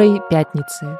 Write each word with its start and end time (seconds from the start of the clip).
Доброй 0.00 0.22
пятницы. 0.30 0.96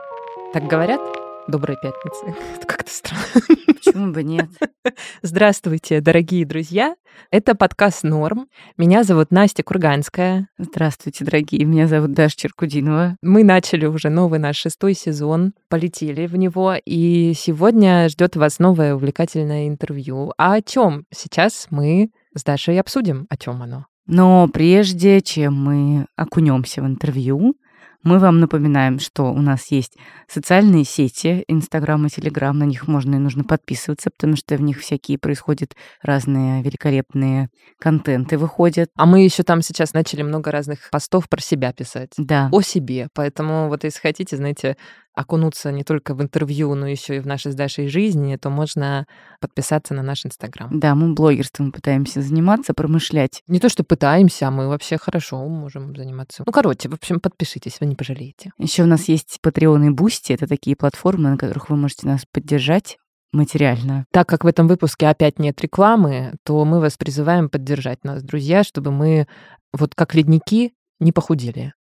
Так 0.52 0.64
говорят? 0.64 1.00
Доброй 1.48 1.78
пятницы. 1.80 2.38
Это 2.56 2.66
как-то 2.66 2.90
странно. 2.90 3.24
Почему 3.66 4.12
бы 4.12 4.22
нет? 4.22 4.50
Здравствуйте, 5.22 6.02
дорогие 6.02 6.44
друзья. 6.44 6.94
Это 7.30 7.54
подкаст 7.54 8.02
«Норм». 8.02 8.48
Меня 8.76 9.02
зовут 9.02 9.30
Настя 9.30 9.62
Курганская. 9.62 10.48
Здравствуйте, 10.58 11.24
дорогие. 11.24 11.64
Меня 11.64 11.88
зовут 11.88 12.12
Даша 12.12 12.36
Черкудинова. 12.36 13.16
Мы 13.22 13.42
начали 13.42 13.86
уже 13.86 14.10
новый 14.10 14.38
наш 14.38 14.58
шестой 14.58 14.92
сезон, 14.92 15.54
полетели 15.70 16.26
в 16.26 16.36
него, 16.36 16.74
и 16.84 17.32
сегодня 17.34 18.06
ждет 18.10 18.36
вас 18.36 18.58
новое 18.58 18.94
увлекательное 18.94 19.66
интервью. 19.66 20.34
А 20.36 20.56
о 20.56 20.60
чем 20.60 21.06
сейчас 21.10 21.68
мы 21.70 22.10
с 22.36 22.44
Дашей 22.44 22.78
обсудим? 22.78 23.26
О 23.30 23.38
чем 23.38 23.62
оно? 23.62 23.86
Но 24.04 24.46
прежде 24.52 25.22
чем 25.22 25.54
мы 25.54 26.06
окунемся 26.16 26.82
в 26.82 26.86
интервью, 26.86 27.54
мы 28.02 28.18
вам 28.18 28.40
напоминаем, 28.40 28.98
что 28.98 29.24
у 29.32 29.40
нас 29.40 29.70
есть 29.70 29.96
социальные 30.28 30.84
сети, 30.84 31.44
Инстаграм 31.48 32.04
и 32.06 32.10
Телеграм, 32.10 32.58
на 32.58 32.64
них 32.64 32.88
можно 32.88 33.16
и 33.16 33.18
нужно 33.18 33.44
подписываться, 33.44 34.10
потому 34.10 34.36
что 34.36 34.56
в 34.56 34.62
них 34.62 34.80
всякие 34.80 35.18
происходят 35.18 35.74
разные 36.02 36.62
великолепные 36.62 37.48
контенты 37.78 38.38
выходят. 38.38 38.90
А 38.96 39.06
мы 39.06 39.22
еще 39.22 39.42
там 39.42 39.62
сейчас 39.62 39.92
начали 39.92 40.22
много 40.22 40.50
разных 40.50 40.88
постов 40.90 41.28
про 41.28 41.40
себя 41.40 41.72
писать. 41.72 42.12
Да. 42.16 42.48
О 42.52 42.62
себе. 42.62 43.08
Поэтому 43.14 43.68
вот 43.68 43.84
если 43.84 44.00
хотите, 44.00 44.36
знаете, 44.36 44.76
окунуться 45.14 45.72
не 45.72 45.84
только 45.84 46.14
в 46.14 46.22
интервью, 46.22 46.74
но 46.74 46.86
еще 46.86 47.16
и 47.16 47.20
в 47.20 47.26
нашей 47.26 47.52
с 47.52 47.54
Дашей 47.54 47.88
жизни, 47.88 48.36
то 48.36 48.50
можно 48.50 49.06
подписаться 49.40 49.94
на 49.94 50.02
наш 50.02 50.24
Инстаграм. 50.24 50.68
Да, 50.78 50.94
мы 50.94 51.14
блогерством 51.14 51.72
пытаемся 51.72 52.22
заниматься, 52.22 52.74
промышлять. 52.74 53.42
Не 53.46 53.60
то, 53.60 53.68
что 53.68 53.84
пытаемся, 53.84 54.48
а 54.48 54.50
мы 54.50 54.68
вообще 54.68 54.98
хорошо 54.98 55.46
можем 55.48 55.94
заниматься. 55.96 56.44
Ну, 56.46 56.52
короче, 56.52 56.88
в 56.88 56.94
общем, 56.94 57.20
подпишитесь, 57.20 57.78
вы 57.80 57.86
не 57.86 57.96
пожалеете. 57.96 58.52
Еще 58.58 58.82
у 58.82 58.86
нас 58.86 59.08
есть 59.08 59.38
Patreon 59.44 59.86
и 59.86 59.90
Boosty. 59.90 60.34
Это 60.34 60.46
такие 60.46 60.76
платформы, 60.76 61.30
на 61.30 61.36
которых 61.36 61.70
вы 61.70 61.76
можете 61.76 62.06
нас 62.06 62.24
поддержать 62.30 62.98
материально. 63.32 64.06
Так 64.12 64.28
как 64.28 64.44
в 64.44 64.46
этом 64.46 64.68
выпуске 64.68 65.08
опять 65.08 65.38
нет 65.38 65.60
рекламы, 65.60 66.34
то 66.44 66.64
мы 66.64 66.80
вас 66.80 66.96
призываем 66.96 67.48
поддержать 67.48 68.04
нас, 68.04 68.22
друзья, 68.22 68.64
чтобы 68.64 68.90
мы 68.90 69.26
вот 69.72 69.94
как 69.94 70.14
ледники 70.14 70.72
не 70.98 71.12
похудели. 71.12 71.72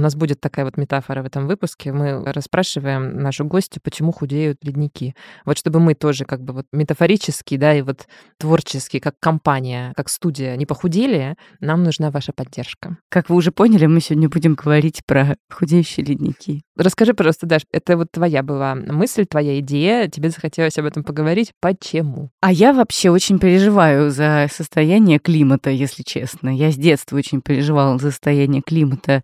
У 0.00 0.02
нас 0.02 0.16
будет 0.16 0.40
такая 0.40 0.64
вот 0.64 0.78
метафора 0.78 1.22
в 1.22 1.26
этом 1.26 1.46
выпуске. 1.46 1.92
Мы 1.92 2.24
расспрашиваем 2.24 3.20
нашу 3.20 3.44
гостью, 3.44 3.82
почему 3.84 4.12
худеют 4.12 4.56
ледники. 4.62 5.14
Вот 5.44 5.58
чтобы 5.58 5.78
мы 5.78 5.92
тоже 5.92 6.24
как 6.24 6.40
бы 6.40 6.54
вот 6.54 6.66
метафорически, 6.72 7.58
да, 7.58 7.74
и 7.74 7.82
вот 7.82 8.06
творчески, 8.38 8.98
как 8.98 9.16
компания, 9.20 9.92
как 9.96 10.08
студия 10.08 10.56
не 10.56 10.64
похудели, 10.64 11.36
нам 11.60 11.84
нужна 11.84 12.10
ваша 12.10 12.32
поддержка. 12.32 12.96
Как 13.10 13.28
вы 13.28 13.36
уже 13.36 13.52
поняли, 13.52 13.84
мы 13.84 14.00
сегодня 14.00 14.30
будем 14.30 14.54
говорить 14.54 15.02
про 15.04 15.36
худеющие 15.50 16.06
ледники. 16.06 16.62
Расскажи, 16.78 17.12
пожалуйста, 17.12 17.44
Даш, 17.44 17.66
это 17.70 17.98
вот 17.98 18.10
твоя 18.10 18.42
была 18.42 18.74
мысль, 18.74 19.26
твоя 19.26 19.60
идея, 19.60 20.08
тебе 20.08 20.30
захотелось 20.30 20.78
об 20.78 20.86
этом 20.86 21.04
поговорить. 21.04 21.52
Почему? 21.60 22.30
А 22.40 22.50
я 22.50 22.72
вообще 22.72 23.10
очень 23.10 23.38
переживаю 23.38 24.10
за 24.10 24.46
состояние 24.50 25.18
климата, 25.18 25.68
если 25.68 26.02
честно. 26.02 26.48
Я 26.48 26.70
с 26.70 26.76
детства 26.76 27.18
очень 27.18 27.42
переживала 27.42 27.98
за 27.98 28.10
состояние 28.10 28.62
климата 28.62 29.22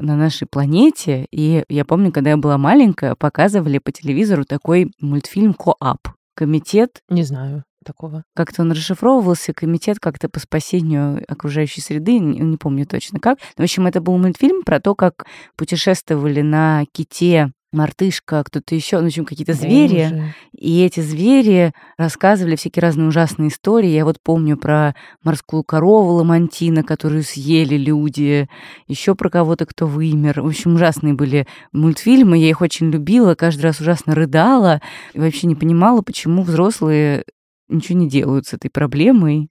на 0.00 0.16
нашей 0.16 0.46
планете. 0.46 1.26
И 1.30 1.64
я 1.68 1.84
помню, 1.84 2.12
когда 2.12 2.30
я 2.30 2.36
была 2.36 2.58
маленькая, 2.58 3.14
показывали 3.14 3.78
по 3.78 3.92
телевизору 3.92 4.44
такой 4.44 4.92
мультфильм 5.00 5.54
«Коап». 5.54 6.08
Комитет 6.34 7.02
Не 7.10 7.22
знаю 7.22 7.64
такого. 7.84 8.24
как-то 8.34 8.62
он 8.62 8.72
расшифровывался, 8.72 9.52
комитет 9.52 9.98
как-то 9.98 10.28
по 10.28 10.38
спасению 10.38 11.22
окружающей 11.28 11.80
среды, 11.80 12.18
не, 12.18 12.38
не 12.38 12.56
помню 12.56 12.86
точно 12.86 13.20
как. 13.20 13.38
В 13.56 13.62
общем, 13.62 13.86
это 13.86 14.00
был 14.00 14.16
мультфильм 14.16 14.62
про 14.62 14.80
то, 14.80 14.94
как 14.94 15.26
путешествовали 15.56 16.40
на 16.40 16.84
ките 16.92 17.52
мартышка, 17.72 18.42
кто-то 18.44 18.74
еще, 18.74 18.98
ну, 18.98 19.04
в 19.04 19.06
общем, 19.06 19.24
какие-то 19.24 19.52
звери. 19.52 20.08
Боже. 20.10 20.34
И 20.52 20.82
эти 20.82 21.00
звери 21.00 21.72
рассказывали 21.96 22.56
всякие 22.56 22.82
разные 22.82 23.08
ужасные 23.08 23.48
истории. 23.48 23.90
Я 23.90 24.04
вот 24.04 24.20
помню 24.22 24.56
про 24.56 24.94
морскую 25.22 25.62
корову 25.62 26.14
Ламантина, 26.14 26.82
которую 26.82 27.22
съели 27.22 27.76
люди, 27.76 28.48
еще 28.86 29.14
про 29.14 29.30
кого-то, 29.30 29.66
кто 29.66 29.86
вымер. 29.86 30.42
В 30.42 30.46
общем, 30.46 30.74
ужасные 30.74 31.14
были 31.14 31.46
мультфильмы. 31.72 32.38
Я 32.38 32.48
их 32.48 32.60
очень 32.60 32.90
любила, 32.90 33.34
каждый 33.34 33.62
раз 33.62 33.80
ужасно 33.80 34.14
рыдала. 34.14 34.80
И 35.14 35.20
вообще 35.20 35.46
не 35.46 35.54
понимала, 35.54 36.02
почему 36.02 36.42
взрослые 36.42 37.24
ничего 37.68 37.98
не 37.98 38.08
делают 38.08 38.46
с 38.46 38.52
этой 38.52 38.70
проблемой. 38.70 39.50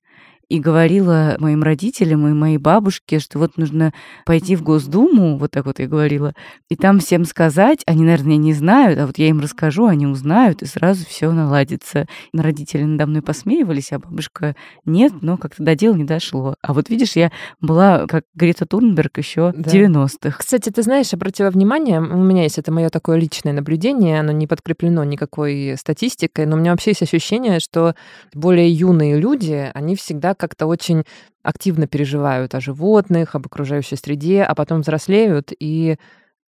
И 0.50 0.60
говорила 0.60 1.36
моим 1.40 1.62
родителям 1.62 2.28
и 2.28 2.34
моей 2.34 2.58
бабушке, 2.58 3.20
что 3.20 3.38
вот 3.38 3.58
нужно 3.58 3.94
пойти 4.26 4.56
в 4.56 4.64
Госдуму, 4.64 5.38
вот 5.38 5.52
так 5.52 5.66
вот 5.66 5.80
я 5.80 5.88
говорила, 5.88 6.34
и 6.70 6.76
там 6.76 7.00
всем 7.00 7.24
сказать, 7.26 7.84
они, 7.86 8.04
наверное, 8.04 8.38
не 8.38 8.54
знают, 8.54 9.00
а 9.00 9.06
вот 9.06 9.18
я 9.20 9.28
им 9.28 9.40
расскажу, 9.40 9.86
они 9.86 10.08
узнают, 10.08 10.64
и 10.64 10.66
сразу 10.66 11.06
все 11.06 11.32
наладится. 11.32 12.08
И 12.34 12.38
родители 12.40 12.84
надо 12.84 13.06
мной 13.06 13.22
посмеивались, 13.22 13.92
а 13.92 14.00
бабушка 14.00 14.56
нет, 14.86 15.14
но 15.22 15.38
как-то 15.38 15.64
до 15.64 15.76
дела 15.76 15.94
не 15.94 16.04
дошло. 16.04 16.56
А 16.62 16.74
вот 16.74 16.90
видишь, 16.90 17.14
я 17.16 17.32
была 17.62 18.08
как 18.08 18.24
Грета 18.34 18.66
Турнберг 18.66 19.20
еще 19.20 19.54
Да. 19.56 19.70
в 19.70 19.74
90-х. 19.74 20.40
Кстати, 20.40 20.70
ты 20.72 20.82
знаешь, 20.82 21.14
обратила 21.14 21.52
внимание, 21.52 22.00
у 22.02 22.18
меня 22.18 22.44
есть 22.44 22.58
это 22.58 22.72
мое 22.72 22.90
такое 22.90 23.18
личное 23.18 23.54
наблюдение, 23.54 24.20
оно 24.20 24.32
не 24.32 24.48
подкреплено 24.48 25.04
никакой 25.04 25.76
статистикой, 25.78 26.48
но 26.48 26.56
у 26.56 26.60
меня 26.60 26.72
вообще 26.72 26.92
есть 26.92 27.04
ощущение, 27.04 27.60
что 27.60 27.94
более 28.34 28.72
юные 28.72 29.20
люди, 29.20 29.70
они 29.74 29.96
всегда 29.96 30.34
как-то 30.40 30.66
очень 30.66 31.04
активно 31.44 31.86
переживают 31.88 32.56
о 32.56 32.62
животных, 32.62 33.36
об 33.36 33.46
окружающей 33.46 33.96
среде, 33.96 34.44
а 34.44 34.56
потом 34.56 34.82
взрослеют 34.82 35.52
и 35.60 35.98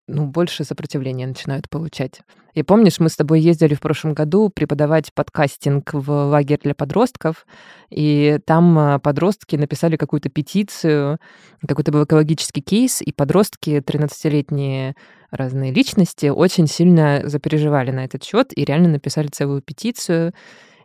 ну, 0.08 0.26
больше 0.26 0.64
сопротивления 0.64 1.26
начинают 1.26 1.68
получать. 1.68 2.20
И 2.54 2.62
помнишь, 2.62 2.98
мы 2.98 3.08
с 3.08 3.16
тобой 3.16 3.40
ездили 3.40 3.74
в 3.74 3.80
прошлом 3.80 4.12
году 4.12 4.50
преподавать 4.50 5.12
подкастинг 5.14 5.94
в 5.94 6.10
лагерь 6.10 6.58
для 6.62 6.74
подростков, 6.74 7.46
и 7.88 8.38
там 8.44 8.78
а, 8.78 8.98
подростки 8.98 9.56
написали 9.56 9.96
какую-то 9.96 10.28
петицию, 10.28 11.18
какой-то 11.66 11.92
был 11.92 12.04
экологический 12.04 12.60
кейс, 12.60 13.00
и 13.00 13.12
подростки, 13.12 13.78
13-летние 13.78 14.96
разные 15.30 15.72
личности, 15.72 16.26
очень 16.26 16.66
сильно 16.66 17.22
запереживали 17.24 17.90
на 17.90 18.04
этот 18.04 18.22
счет 18.22 18.52
и 18.54 18.64
реально 18.64 18.88
написали 18.88 19.28
целую 19.28 19.62
петицию. 19.62 20.34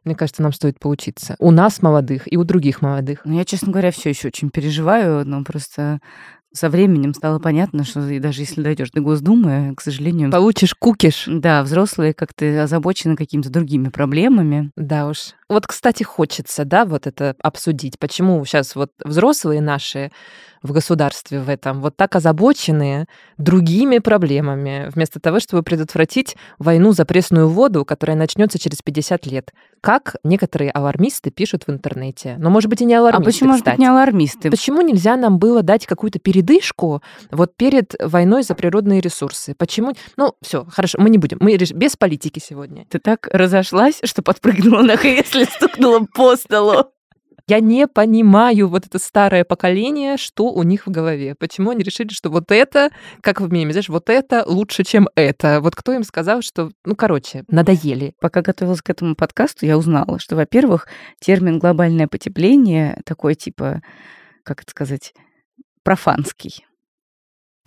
Мне 0.07 0.15
кажется, 0.15 0.41
нам 0.41 0.53
стоит 0.53 0.79
поучиться. 0.79 1.35
У 1.37 1.51
нас 1.51 1.81
молодых 1.81 2.31
и 2.31 2.37
у 2.37 2.45
других 2.45 2.81
молодых. 2.81 3.19
Ну, 3.25 3.37
я, 3.37 3.43
честно 3.43 3.73
говоря, 3.73 3.91
все 3.91 4.07
еще 4.09 4.29
очень 4.29 4.49
переживаю, 4.49 5.27
но 5.27 5.43
просто 5.43 5.99
со 6.53 6.69
временем 6.69 7.13
стало 7.13 7.39
понятно, 7.39 7.83
что 7.83 7.99
даже 8.21 8.41
если 8.41 8.61
дойдешь 8.61 8.91
до 8.91 9.01
Госдумы, 9.01 9.73
к 9.75 9.81
сожалению, 9.81 10.31
Получишь 10.31 10.73
кукиш. 10.73 11.25
да, 11.27 11.61
взрослые 11.61 12.13
как-то 12.13 12.63
озабочены 12.63 13.17
какими-то 13.17 13.49
другими 13.49 13.89
проблемами. 13.89 14.71
Да 14.77 15.07
уж. 15.09 15.33
Вот, 15.49 15.65
кстати, 15.65 16.03
хочется, 16.03 16.65
да, 16.65 16.85
вот 16.85 17.07
это 17.07 17.35
обсудить. 17.41 17.97
Почему 17.99 18.43
сейчас 18.45 18.75
вот 18.75 18.91
взрослые 19.03 19.61
наши 19.61 20.11
в 20.61 20.71
государстве 20.71 21.39
в 21.39 21.49
этом 21.49 21.81
вот 21.81 21.95
так 21.95 22.15
озабочены 22.15 23.05
другими 23.37 23.99
проблемами, 23.99 24.89
вместо 24.93 25.19
того, 25.19 25.39
чтобы 25.39 25.63
предотвратить 25.63 26.35
войну 26.59 26.91
за 26.91 27.05
пресную 27.05 27.47
воду, 27.49 27.85
которая 27.85 28.17
начнется 28.17 28.59
через 28.59 28.81
50 28.81 29.25
лет. 29.27 29.53
Как 29.81 30.15
некоторые 30.23 30.71
алармисты 30.71 31.29
пишут 31.29 31.65
в 31.67 31.71
интернете. 31.71 32.35
Но, 32.39 32.49
может 32.49 32.69
быть, 32.69 32.81
и 32.81 32.85
не 32.85 32.95
А 32.95 32.99
алармисты, 32.99 33.25
почему, 33.25 33.49
может 33.49 33.63
быть, 33.63 33.73
кстати. 33.73 33.79
не 33.79 33.87
алармисты? 33.87 34.49
Почему 34.49 34.81
нельзя 34.81 35.15
нам 35.15 35.37
было 35.37 35.61
дать 35.61 35.85
какую-то 35.85 36.19
передышку 36.19 37.01
вот 37.31 37.55
перед 37.55 37.93
войной 38.01 38.43
за 38.43 38.55
природные 38.55 38.99
ресурсы? 38.99 39.53
Почему? 39.55 39.93
Ну, 40.17 40.33
все, 40.41 40.65
хорошо, 40.65 40.97
мы 40.99 41.09
не 41.09 41.17
будем. 41.17 41.37
Мы 41.39 41.55
без 41.55 41.95
политики 41.95 42.39
сегодня. 42.39 42.85
Ты 42.89 42.99
так 42.99 43.29
разошлась, 43.31 43.99
что 44.03 44.21
подпрыгнула 44.21 44.81
на 44.81 44.97
кресле, 45.37 45.45
стукнула 45.45 46.05
по 46.13 46.35
столу. 46.35 46.91
Я 47.49 47.61
не 47.61 47.87
понимаю 47.87 48.67
вот 48.67 48.85
это 48.85 48.99
старое 48.99 49.45
поколение, 49.45 50.17
что 50.17 50.51
у 50.51 50.63
них 50.63 50.85
в 50.85 50.91
голове. 50.91 51.33
Почему 51.33 51.69
они 51.69 51.81
решили, 51.81 52.09
что 52.09 52.29
вот 52.29 52.51
это, 52.51 52.89
как 53.21 53.39
в 53.39 53.49
меме, 53.49 53.71
знаешь, 53.71 53.87
вот 53.87 54.09
это 54.09 54.43
лучше, 54.45 54.83
чем 54.83 55.07
это. 55.15 55.61
Вот 55.61 55.73
кто 55.73 55.93
им 55.93 56.03
сказал, 56.03 56.41
что, 56.41 56.71
ну, 56.83 56.95
короче, 56.97 57.45
надоели. 57.47 58.15
Пока 58.19 58.41
готовилась 58.41 58.81
к 58.81 58.89
этому 58.89 59.15
подкасту, 59.15 59.65
я 59.65 59.77
узнала, 59.77 60.19
что, 60.19 60.35
во-первых, 60.35 60.87
термин 61.21 61.57
глобальное 61.57 62.09
потепление 62.09 63.01
такой 63.05 63.35
типа, 63.35 63.81
как 64.43 64.63
это 64.63 64.71
сказать, 64.71 65.13
профанский. 65.83 66.66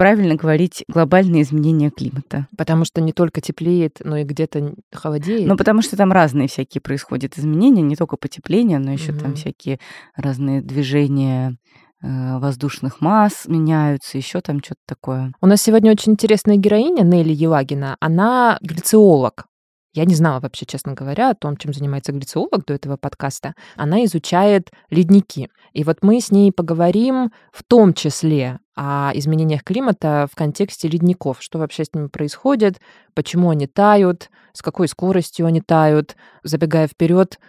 Правильно 0.01 0.35
говорить 0.35 0.83
глобальное 0.89 1.43
изменение 1.43 1.91
климата. 1.91 2.47
Потому 2.57 2.87
что 2.87 3.03
не 3.03 3.13
только 3.13 3.43
теплеет, 3.43 3.99
но 4.03 4.17
и 4.17 4.25
где-то 4.25 4.73
холодеет. 4.91 5.47
Ну, 5.47 5.59
потому 5.59 5.83
что 5.83 5.95
там 5.95 6.11
разные 6.11 6.49
всякие 6.49 6.81
происходят 6.81 7.37
изменения, 7.37 7.83
не 7.83 7.97
только 7.97 8.17
потепление, 8.17 8.79
но 8.79 8.93
еще 8.93 9.13
там 9.13 9.33
Мгм. 9.33 9.35
всякие 9.35 9.79
разные 10.17 10.63
движения 10.63 11.59
э, 12.03 12.39
воздушных 12.39 13.03
масс 13.03 13.45
меняются, 13.47 14.17
еще 14.17 14.41
там 14.41 14.61
что-то 14.65 14.81
такое. 14.87 15.35
У 15.43 15.47
нас 15.47 15.61
сегодня 15.61 15.91
очень 15.93 16.13
интересная 16.13 16.57
героиня 16.57 17.03
Нелли 17.03 17.35
Елагина. 17.35 17.99
Она 18.01 18.57
глициолог. 18.63 19.45
Я 19.93 20.05
не 20.05 20.15
знала 20.15 20.39
вообще, 20.39 20.67
честно 20.67 20.95
говоря, 20.95 21.31
о 21.31 21.35
том, 21.35 21.57
чем 21.57 21.73
занимается 21.73 22.13
глициолог 22.13 22.65
до 22.65 22.75
этого 22.75 22.97
подкаста. 22.97 23.55
Она 23.75 24.05
изучает 24.05 24.71
ледники. 24.89 25.51
И 25.73 25.83
вот 25.83 25.99
мы 26.03 26.21
с 26.21 26.31
ней 26.31 26.53
поговорим 26.53 27.33
в 27.53 27.65
том 27.65 27.93
числе 27.93 28.61
о 28.77 29.11
изменениях 29.15 29.65
климата 29.65 30.29
в 30.31 30.37
контексте 30.37 30.87
ледников. 30.87 31.39
Что 31.43 31.59
вообще 31.59 31.85
с 31.85 31.93
ними 31.93 32.07
происходит, 32.07 32.81
почему 33.15 33.51
они 33.51 33.67
тают, 33.67 34.31
с 34.53 34.63
какой 34.63 34.87
скоростью 34.87 35.47
они 35.47 35.61
тают. 35.61 36.15
Забегая 36.45 36.87
вперед, 36.87 37.41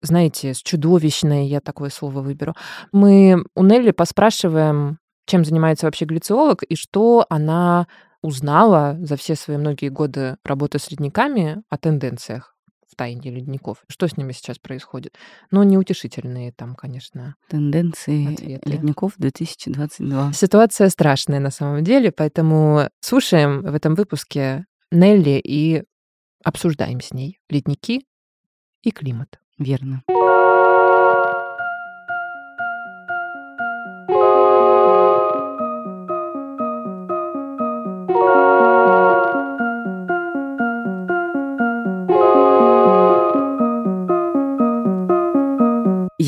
знаете, 0.00 0.54
с 0.54 0.58
чудовищной, 0.58 1.46
я 1.46 1.60
такое 1.60 1.90
слово 1.90 2.20
выберу. 2.20 2.54
Мы 2.92 3.44
у 3.56 3.64
Нелли 3.64 3.90
поспрашиваем, 3.90 4.98
чем 5.26 5.44
занимается 5.44 5.86
вообще 5.86 6.04
глициолог 6.04 6.62
и 6.62 6.76
что 6.76 7.26
она 7.28 7.88
узнала 8.22 8.96
за 9.00 9.16
все 9.16 9.34
свои 9.34 9.56
многие 9.56 9.88
годы 9.88 10.36
работы 10.44 10.78
с 10.78 10.90
ледниками 10.90 11.62
о 11.68 11.78
тенденциях 11.78 12.54
в 12.90 12.96
тайне 12.96 13.30
ледников. 13.30 13.84
Что 13.88 14.08
с 14.08 14.16
ними 14.16 14.32
сейчас 14.32 14.58
происходит? 14.58 15.14
Ну, 15.50 15.62
неутешительные 15.62 16.52
там, 16.52 16.74
конечно. 16.74 17.36
Тенденции 17.48 18.32
ответы. 18.32 18.68
ледников 18.68 19.12
2022. 19.18 20.32
Ситуация 20.32 20.88
страшная 20.88 21.40
на 21.40 21.50
самом 21.50 21.84
деле, 21.84 22.10
поэтому 22.10 22.88
слушаем 23.00 23.62
в 23.62 23.74
этом 23.74 23.94
выпуске 23.94 24.64
Нелли 24.90 25.40
и 25.42 25.84
обсуждаем 26.42 27.00
с 27.00 27.12
ней 27.12 27.40
ледники 27.50 28.06
и 28.82 28.90
климат. 28.90 29.38
Верно. 29.58 30.02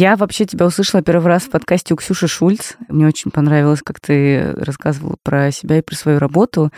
Я 0.00 0.16
вообще 0.16 0.46
тебя 0.46 0.64
услышала 0.64 1.02
первый 1.02 1.26
раз 1.26 1.42
в 1.42 1.50
подкасте 1.50 1.92
у 1.92 1.96
Ксюши 1.98 2.26
Шульц. 2.26 2.72
Мне 2.88 3.06
очень 3.06 3.30
понравилось, 3.30 3.82
как 3.84 4.00
ты 4.00 4.54
рассказывала 4.56 5.16
про 5.22 5.50
себя 5.50 5.76
и 5.76 5.82
про 5.82 5.94
свою 5.94 6.18
работу. 6.18 6.70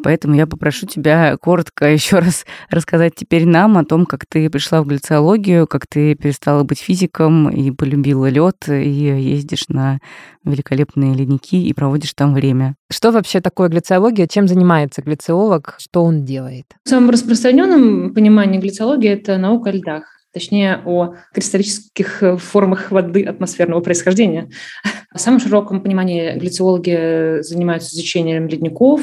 Поэтому 0.00 0.36
я 0.36 0.46
попрошу 0.46 0.86
тебя 0.86 1.36
коротко 1.38 1.86
еще 1.92 2.20
раз 2.20 2.46
рассказать 2.70 3.16
теперь 3.16 3.46
нам 3.46 3.78
о 3.78 3.84
том, 3.84 4.06
как 4.06 4.26
ты 4.26 4.48
пришла 4.48 4.80
в 4.80 4.86
глициологию, 4.86 5.66
как 5.66 5.88
ты 5.88 6.14
перестала 6.14 6.62
быть 6.62 6.78
физиком 6.78 7.50
и 7.50 7.72
полюбила 7.72 8.28
лед, 8.28 8.68
и 8.68 8.88
ездишь 8.88 9.68
на 9.68 9.98
великолепные 10.44 11.14
ледники 11.14 11.60
и 11.60 11.72
проводишь 11.72 12.14
там 12.14 12.32
время. 12.32 12.76
Что 12.92 13.10
вообще 13.10 13.40
такое 13.40 13.70
глициология? 13.70 14.28
Чем 14.28 14.46
занимается 14.46 15.02
глициолог? 15.02 15.74
Что 15.78 16.04
он 16.04 16.24
делает? 16.24 16.66
В 16.84 16.88
самом 16.88 17.10
распространенном 17.10 18.14
понимании 18.14 18.60
глициологии 18.60 19.10
это 19.10 19.36
наука 19.36 19.70
о 19.70 19.72
льдах 19.72 20.17
точнее 20.32 20.80
о 20.84 21.14
кристаллических 21.32 22.22
э, 22.22 22.36
формах 22.36 22.90
воды 22.90 23.24
атмосферного 23.24 23.80
происхождения. 23.80 24.50
В 25.14 25.18
самом 25.18 25.40
широком 25.40 25.82
понимании 25.82 26.38
глициологи 26.38 27.42
занимаются 27.42 27.94
изучением 27.94 28.46
ледников. 28.48 29.00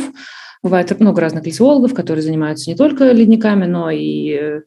Бывает 0.63 1.00
много 1.00 1.22
разных 1.22 1.44
глициологов, 1.44 1.94
которые 1.94 2.24
занимаются 2.24 2.69
не 2.69 2.75
только 2.75 3.12
ледниками, 3.12 3.66
но 3.66 3.89
и 3.89 4.38
э, 4.39 4.62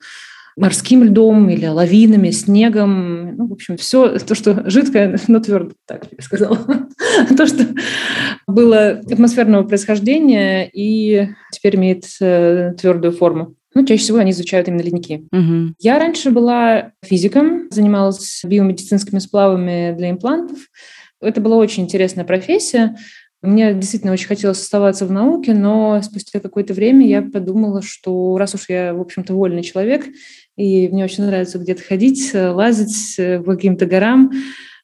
морским 0.58 1.04
льдом 1.04 1.48
или 1.48 1.66
лавинами, 1.66 2.30
снегом. 2.30 3.36
Ну, 3.36 3.46
в 3.46 3.52
общем, 3.52 3.76
все 3.76 4.18
то, 4.18 4.34
что 4.34 4.68
жидкое, 4.68 5.18
но 5.28 5.40
твердо, 5.40 5.72
так 5.86 6.06
я 6.10 6.22
сказала. 6.22 6.56
то, 7.36 7.46
что 7.46 7.66
было 8.46 9.00
атмосферного 9.10 9.62
происхождения 9.64 10.68
и 10.72 11.28
теперь 11.52 11.76
имеет 11.76 12.04
э, 12.20 12.74
твердую 12.78 13.12
форму. 13.12 13.54
Ну, 13.78 13.86
чаще 13.86 14.02
всего 14.02 14.18
они 14.18 14.32
изучают 14.32 14.66
именно 14.66 14.82
ледники. 14.82 15.28
Угу. 15.30 15.74
Я 15.78 16.00
раньше 16.00 16.32
была 16.32 16.90
физиком, 17.04 17.68
занималась 17.70 18.40
биомедицинскими 18.44 19.20
сплавами 19.20 19.94
для 19.96 20.10
имплантов. 20.10 20.58
Это 21.20 21.40
была 21.40 21.56
очень 21.58 21.84
интересная 21.84 22.24
профессия. 22.24 22.96
Мне 23.40 23.72
действительно 23.74 24.12
очень 24.12 24.26
хотелось 24.26 24.60
оставаться 24.60 25.06
в 25.06 25.12
науке, 25.12 25.54
но 25.54 26.02
спустя 26.02 26.40
какое-то 26.40 26.74
время 26.74 27.06
я 27.06 27.22
подумала, 27.22 27.80
что 27.80 28.36
раз 28.36 28.52
уж 28.56 28.68
я, 28.68 28.94
в 28.94 29.00
общем-то, 29.00 29.32
вольный 29.32 29.62
человек, 29.62 30.06
и 30.56 30.88
мне 30.88 31.04
очень 31.04 31.22
нравится 31.22 31.60
где-то 31.60 31.84
ходить, 31.84 32.32
лазить 32.34 33.14
по 33.16 33.54
каким-то 33.54 33.86
горам, 33.86 34.32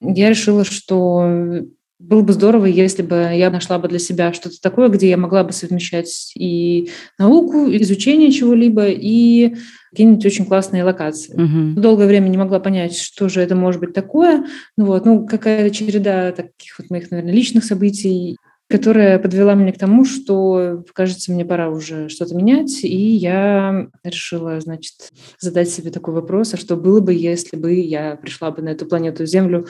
я 0.00 0.28
решила, 0.30 0.64
что 0.64 1.64
было 1.98 2.22
бы 2.22 2.32
здорово, 2.32 2.66
если 2.66 3.02
бы 3.02 3.30
я 3.34 3.50
нашла 3.50 3.78
бы 3.78 3.88
для 3.88 3.98
себя 3.98 4.32
что-то 4.32 4.60
такое, 4.60 4.88
где 4.88 5.08
я 5.08 5.16
могла 5.16 5.44
бы 5.44 5.52
совмещать 5.52 6.32
и 6.36 6.90
науку, 7.18 7.66
и 7.66 7.80
изучение 7.82 8.32
чего-либо, 8.32 8.88
и 8.88 9.54
какие-нибудь 9.90 10.26
очень 10.26 10.44
классные 10.44 10.84
локации. 10.84 11.34
Угу. 11.34 11.80
Долгое 11.80 12.06
время 12.06 12.28
не 12.28 12.36
могла 12.36 12.58
понять, 12.58 12.96
что 12.96 13.28
же 13.28 13.40
это 13.40 13.54
может 13.54 13.80
быть 13.80 13.94
такое. 13.94 14.44
Ну 14.76 14.86
вот, 14.86 15.04
ну 15.06 15.26
какая-то 15.26 15.74
череда 15.74 16.32
таких 16.32 16.78
вот 16.78 16.90
моих, 16.90 17.10
наверное, 17.10 17.32
личных 17.32 17.64
событий, 17.64 18.36
которая 18.68 19.18
подвела 19.18 19.54
меня 19.54 19.72
к 19.72 19.78
тому, 19.78 20.04
что, 20.04 20.82
кажется, 20.94 21.30
мне 21.30 21.44
пора 21.44 21.68
уже 21.68 22.08
что-то 22.08 22.34
менять, 22.34 22.82
и 22.82 23.14
я 23.14 23.88
решила, 24.02 24.58
значит, 24.60 24.94
задать 25.38 25.70
себе 25.70 25.90
такой 25.90 26.14
вопрос, 26.14 26.54
а 26.54 26.56
что 26.56 26.76
было 26.76 27.00
бы, 27.00 27.14
если 27.14 27.56
бы 27.56 27.74
я 27.74 28.16
пришла 28.16 28.50
бы 28.50 28.62
на 28.62 28.70
эту 28.70 28.86
планету 28.86 29.26
Землю 29.26 29.66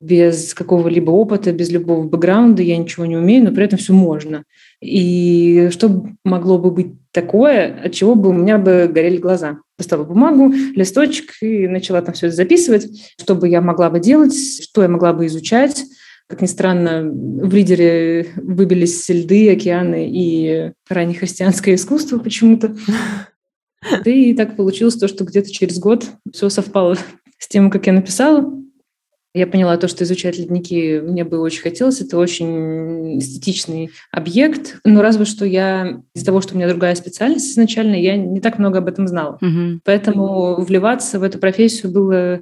без 0.00 0.54
какого-либо 0.54 1.10
опыта, 1.10 1.52
без 1.52 1.70
любого 1.70 2.06
бэкграунда, 2.06 2.62
я 2.62 2.76
ничего 2.76 3.06
не 3.06 3.16
умею, 3.16 3.44
но 3.44 3.50
при 3.52 3.64
этом 3.64 3.78
все 3.78 3.92
можно. 3.92 4.44
И 4.80 5.68
что 5.72 6.04
могло 6.24 6.58
бы 6.58 6.70
быть 6.70 6.92
такое, 7.12 7.82
от 7.84 7.92
чего 7.92 8.14
бы 8.14 8.30
у 8.30 8.32
меня 8.32 8.58
бы 8.58 8.90
горели 8.92 9.16
глаза? 9.16 9.58
Достала 9.78 10.04
бумагу, 10.04 10.52
листочек 10.74 11.32
и 11.40 11.66
начала 11.66 12.02
там 12.02 12.14
все 12.14 12.26
это 12.26 12.36
записывать, 12.36 13.14
что 13.20 13.34
бы 13.34 13.48
я 13.48 13.60
могла 13.60 13.90
бы 13.90 14.00
делать, 14.00 14.34
что 14.62 14.82
я 14.82 14.88
могла 14.88 15.12
бы 15.12 15.26
изучать. 15.26 15.84
Как 16.28 16.42
ни 16.42 16.46
странно, 16.46 17.08
в 17.08 17.54
лидере 17.54 18.26
выбились 18.36 19.08
льды, 19.08 19.50
океаны 19.52 20.10
и 20.10 20.72
раннехристианское 20.88 21.76
искусство 21.76 22.18
почему-то. 22.18 22.76
И 24.04 24.34
так 24.34 24.56
получилось 24.56 24.96
то, 24.96 25.06
что 25.06 25.24
где-то 25.24 25.50
через 25.52 25.78
год 25.78 26.06
все 26.32 26.48
совпало 26.48 26.96
с 27.38 27.46
тем, 27.48 27.70
как 27.70 27.86
я 27.86 27.92
написала. 27.92 28.52
Я 29.36 29.46
поняла 29.46 29.76
то, 29.76 29.86
что 29.86 30.02
изучать 30.04 30.38
ледники 30.38 30.98
мне 30.98 31.22
бы 31.22 31.38
очень 31.40 31.60
хотелось. 31.60 32.00
Это 32.00 32.16
очень 32.16 33.18
эстетичный 33.18 33.90
объект. 34.10 34.78
Но 34.82 35.02
разве 35.02 35.26
что 35.26 35.44
я 35.44 36.00
из-за 36.14 36.24
того, 36.24 36.40
что 36.40 36.54
у 36.54 36.56
меня 36.56 36.66
другая 36.66 36.94
специальность 36.94 37.52
изначально, 37.52 37.96
я 37.96 38.16
не 38.16 38.40
так 38.40 38.58
много 38.58 38.78
об 38.78 38.88
этом 38.88 39.06
знала. 39.06 39.38
Угу. 39.42 39.80
Поэтому 39.84 40.64
вливаться 40.64 41.20
в 41.20 41.22
эту 41.22 41.38
профессию 41.38 41.92
было 41.92 42.40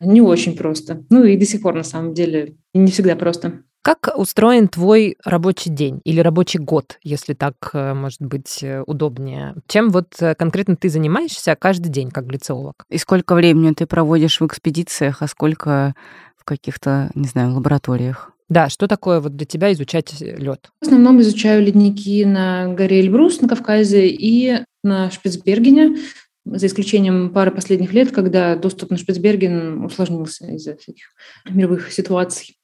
не 0.00 0.20
очень 0.20 0.56
просто. 0.56 1.04
Ну 1.08 1.22
и 1.22 1.36
до 1.36 1.46
сих 1.46 1.62
пор, 1.62 1.76
на 1.76 1.84
самом 1.84 2.14
деле, 2.14 2.56
не 2.74 2.90
всегда 2.90 3.14
просто. 3.14 3.60
Как 3.84 4.10
устроен 4.16 4.68
твой 4.68 5.18
рабочий 5.26 5.68
день 5.68 6.00
или 6.04 6.18
рабочий 6.20 6.58
год, 6.58 6.96
если 7.02 7.34
так, 7.34 7.54
э, 7.74 7.92
может 7.92 8.22
быть, 8.22 8.62
э, 8.62 8.82
удобнее? 8.86 9.56
Чем 9.68 9.90
вот 9.90 10.06
э, 10.20 10.34
конкретно 10.34 10.74
ты 10.74 10.88
занимаешься 10.88 11.54
каждый 11.54 11.90
день 11.90 12.10
как 12.10 12.26
глициолог? 12.26 12.86
И 12.88 12.96
сколько 12.96 13.34
времени 13.34 13.74
ты 13.74 13.84
проводишь 13.84 14.40
в 14.40 14.46
экспедициях, 14.46 15.20
а 15.20 15.28
сколько 15.28 15.94
в 16.38 16.44
каких-то, 16.44 17.10
не 17.14 17.28
знаю, 17.28 17.52
лабораториях? 17.52 18.32
Да, 18.48 18.70
что 18.70 18.88
такое 18.88 19.20
вот 19.20 19.36
для 19.36 19.44
тебя 19.44 19.70
изучать 19.74 20.18
лед? 20.18 20.70
В 20.80 20.86
основном 20.86 21.20
изучаю 21.20 21.62
ледники 21.62 22.24
на 22.24 22.72
горе 22.72 23.00
Эльбрус 23.00 23.42
на 23.42 23.48
Кавказе 23.50 24.08
и 24.08 24.60
на 24.82 25.10
Шпицбергене, 25.10 25.98
за 26.46 26.66
исключением 26.68 27.28
пары 27.34 27.50
последних 27.50 27.92
лет, 27.92 28.12
когда 28.12 28.56
доступ 28.56 28.90
на 28.90 28.96
Шпицберген 28.96 29.84
усложнился 29.84 30.46
из-за 30.46 30.74
всяких 30.78 31.04
мировых 31.50 31.92
ситуаций. 31.92 32.56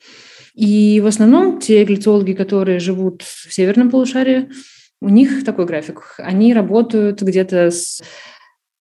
И 0.60 1.00
в 1.00 1.06
основном 1.06 1.58
те 1.58 1.84
глициологи, 1.84 2.34
которые 2.34 2.80
живут 2.80 3.22
в 3.22 3.50
северном 3.50 3.90
полушарии, 3.90 4.50
у 5.00 5.08
них 5.08 5.42
такой 5.42 5.64
график. 5.64 6.16
Они 6.18 6.52
работают 6.52 7.22
где-то 7.22 7.70
с 7.70 8.02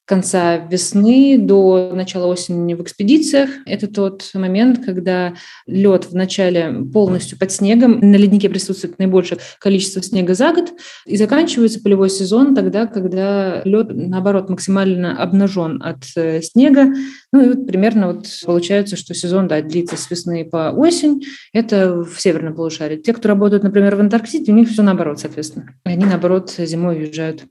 конца 0.09 0.57
весны 0.57 1.37
до 1.37 1.91
начала 1.93 2.25
осени 2.25 2.73
в 2.73 2.81
экспедициях. 2.81 3.51
Это 3.67 3.87
тот 3.87 4.27
момент, 4.33 4.83
когда 4.83 5.35
лед 5.67 6.05
в 6.05 6.15
начале 6.15 6.83
полностью 6.91 7.37
под 7.37 7.51
снегом, 7.51 7.99
на 7.99 8.15
леднике 8.15 8.49
присутствует 8.49 8.97
наибольшее 8.97 9.37
количество 9.59 10.01
снега 10.01 10.33
за 10.33 10.51
год, 10.51 10.73
и 11.05 11.15
заканчивается 11.15 11.79
полевой 11.79 12.09
сезон 12.09 12.55
тогда, 12.55 12.87
когда 12.87 13.61
лед, 13.65 13.89
наоборот, 13.91 14.49
максимально 14.49 15.15
обнажен 15.15 15.79
от 15.83 16.03
э, 16.15 16.41
снега. 16.41 16.91
Ну 17.31 17.45
и 17.45 17.49
вот 17.49 17.67
примерно 17.67 18.07
вот 18.07 18.25
получается, 18.43 18.95
что 18.97 19.13
сезон 19.13 19.47
да, 19.47 19.61
длится 19.61 19.95
с 19.95 20.09
весны 20.09 20.43
по 20.43 20.71
осень. 20.71 21.21
Это 21.53 22.03
в 22.03 22.19
северном 22.19 22.55
полушарии. 22.55 22.97
Те, 22.97 23.13
кто 23.13 23.29
работают, 23.29 23.61
например, 23.61 23.95
в 23.95 23.99
Антарктиде, 23.99 24.51
у 24.51 24.55
них 24.55 24.69
все 24.69 24.81
наоборот, 24.81 25.19
соответственно. 25.19 25.75
Они, 25.83 26.05
наоборот, 26.05 26.55
зимой 26.57 26.97
уезжают 26.97 27.43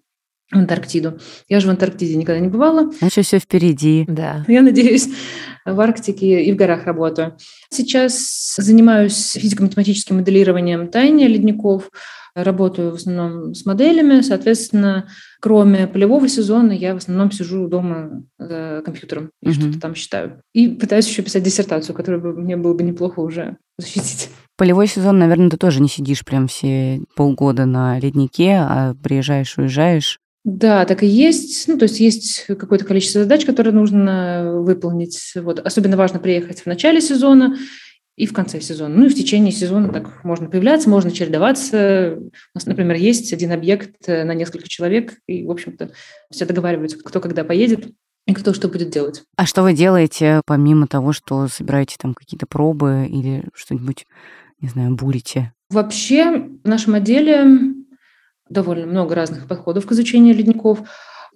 в 0.51 0.57
Антарктиду. 0.57 1.19
Я 1.49 1.61
же 1.61 1.67
в 1.67 1.71
Антарктиде 1.71 2.17
никогда 2.17 2.41
не 2.41 2.49
бывала. 2.49 2.91
Значит, 3.01 3.27
все 3.27 3.39
впереди. 3.39 4.05
Да. 4.09 4.45
Я 4.49 4.63
надеюсь, 4.63 5.09
в 5.67 5.81
Арктике 5.81 6.43
и 6.45 6.53
в 6.53 6.57
горах 6.57 6.85
работаю. 6.85 7.37
Сейчас 7.71 8.57
занимаюсь 8.57 9.33
физико-математическим 9.33 10.17
моделированием 10.17 10.89
таяния 10.89 11.29
ледников. 11.29 11.91
работаю 12.35 12.93
в 12.93 12.95
основном 12.95 13.55
с 13.55 13.67
моделями, 13.67 14.23
соответственно, 14.23 15.09
кроме 15.41 15.87
полевого 15.87 16.29
сезона 16.29 16.73
я 16.73 16.95
в 16.95 16.99
основном 16.99 17.31
сижу 17.31 17.69
дома 17.69 18.23
за 18.39 18.83
компьютером 18.85 19.31
и 19.43 19.49
mm-hmm. 19.49 19.53
что-то 19.53 19.81
там 19.81 19.95
считаю. 19.95 20.41
И 20.55 20.69
пытаюсь 20.69 21.09
еще 21.09 21.23
писать 21.23 21.43
диссертацию, 21.43 21.95
которую 21.95 22.23
бы, 22.23 22.33
мне 22.41 22.57
было 22.57 22.75
бы 22.75 22.83
неплохо 22.85 23.21
уже 23.21 23.59
защитить. 23.77 24.31
Полевой 24.57 24.87
сезон, 24.87 25.19
наверное, 25.19 25.51
ты 25.51 25.57
тоже 25.57 25.81
не 25.83 25.89
сидишь 25.89 26.25
прям 26.25 26.49
все 26.49 27.01
полгода 27.15 27.67
на 27.67 27.99
леднике, 27.99 28.57
а 28.57 28.95
приезжаешь, 29.03 29.57
уезжаешь. 29.59 30.19
Да, 30.51 30.87
так 30.87 31.03
и 31.03 31.07
есть. 31.07 31.69
Ну, 31.69 31.77
то 31.77 31.83
есть 31.83 32.01
есть 32.01 32.47
какое-то 32.47 32.87
количество 32.87 33.21
задач, 33.21 33.45
которые 33.45 33.75
нужно 33.75 34.63
выполнить. 34.63 35.33
Вот. 35.35 35.61
Особенно 35.61 35.99
важно 35.99 36.21
приехать 36.21 36.63
в 36.63 36.67
начале 36.67 37.03
сезона 37.03 37.59
и 38.17 38.25
в 38.25 38.33
конце 38.33 38.59
сезона. 38.63 38.95
Ну 38.97 39.05
и 39.05 39.09
в 39.11 39.15
течение 39.15 39.53
сезона 39.53 39.93
так 39.93 40.25
можно 40.25 40.49
появляться, 40.49 40.89
можно 40.89 41.11
чередоваться. 41.11 42.17
У 42.19 42.31
нас, 42.55 42.65
например, 42.65 42.97
есть 42.97 43.31
один 43.35 43.53
объект 43.53 44.09
на 44.09 44.33
несколько 44.33 44.69
человек, 44.69 45.19
и, 45.27 45.45
в 45.45 45.51
общем-то, 45.51 45.91
все 46.31 46.47
договариваются, 46.47 46.97
кто 46.99 47.21
когда 47.21 47.45
поедет 47.45 47.93
и 48.27 48.33
кто 48.33 48.55
что 48.55 48.69
будет 48.69 48.89
делать. 48.89 49.25
А 49.37 49.45
что 49.45 49.63
вы 49.63 49.75
делаете, 49.75 50.41
помимо 50.47 50.87
того, 50.87 51.13
что 51.13 51.47
собираете 51.49 51.97
там 52.01 52.15
какие-то 52.15 52.47
пробы 52.47 53.07
или 53.07 53.45
что-нибудь, 53.53 54.07
не 54.63 54.71
знаю, 54.71 54.97
бурите? 54.97 55.53
Вообще 55.69 56.49
в 56.65 56.67
нашем 56.67 56.95
отделе 56.95 57.75
довольно 58.51 58.87
много 58.87 59.15
разных 59.15 59.47
подходов 59.47 59.87
к 59.87 59.93
изучению 59.93 60.35
ледников. 60.35 60.81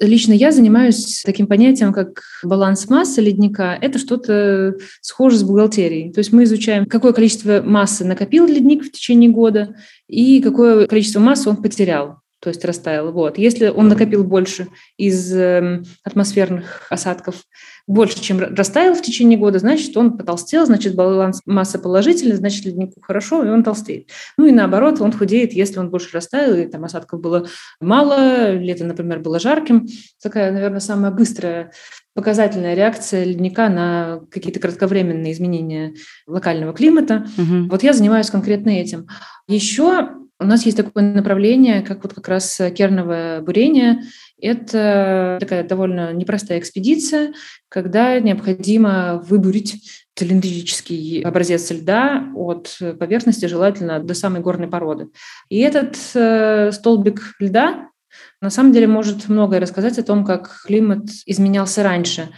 Лично 0.01 0.33
я 0.33 0.53
занимаюсь 0.53 1.23
таким 1.25 1.47
понятием, 1.47 1.93
как 1.93 2.23
баланс 2.43 2.89
массы 2.89 3.21
ледника. 3.21 3.79
Это 3.81 3.99
что-то 3.99 4.77
схоже 5.01 5.37
с 5.37 5.43
бухгалтерией. 5.43 6.13
То 6.13 6.19
есть 6.19 6.33
мы 6.33 6.45
изучаем, 6.45 6.87
какое 6.87 7.13
количество 7.13 7.63
массы 7.63 8.05
накопил 8.05 8.47
ледник 8.47 8.85
в 8.85 8.91
течение 8.91 9.31
года 9.31 9.77
и 10.09 10.41
какое 10.41 10.87
количество 10.87 11.21
массы 11.21 11.49
он 11.49 11.57
потерял 11.57 12.23
то 12.43 12.49
есть 12.49 12.65
растаял. 12.65 13.13
Вот. 13.13 13.39
Если 13.39 13.69
он 13.69 13.87
накопил 13.87 14.25
больше 14.25 14.67
из 14.97 15.33
э, 15.33 15.83
атмосферных 16.03 16.89
осадков, 16.91 17.37
больше, 17.87 18.21
чем 18.21 18.41
растаял 18.41 18.95
в 18.95 19.03
течение 19.03 19.39
года, 19.39 19.61
значит, 19.61 19.97
он 19.97 20.19
потолстел, 20.19 20.67
значит, 20.67 20.97
баланс 20.97 21.41
массы 21.47 21.79
положительный, 21.79 22.35
значит, 22.35 22.65
леднику 22.65 23.01
хорошо, 23.01 23.45
и 23.45 23.49
он 23.49 23.63
толстеет. 23.63 24.11
Ну 24.37 24.47
и 24.47 24.51
наоборот, 24.51 25.01
он 25.01 25.13
худеет, 25.13 25.53
если 25.53 25.79
он 25.79 25.91
больше 25.91 26.09
растаял, 26.13 26.57
и 26.57 26.67
там 26.67 26.83
осадков 26.83 27.21
было 27.21 27.47
мало, 27.81 28.51
лето, 28.51 28.85
например, 28.85 29.21
было 29.21 29.39
жарким. 29.39 29.87
Такая, 30.21 30.51
наверное, 30.51 30.81
самая 30.81 31.13
быстрая 31.13 31.71
показательная 32.15 32.75
реакция 32.75 33.23
ледника 33.23 33.69
на 33.69 34.21
какие-то 34.33 34.59
кратковременные 34.59 35.33
изменения 35.33 35.95
локального 36.27 36.73
климата. 36.73 37.25
Угу. 37.39 37.69
Вот 37.71 37.85
я 37.85 37.93
занимаюсь 37.93 38.31
конкретно 38.31 38.71
этим. 38.71 39.07
Еще 39.47 40.22
у 40.43 40.47
нас 40.47 40.65
есть 40.65 40.77
такое 40.77 41.03
направление, 41.15 41.83
как 41.83 42.03
вот 42.03 42.15
как 42.15 42.29
раз 42.29 42.61
керновое 42.77 43.41
бурение. 43.41 44.03
Это 44.41 45.37
такая 45.41 45.63
довольно 45.63 46.13
непростая 46.13 46.59
экспедиция, 46.59 47.33
когда 47.69 48.19
необходимо 48.21 49.23
выбурить 49.25 49.83
цилиндрический 50.15 51.23
образец 51.23 51.71
льда 51.71 52.29
от 52.35 52.79
поверхности, 52.99 53.47
желательно 53.47 54.01
до 54.01 54.15
самой 54.15 54.41
горной 54.41 54.69
породы. 54.69 55.09
И 55.49 55.61
этот 55.61 55.97
э, 56.15 56.71
столбик 56.73 57.35
льда 57.39 57.89
на 58.41 58.51
самом 58.51 58.73
деле 58.73 58.87
может 58.87 59.29
многое 59.29 59.61
рассказать 59.61 59.99
о 59.99 60.03
том, 60.03 60.25
как 60.25 60.63
климат 60.67 61.05
изменялся 61.27 61.83
раньше. 61.83 62.29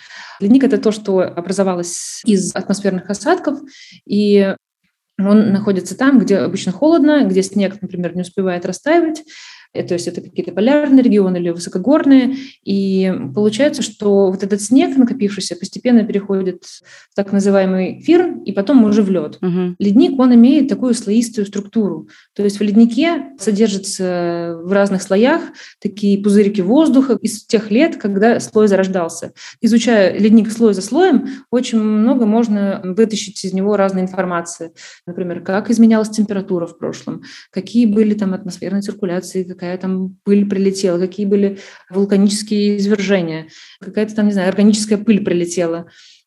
Ледник— 0.41 0.65
это 0.65 0.79
то, 0.79 0.93
что 0.93 1.21
образовалось 1.21 2.21
из 2.25 2.55
атмосферных 2.55 3.09
осадков, 3.09 3.59
и 4.07 4.55
он 5.19 5.53
находится 5.53 5.97
там, 5.97 6.19
где 6.19 6.39
обычно 6.39 6.73
холодно, 6.73 7.25
где 7.25 7.43
снег, 7.43 7.81
например, 7.81 8.15
не 8.17 8.23
успевает 8.23 8.67
растаивать, 8.67 9.23
то 9.83 9.95
есть 9.95 10.07
это 10.07 10.21
какие-то 10.21 10.53
полярные 10.53 11.03
регионы 11.03 11.39
или 11.39 11.51
высокогорные, 11.51 12.37
и 12.65 13.13
получается, 13.35 13.83
что 13.83 14.31
вот 14.31 14.43
этот 14.43 14.63
снег, 14.63 14.97
накопившийся, 14.97 15.57
постепенно 15.57 16.05
переходит 16.05 16.65
в 16.65 17.15
так 17.17 17.33
называемый 17.33 18.01
эфир, 18.01 18.37
и 18.45 18.53
потом 18.53 18.85
уже 18.85 19.03
в 19.03 19.11
лед. 19.11 19.39
Угу. 19.43 19.77
Ледник, 19.79 20.19
он 20.19 20.35
имеет 20.35 20.69
такую 20.69 20.95
слоистую 20.95 21.47
структуру, 21.47 22.09
то 22.35 22.45
есть 22.45 22.61
в 22.61 22.63
леднике 22.63 23.35
содержатся 23.39 24.59
в 24.63 24.73
разных 24.73 25.03
слоях 25.03 25.43
такие 25.81 26.23
пузырики 26.23 26.61
воздуха 26.61 27.19
из 27.21 27.45
тех 27.45 27.71
лет, 27.71 27.97
когда 27.97 28.39
слой 28.41 28.69
зарождался. 28.69 29.33
Изучая 29.61 30.17
ледник 30.19 30.51
слой 30.53 30.75
за 30.75 30.83
слоем, 30.83 31.29
очень 31.51 31.81
много 31.81 32.27
можно 32.27 32.81
вытащить 32.85 33.45
из 33.45 33.53
него 33.53 33.77
разной 33.77 34.03
информации. 34.03 34.73
Например, 35.07 35.41
как 35.41 35.71
изменялась 35.71 36.11
температура 36.11 36.67
в 36.67 36.79
прошлом, 36.79 37.23
какие 37.51 37.87
были 37.87 38.15
там 38.15 38.35
атмосферные 38.35 38.83
циркуляции, 38.83 39.43
какая 39.43 39.64
какая 39.65 39.79
там 39.79 40.17
пыль 40.25 40.47
прилетела, 40.47 40.99
какие 40.99 41.25
были 41.25 41.59
вулканические 41.91 42.77
извержения, 42.77 43.49
какая-то 43.81 44.15
там, 44.15 44.27
не 44.27 44.33
знаю, 44.33 44.49
органическая 44.49 44.99
пыль 44.99 45.25
прилетела. 45.25 45.87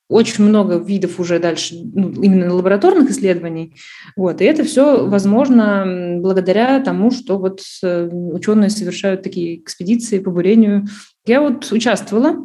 Очень 0.09 0.45
много 0.45 0.77
видов 0.77 1.19
уже 1.19 1.37
дальше, 1.37 1.75
ну, 1.93 2.11
именно 2.21 2.53
лабораторных 2.53 3.11
исследований. 3.11 3.75
Вот. 4.15 4.41
И 4.41 4.45
это 4.45 4.63
все 4.63 5.05
возможно 5.05 6.17
благодаря 6.19 6.79
тому, 6.79 7.11
что 7.11 7.37
вот 7.37 7.61
э, 7.83 8.07
ученые 8.07 8.69
совершают 8.69 9.21
такие 9.21 9.59
экспедиции 9.59 10.19
по 10.19 10.31
бурению. 10.31 10.85
Я 11.25 11.41
вот 11.41 11.71
участвовала 11.71 12.43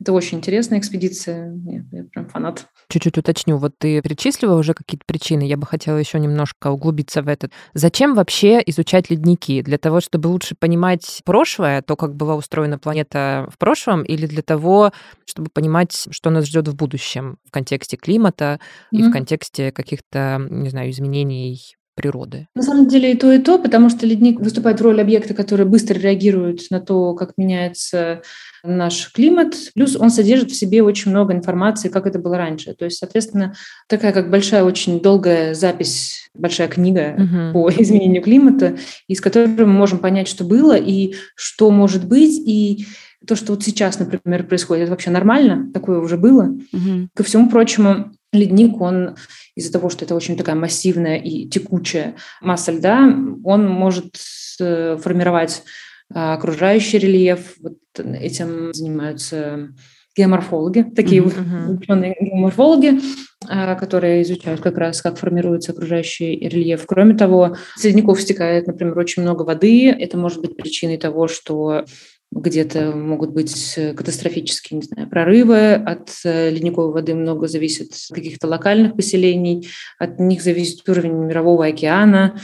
это 0.00 0.12
очень 0.12 0.38
интересная 0.38 0.78
экспедиция. 0.78 1.52
Я, 1.66 1.84
я 1.90 2.04
прям 2.04 2.28
фанат. 2.28 2.66
Чуть-чуть 2.90 3.18
уточню. 3.18 3.58
Вот 3.58 3.74
ты 3.78 4.00
перечислила 4.00 4.56
уже 4.58 4.72
какие-то 4.74 5.04
причины. 5.06 5.42
Я 5.42 5.56
бы 5.56 5.66
хотела 5.66 5.96
еще 5.98 6.18
немножко 6.18 6.70
углубиться 6.70 7.22
в 7.22 7.28
этот. 7.28 7.52
Зачем 7.74 8.14
вообще 8.14 8.62
изучать 8.66 9.10
ледники? 9.10 9.62
Для 9.62 9.78
того, 9.78 10.00
чтобы 10.00 10.28
лучше 10.28 10.54
понимать 10.58 11.20
прошлое, 11.24 11.82
то, 11.82 11.96
как 11.96 12.14
была 12.14 12.34
устроена 12.34 12.78
планета 12.78 13.48
в 13.52 13.58
прошлом, 13.58 14.02
или 14.02 14.26
для 14.26 14.42
того, 14.42 14.92
чтобы 15.26 15.50
понимать, 15.52 16.08
что 16.10 16.30
нас 16.30 16.46
ждет 16.46 16.68
в 16.68 16.76
будущем 16.76 17.36
в 17.44 17.50
контексте 17.50 17.96
климата 17.96 18.58
mm-hmm. 18.92 18.98
и 18.98 19.02
в 19.02 19.12
контексте 19.12 19.70
каких-то, 19.70 20.40
не 20.48 20.70
знаю, 20.70 20.90
изменений 20.90 21.77
природы? 21.98 22.46
На 22.54 22.62
самом 22.62 22.88
деле 22.88 23.12
и 23.12 23.16
то, 23.16 23.30
и 23.32 23.38
то, 23.38 23.58
потому 23.58 23.90
что 23.90 24.06
ледник 24.06 24.40
выступает 24.40 24.80
в 24.80 24.84
роли 24.84 25.00
объекта, 25.00 25.34
который 25.34 25.66
быстро 25.66 25.98
реагирует 25.98 26.62
на 26.70 26.80
то, 26.80 27.14
как 27.14 27.32
меняется 27.36 28.22
наш 28.62 29.12
климат. 29.12 29.54
Плюс 29.74 29.96
он 29.96 30.10
содержит 30.10 30.50
в 30.50 30.56
себе 30.56 30.82
очень 30.82 31.10
много 31.10 31.32
информации, 31.32 31.88
как 31.88 32.06
это 32.06 32.18
было 32.18 32.38
раньше. 32.38 32.74
То 32.74 32.84
есть, 32.84 32.98
соответственно, 32.98 33.54
такая 33.88 34.12
как 34.12 34.30
большая, 34.30 34.64
очень 34.64 35.00
долгая 35.00 35.54
запись, 35.54 36.30
большая 36.34 36.68
книга 36.68 37.16
uh-huh. 37.16 37.52
по 37.52 37.70
изменению 37.78 38.22
климата, 38.22 38.78
из 39.08 39.20
которой 39.20 39.48
мы 39.48 39.66
можем 39.66 39.98
понять, 39.98 40.28
что 40.28 40.44
было 40.44 40.76
и 40.76 41.14
что 41.34 41.70
может 41.70 42.06
быть, 42.06 42.38
и 42.46 42.86
то, 43.26 43.36
что 43.36 43.52
вот 43.52 43.62
сейчас, 43.62 43.98
например, 43.98 44.46
происходит, 44.46 44.84
это 44.84 44.92
вообще 44.92 45.10
нормально, 45.10 45.70
такое 45.72 45.98
уже 46.00 46.16
было. 46.16 46.56
Uh-huh. 46.72 47.08
Ко 47.14 47.22
всему 47.24 47.50
прочему, 47.50 48.12
ледник, 48.32 48.80
он 48.80 49.16
из-за 49.54 49.72
того, 49.72 49.90
что 49.90 50.04
это 50.04 50.14
очень 50.14 50.36
такая 50.36 50.54
массивная 50.54 51.16
и 51.16 51.48
текучая 51.48 52.14
масса 52.40 52.72
льда, 52.72 53.12
он 53.44 53.68
может 53.68 54.16
э, 54.60 54.96
формировать 54.96 55.62
а, 56.12 56.34
окружающий 56.34 56.98
рельеф. 56.98 57.56
Вот 57.60 57.78
этим 57.96 58.72
занимаются 58.72 59.70
геоморфологи, 60.16 60.82
такие 60.96 61.22
uh-huh. 61.22 61.78
ученые 61.78 62.16
геоморфологи, 62.20 63.00
а, 63.46 63.74
которые 63.76 64.22
изучают 64.22 64.60
как 64.60 64.78
раз, 64.78 65.00
как 65.00 65.18
формируется 65.18 65.72
окружающий 65.72 66.36
рельеф. 66.36 66.84
Кроме 66.86 67.14
того, 67.14 67.56
с 67.76 67.84
ледников 67.84 68.20
стекает, 68.20 68.66
например, 68.66 68.98
очень 68.98 69.22
много 69.22 69.42
воды. 69.42 69.90
Это 69.90 70.16
может 70.16 70.40
быть 70.40 70.56
причиной 70.56 70.98
того, 70.98 71.28
что 71.28 71.84
где-то 72.30 72.92
могут 72.92 73.30
быть 73.32 73.74
э, 73.76 73.94
катастрофические 73.94 74.80
не 74.80 74.84
знаю, 74.84 75.08
прорывы, 75.08 75.72
от 75.74 76.10
э, 76.24 76.50
ледниковой 76.50 76.92
воды 76.92 77.14
много 77.14 77.48
зависит 77.48 77.92
от 77.92 78.14
каких-то 78.14 78.46
локальных 78.46 78.94
поселений, 78.94 79.68
от 79.98 80.18
них 80.20 80.42
зависит 80.42 80.86
уровень 80.88 81.12
мирового 81.12 81.66
океана. 81.66 82.38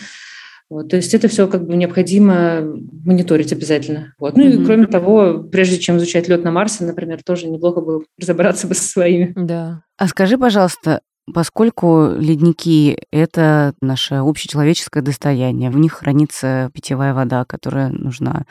Вот, 0.70 0.88
то 0.88 0.96
есть 0.96 1.12
это 1.12 1.28
все 1.28 1.46
как 1.46 1.66
бы 1.66 1.76
необходимо 1.76 2.62
мониторить 3.04 3.52
обязательно. 3.52 4.14
Вот. 4.18 4.36
Ну 4.36 4.44
mm-hmm. 4.44 4.62
и 4.62 4.64
кроме 4.64 4.86
того, 4.86 5.44
прежде 5.44 5.78
чем 5.78 5.98
изучать 5.98 6.28
лед 6.28 6.42
на 6.42 6.50
Марсе, 6.50 6.84
например, 6.84 7.22
тоже 7.22 7.48
неплохо 7.48 7.80
было 7.80 8.02
разобраться 8.18 8.66
бы 8.68 8.74
со 8.74 8.88
своими. 8.88 9.32
Да. 9.36 9.82
А 9.98 10.08
скажи, 10.08 10.38
пожалуйста, 10.38 11.00
Поскольку 11.32 12.10
ледники— 12.18 12.98
это 13.10 13.72
наше 13.80 14.16
общечеловеческое 14.16 15.02
достояние, 15.02 15.70
в 15.70 15.78
них 15.78 15.94
хранится 15.94 16.70
питьевая 16.74 17.14
вода, 17.14 17.46
которая 17.46 17.88
нужна 17.88 18.44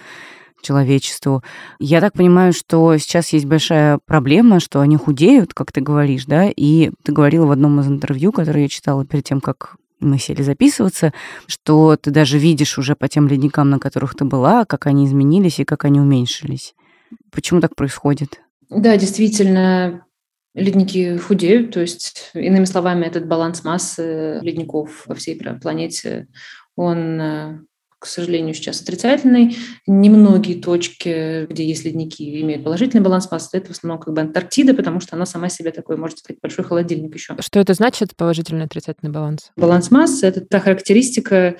человечеству. 0.64 1.44
Я 1.80 2.02
так 2.02 2.14
понимаю, 2.14 2.54
что 2.54 2.98
сейчас 2.98 3.34
есть 3.34 3.46
большая 3.46 4.00
проблема, 4.06 4.60
что 4.60 4.80
они 4.80 4.98
худеют, 4.98 5.54
как 5.54 5.72
ты 5.72 5.82
говоришь, 5.82 6.26
да, 6.26 6.50
и 6.50 6.92
ты 7.04 7.12
говорила 7.12 7.46
в 7.46 7.52
одном 7.52 7.80
из 7.80 7.88
интервью, 7.88 8.32
которое 8.32 8.64
я 8.64 8.70
читала 8.70 9.06
перед 9.06 9.26
тем, 9.26 9.42
как 9.42 9.76
мы 10.00 10.18
сели 10.18 10.42
записываться, 10.42 11.14
что 11.48 11.96
ты 11.96 12.12
даже 12.12 12.38
видишь 12.38 12.78
уже 12.78 12.96
по 12.96 13.08
тем 13.08 13.28
ледникам, 13.28 13.70
на 13.70 13.80
которых 13.80 14.16
ты 14.16 14.26
была, 14.26 14.66
как 14.66 14.88
они 14.88 15.06
изменились 15.06 15.60
и 15.60 15.66
как 15.66 15.86
они 15.86 16.00
уменьшились. 16.00 16.76
Почему 17.32 17.62
так 17.62 17.76
происходит? 17.76 18.42
Да, 18.70 18.98
действительно, 18.98 20.06
ледники 20.54 21.18
худеют, 21.18 21.72
то 21.72 21.82
есть, 21.82 22.32
иными 22.34 22.66
словами, 22.66 23.06
этот 23.06 23.28
баланс 23.28 23.64
массы 23.64 24.40
ледников 24.42 25.06
во 25.08 25.16
всей 25.16 25.40
планете, 25.62 26.28
он 26.76 27.22
э, 27.22 27.60
к 28.04 28.06
сожалению, 28.06 28.54
сейчас 28.54 28.82
отрицательный. 28.82 29.56
Немногие 29.88 30.62
точки, 30.62 31.46
где 31.46 31.66
есть 31.66 31.86
ледники, 31.86 32.42
имеют 32.42 32.66
положительный 32.66 33.02
баланс 33.02 33.32
массы. 33.32 33.56
Это 33.56 33.68
в 33.68 33.78
основном 33.78 33.98
как 33.98 34.14
бы 34.14 34.20
Антарктида, 34.20 34.74
потому 34.74 35.00
что 35.00 35.16
она 35.16 35.26
сама 35.26 35.48
себе 35.48 35.72
такой, 35.72 35.96
можно 35.96 36.18
сказать, 36.18 36.42
большой 36.42 36.66
холодильник 36.66 37.14
еще. 37.14 37.38
Что 37.40 37.62
это 37.62 37.74
значит, 37.74 38.14
положительный 38.18 38.66
отрицательный 38.66 39.10
баланс? 39.10 39.52
Баланс 39.56 39.90
массы– 39.90 40.26
это 40.28 40.42
та 40.42 40.60
характеристика, 40.60 41.56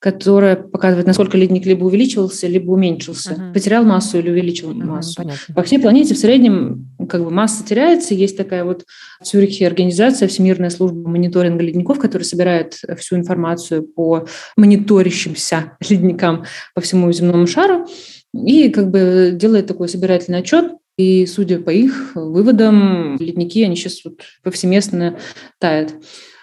которая 0.00 0.56
показывает, 0.56 1.06
насколько 1.06 1.36
ледник 1.36 1.66
либо 1.66 1.84
увеличился, 1.84 2.46
либо 2.46 2.72
уменьшился. 2.72 3.34
Uh-huh. 3.34 3.52
Потерял 3.52 3.84
массу 3.84 4.18
или 4.18 4.30
увеличил 4.30 4.72
uh-huh, 4.72 4.84
массу. 4.84 5.16
Понятно. 5.16 5.54
По 5.54 5.62
всей 5.62 5.78
планете 5.78 6.14
в 6.14 6.18
среднем 6.18 6.90
как 7.06 7.22
бы 7.22 7.30
масса 7.30 7.64
теряется. 7.64 8.14
Есть 8.14 8.38
такая 8.38 8.64
вот 8.64 8.86
в 9.20 9.24
Цюрихе 9.24 9.66
организация, 9.66 10.26
Всемирная 10.26 10.70
служба 10.70 11.06
мониторинга 11.06 11.62
ледников, 11.62 11.98
которая 11.98 12.24
собирает 12.24 12.80
всю 12.98 13.16
информацию 13.16 13.82
по 13.82 14.26
мониторящимся 14.56 15.76
ледникам 15.88 16.44
по 16.74 16.80
всему 16.80 17.12
земному 17.12 17.46
шару 17.46 17.86
и 18.32 18.70
как 18.70 18.90
бы 18.90 19.32
делает 19.34 19.66
такой 19.66 19.88
собирательный 19.88 20.38
отчет, 20.38 20.72
и 20.96 21.26
судя 21.26 21.58
по 21.60 21.70
их 21.70 22.12
выводам, 22.14 23.16
ледники, 23.18 23.64
они 23.64 23.76
сейчас 23.76 24.04
вот 24.04 24.20
повсеместно 24.42 25.18
тают. 25.58 25.94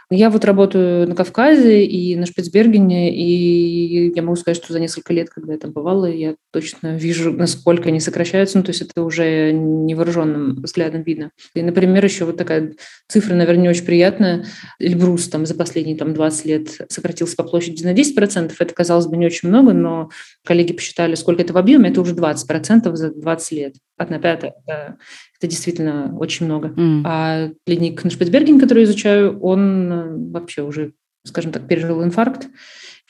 Я 0.09 0.29
вот 0.29 0.45
работаю 0.45 1.05
на 1.05 1.15
Кавказе 1.15 1.83
и 1.83 2.15
на 2.15 2.25
Шпицбергене, 2.25 3.13
и 3.13 4.13
я 4.15 4.21
могу 4.21 4.37
сказать, 4.37 4.55
что 4.55 4.71
за 4.71 4.79
несколько 4.79 5.11
лет, 5.11 5.29
когда 5.29 5.51
я 5.51 5.59
там 5.59 5.73
бывала, 5.73 6.05
я 6.05 6.35
точно 6.53 6.95
вижу, 6.95 7.33
насколько 7.33 7.89
они 7.89 7.99
сокращаются, 7.99 8.57
ну, 8.57 8.63
то 8.63 8.69
есть 8.69 8.81
это 8.81 9.03
уже 9.03 9.51
невооруженным 9.51 10.61
взглядом 10.61 11.03
видно. 11.03 11.31
И, 11.55 11.61
например, 11.61 12.05
еще 12.05 12.23
вот 12.23 12.37
такая 12.37 12.73
цифра, 13.09 13.35
наверное, 13.35 13.63
не 13.63 13.69
очень 13.69 13.85
приятная. 13.85 14.45
Эльбрус 14.79 15.27
там 15.27 15.45
за 15.45 15.55
последние 15.55 15.97
там, 15.97 16.13
20 16.13 16.45
лет 16.45 16.69
сократился 16.87 17.35
по 17.35 17.43
площади 17.43 17.83
на 17.83 17.93
10%. 17.93 18.53
Это, 18.57 18.73
казалось 18.73 19.07
бы, 19.07 19.17
не 19.17 19.25
очень 19.25 19.49
много, 19.49 19.73
но 19.73 20.09
коллеги 20.45 20.71
посчитали, 20.71 21.15
сколько 21.15 21.41
это 21.41 21.51
в 21.51 21.57
объеме, 21.57 21.89
это 21.89 21.99
уже 21.99 22.15
20% 22.15 22.95
за 22.95 23.13
20 23.13 23.51
лет. 23.51 23.73
Одна 23.97 24.19
пятая 24.19 24.53
это 25.39 25.47
действительно 25.47 26.15
очень 26.17 26.45
много. 26.45 26.69
Mm. 26.69 27.01
А 27.05 27.49
ледник 27.65 28.03
на 28.03 28.09
Шпицберген, 28.09 28.59
который 28.59 28.83
изучаю, 28.83 29.39
он 29.39 29.91
э, 29.91 30.31
вообще 30.31 30.63
уже, 30.63 30.93
скажем 31.23 31.51
так, 31.51 31.67
пережил 31.67 32.03
инфаркт 32.03 32.47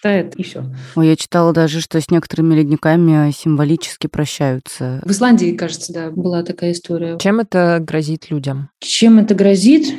тает, 0.01 0.35
и 0.35 0.43
все. 0.43 0.63
Ой, 0.95 1.07
я 1.07 1.15
читала 1.15 1.53
даже, 1.53 1.81
что 1.81 1.99
с 1.99 2.11
некоторыми 2.11 2.53
ледниками 2.53 3.31
символически 3.31 4.05
прощаются. 4.07 5.01
В 5.03 5.09
Исландии, 5.09 5.55
кажется, 5.55 5.91
да, 5.91 6.11
была 6.11 6.43
такая 6.43 6.73
история. 6.73 7.17
Чем 7.17 7.39
это 7.39 7.79
грозит 7.81 8.29
людям? 8.29 8.69
Чем 8.79 9.17
это 9.17 9.33
грозит? 9.33 9.95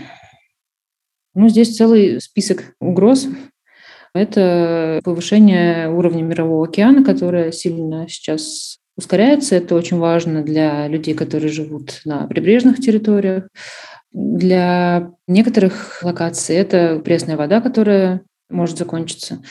Ну, 1.34 1.48
здесь 1.48 1.76
целый 1.76 2.20
список 2.20 2.74
угроз. 2.80 3.26
Это 4.14 5.00
повышение 5.04 5.90
уровня 5.90 6.22
мирового 6.22 6.66
океана, 6.68 7.04
которое 7.04 7.50
сильно 7.50 8.08
сейчас 8.08 8.77
ускоряется. 8.98 9.54
Это 9.54 9.74
очень 9.76 9.96
важно 9.96 10.42
для 10.42 10.88
людей, 10.88 11.14
которые 11.14 11.50
живут 11.50 12.02
на 12.04 12.26
прибрежных 12.26 12.78
территориях. 12.80 13.44
Для 14.12 15.12
некоторых 15.26 16.00
локаций 16.02 16.56
это 16.56 17.00
пресная 17.02 17.36
вода, 17.36 17.60
которая 17.60 18.22
может 18.50 18.76
закончиться. 18.76 19.42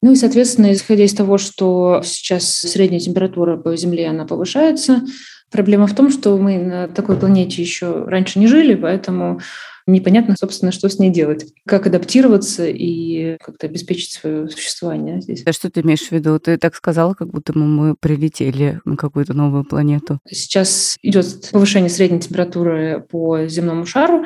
Ну 0.00 0.12
и, 0.12 0.16
соответственно, 0.16 0.72
исходя 0.72 1.04
из 1.04 1.14
того, 1.14 1.38
что 1.38 2.02
сейчас 2.04 2.44
средняя 2.48 3.00
температура 3.00 3.56
по 3.56 3.76
Земле, 3.76 4.08
она 4.08 4.26
повышается, 4.26 5.02
проблема 5.50 5.86
в 5.86 5.94
том, 5.94 6.10
что 6.10 6.36
мы 6.38 6.58
на 6.58 6.88
такой 6.88 7.16
планете 7.16 7.62
еще 7.62 8.04
раньше 8.04 8.38
не 8.38 8.46
жили, 8.46 8.74
поэтому 8.74 9.40
непонятно, 9.86 10.36
собственно, 10.38 10.72
что 10.72 10.88
с 10.88 10.98
ней 10.98 11.10
делать, 11.10 11.52
как 11.66 11.86
адаптироваться 11.86 12.66
и 12.66 13.36
как-то 13.38 13.66
обеспечить 13.66 14.12
свое 14.12 14.48
существование 14.48 15.20
здесь. 15.20 15.42
А 15.44 15.52
что 15.52 15.70
ты 15.70 15.80
имеешь 15.80 16.06
в 16.06 16.12
виду? 16.12 16.38
Ты 16.38 16.56
так 16.56 16.74
сказала, 16.74 17.14
как 17.14 17.30
будто 17.30 17.56
мы 17.56 17.94
прилетели 17.94 18.80
на 18.84 18.96
какую-то 18.96 19.34
новую 19.34 19.64
планету. 19.64 20.18
Сейчас 20.28 20.96
идет 21.02 21.50
повышение 21.50 21.90
средней 21.90 22.20
температуры 22.20 23.04
по 23.10 23.46
земному 23.46 23.86
шару, 23.86 24.24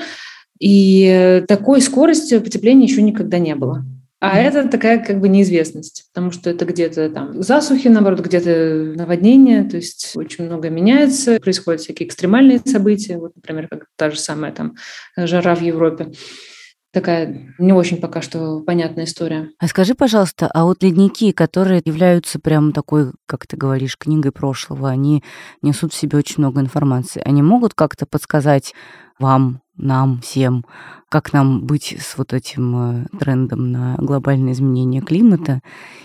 и 0.58 1.44
такой 1.48 1.82
скорости 1.82 2.38
потепления 2.38 2.86
еще 2.86 3.02
никогда 3.02 3.38
не 3.38 3.54
было. 3.54 3.84
А 4.18 4.38
mm-hmm. 4.38 4.42
это 4.42 4.68
такая 4.68 5.04
как 5.04 5.20
бы 5.20 5.28
неизвестность, 5.28 6.06
потому 6.12 6.30
что 6.30 6.48
это 6.48 6.64
где-то 6.64 7.10
там 7.10 7.42
засухи, 7.42 7.88
наоборот, 7.88 8.20
где-то 8.20 8.94
наводнения, 8.96 9.62
то 9.64 9.76
есть 9.76 10.12
очень 10.14 10.46
много 10.46 10.70
меняется, 10.70 11.38
происходят 11.38 11.82
всякие 11.82 12.08
экстремальные 12.08 12.60
события, 12.64 13.18
вот, 13.18 13.32
например, 13.36 13.68
как 13.68 13.84
та 13.96 14.10
же 14.10 14.18
самая 14.18 14.52
там 14.52 14.74
жара 15.16 15.54
в 15.54 15.60
Европе. 15.60 16.12
Такая 16.94 17.54
не 17.58 17.74
очень 17.74 17.98
пока 17.98 18.22
что 18.22 18.60
понятная 18.60 19.04
история. 19.04 19.50
А 19.58 19.68
скажи, 19.68 19.94
пожалуйста, 19.94 20.46
а 20.54 20.64
вот 20.64 20.82
ледники, 20.82 21.30
которые 21.32 21.82
являются 21.84 22.38
прям 22.38 22.72
такой, 22.72 23.12
как 23.26 23.46
ты 23.46 23.58
говоришь, 23.58 23.98
книгой 23.98 24.32
прошлого, 24.32 24.88
они 24.88 25.22
несут 25.60 25.92
в 25.92 25.96
себе 25.96 26.16
очень 26.16 26.36
много 26.38 26.62
информации, 26.62 27.20
они 27.22 27.42
могут 27.42 27.74
как-то 27.74 28.06
подсказать 28.06 28.72
вам, 29.18 29.60
нам, 29.76 30.20
всем, 30.22 30.64
как 31.08 31.32
нам 31.32 31.64
быть 31.64 31.96
с 32.00 32.18
вот 32.18 32.32
этим 32.32 33.04
э, 33.12 33.18
трендом 33.18 33.70
на 33.70 33.96
глобальное 33.98 34.52
изменение 34.52 35.00
климата, 35.00 35.60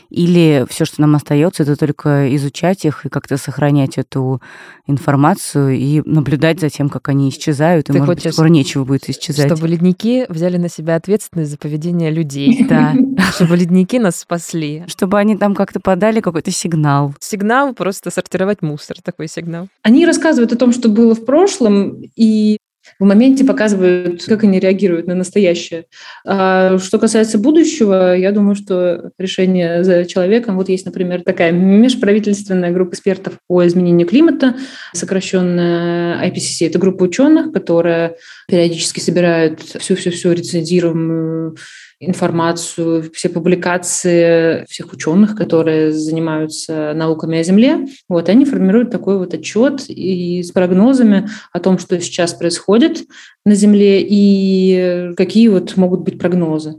или 0.09 0.65
все, 0.69 0.85
что 0.85 1.01
нам 1.01 1.15
остается, 1.15 1.63
это 1.63 1.75
только 1.75 2.35
изучать 2.35 2.85
их 2.85 3.05
и 3.05 3.09
как-то 3.09 3.37
сохранять 3.37 3.97
эту 3.97 4.41
информацию 4.85 5.71
и 5.77 6.01
наблюдать 6.05 6.59
за 6.59 6.69
тем, 6.69 6.89
как 6.89 7.07
они 7.09 7.29
исчезают, 7.29 7.89
и, 7.89 7.93
Ты 7.93 7.99
может 7.99 8.15
быть, 8.15 8.33
скоро 8.33 8.47
нечего 8.47 8.83
будет 8.83 9.09
исчезать. 9.09 9.47
Чтобы 9.47 9.69
ледники 9.69 10.25
взяли 10.27 10.57
на 10.57 10.69
себя 10.69 10.95
ответственность 10.95 11.51
за 11.51 11.57
поведение 11.57 12.11
людей. 12.11 12.67
Да. 12.71 12.93
Чтобы 13.33 13.57
ледники 13.57 13.99
нас 13.99 14.17
спасли. 14.17 14.85
Чтобы 14.87 15.19
они 15.19 15.35
там 15.35 15.55
как-то 15.55 15.81
подали 15.81 16.21
какой-то 16.21 16.51
сигнал. 16.51 17.13
Сигнал 17.19 17.73
просто 17.73 18.11
сортировать 18.11 18.61
мусор, 18.61 18.97
такой 19.03 19.27
сигнал. 19.27 19.67
Они 19.83 20.05
рассказывают 20.05 20.53
о 20.53 20.55
том, 20.55 20.71
что 20.71 20.87
было 20.87 21.15
в 21.15 21.25
прошлом, 21.25 22.01
и 22.15 22.57
в 22.99 23.05
моменте 23.05 23.43
показывают, 23.43 24.23
как 24.25 24.43
они 24.43 24.59
реагируют 24.59 25.07
на 25.07 25.15
настоящее. 25.15 25.85
А 26.25 26.77
что 26.77 26.99
касается 26.99 27.37
будущего, 27.37 28.15
я 28.15 28.31
думаю, 28.31 28.55
что 28.55 29.11
решение 29.17 29.83
за 29.83 30.05
человеком. 30.05 30.55
Вот 30.57 30.69
есть, 30.69 30.85
например, 30.85 31.23
такая 31.23 31.51
межправительственная 31.51 32.71
группа 32.71 32.93
экспертов 32.93 33.33
по 33.47 33.65
изменению 33.65 34.07
климата, 34.07 34.55
сокращенная 34.93 36.29
IPCC. 36.29 36.67
Это 36.67 36.79
группа 36.79 37.03
ученых, 37.03 37.51
которая 37.51 38.15
периодически 38.47 38.99
собирает 38.99 39.61
всю-всю-всю 39.61 40.31
рецензируемую 40.31 41.55
информацию, 42.01 43.09
все 43.13 43.29
публикации 43.29 44.65
всех 44.67 44.91
ученых, 44.91 45.35
которые 45.35 45.91
занимаются 45.91 46.93
науками 46.95 47.39
о 47.39 47.43
Земле. 47.43 47.85
Вот, 48.09 48.27
они 48.27 48.45
формируют 48.45 48.91
такой 48.91 49.17
вот 49.17 49.33
отчет 49.33 49.85
и 49.87 50.41
с 50.43 50.51
прогнозами 50.51 51.29
о 51.53 51.59
том, 51.59 51.77
что 51.77 51.99
сейчас 52.01 52.33
происходит 52.33 53.05
на 53.45 53.55
Земле 53.55 54.01
и 54.01 55.13
какие 55.15 55.47
вот 55.47 55.77
могут 55.77 56.01
быть 56.01 56.19
прогнозы. 56.19 56.75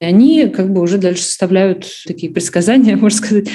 И 0.00 0.04
они 0.04 0.48
как 0.48 0.70
бы 0.70 0.82
уже 0.82 0.98
дальше 0.98 1.22
составляют 1.22 1.86
такие 2.06 2.30
предсказания, 2.30 2.96
можно 3.00 3.18
сказать, 3.18 3.48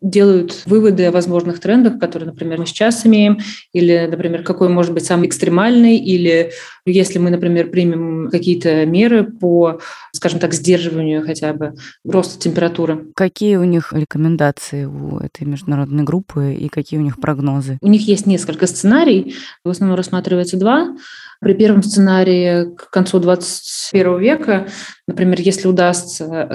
делают 0.00 0.62
выводы 0.66 1.06
о 1.06 1.12
возможных 1.12 1.60
трендах, 1.60 1.98
которые, 1.98 2.30
например, 2.30 2.58
мы 2.58 2.66
сейчас 2.66 3.04
имеем, 3.04 3.38
или, 3.72 4.06
например, 4.10 4.44
какой 4.44 4.68
может 4.68 4.92
быть 4.92 5.04
самый 5.04 5.26
экстремальный, 5.26 5.96
или 5.96 6.52
если 6.86 7.18
мы, 7.18 7.30
например, 7.30 7.70
примем 7.70 8.28
какие-то 8.30 8.86
меры 8.86 9.24
по, 9.24 9.80
скажем 10.12 10.38
так, 10.38 10.54
сдерживанию 10.54 11.24
хотя 11.24 11.52
бы 11.52 11.74
роста 12.04 12.40
температуры. 12.40 13.06
Какие 13.14 13.56
у 13.56 13.64
них 13.64 13.92
рекомендации 13.92 14.84
у 14.84 15.18
этой 15.18 15.46
международной 15.46 16.04
группы 16.04 16.54
и 16.54 16.68
какие 16.68 17.00
у 17.00 17.02
них 17.02 17.20
прогнозы? 17.20 17.78
У 17.80 17.88
них 17.88 18.06
есть 18.06 18.26
несколько 18.26 18.66
сценариев, 18.66 19.34
в 19.64 19.70
основном 19.70 19.96
рассматривается 19.96 20.56
два. 20.56 20.96
При 21.40 21.54
первом 21.54 21.82
сценарии 21.84 22.74
к 22.74 22.90
концу 22.90 23.20
21 23.20 24.18
века, 24.18 24.66
например, 25.06 25.40
если 25.40 25.68
удастся 25.68 25.87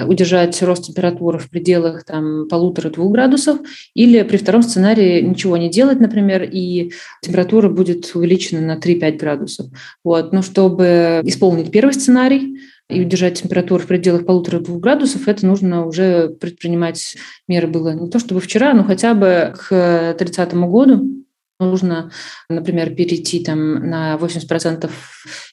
удержать 0.06 0.60
рост 0.62 0.86
температуры 0.86 1.38
в 1.38 1.50
пределах 1.50 2.04
там, 2.04 2.48
полутора-двух 2.48 3.12
градусов, 3.12 3.58
или 3.94 4.22
при 4.22 4.36
втором 4.36 4.62
сценарии 4.62 5.20
ничего 5.20 5.56
не 5.56 5.70
делать, 5.70 6.00
например, 6.00 6.42
и 6.42 6.92
температура 7.22 7.68
будет 7.68 8.10
увеличена 8.14 8.60
на 8.60 8.78
3-5 8.78 9.16
градусов. 9.16 9.66
Вот. 10.02 10.32
Но 10.32 10.42
чтобы 10.42 11.20
исполнить 11.24 11.70
первый 11.70 11.94
сценарий, 11.94 12.58
и 12.90 13.00
удержать 13.00 13.40
температуру 13.40 13.82
в 13.82 13.86
пределах 13.86 14.26
полутора-двух 14.26 14.78
градусов, 14.78 15.26
это 15.26 15.46
нужно 15.46 15.86
уже 15.86 16.28
предпринимать 16.28 17.16
меры 17.48 17.66
было 17.66 17.94
не 17.94 18.10
то 18.10 18.18
чтобы 18.18 18.42
вчера, 18.42 18.74
но 18.74 18.84
хотя 18.84 19.14
бы 19.14 19.54
к 19.56 20.14
30 20.18 20.54
году, 20.54 21.24
нужно, 21.60 22.10
например, 22.48 22.94
перейти 22.94 23.42
там 23.42 23.88
на 23.88 24.16
80% 24.16 24.90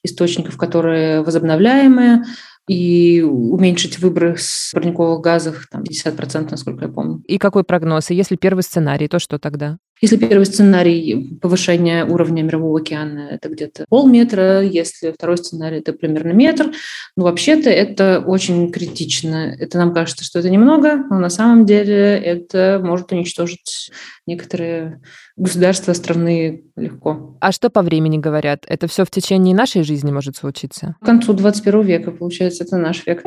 источников, 0.04 0.58
которые 0.58 1.22
возобновляемые, 1.22 2.24
и 2.68 3.22
уменьшить 3.22 4.00
выброс 4.00 4.72
парниковых 4.74 5.22
газов 5.22 5.68
там 5.72 5.84
50%, 5.84 6.48
насколько 6.52 6.86
я 6.86 6.92
помню. 6.92 7.22
И 7.28 7.38
какой 7.38 7.64
прогноз? 7.64 8.12
И 8.12 8.16
если 8.16 8.36
первый 8.36 8.62
сценарий, 8.62 9.08
то 9.08 9.20
что 9.20 9.40
тогда? 9.40 9.78
Если 10.02 10.18
первый 10.18 10.46
сценарий 10.46 11.38
повышения 11.40 12.04
уровня 12.06 12.42
мирового 12.42 12.80
океана– 12.80 13.30
это 13.32 13.50
где-то 13.50 13.86
полметра, 13.88 14.62
если 14.62 15.12
второй 15.12 15.38
сценарий– 15.38 15.78
это 15.80 15.94
примерно 15.94 16.32
метр, 16.32 16.72
ну, 17.16 17.24
вообще-то 17.26 17.70
это 17.70 18.24
очень 18.26 18.72
критично. 18.72 19.56
Это 19.60 19.78
нам 19.78 19.94
кажется, 19.94 20.24
что 20.24 20.40
это 20.40 20.50
немного, 20.50 20.96
но 21.10 21.20
на 21.20 21.30
самом 21.30 21.68
деле 21.68 22.18
это 22.18 22.82
может 22.84 23.12
уничтожить 23.12 23.92
некоторые 24.26 25.02
государства, 25.38 25.94
страны 25.94 26.64
легко. 26.76 27.38
А 27.40 27.52
что 27.52 27.70
по 27.70 27.84
времени 27.84 28.18
говорят? 28.18 28.64
Это 28.68 28.88
все 28.88 29.06
в 29.06 29.12
течение 29.12 29.56
нашей 29.56 29.84
жизни 29.84 30.12
может 30.12 30.36
случиться? 30.36 30.96
К 31.00 31.06
концу 31.06 31.34
21 31.34 31.82
века, 31.82 32.12
получается, 32.12 32.64
это 32.64 32.78
наш 32.78 33.06
век. 33.06 33.24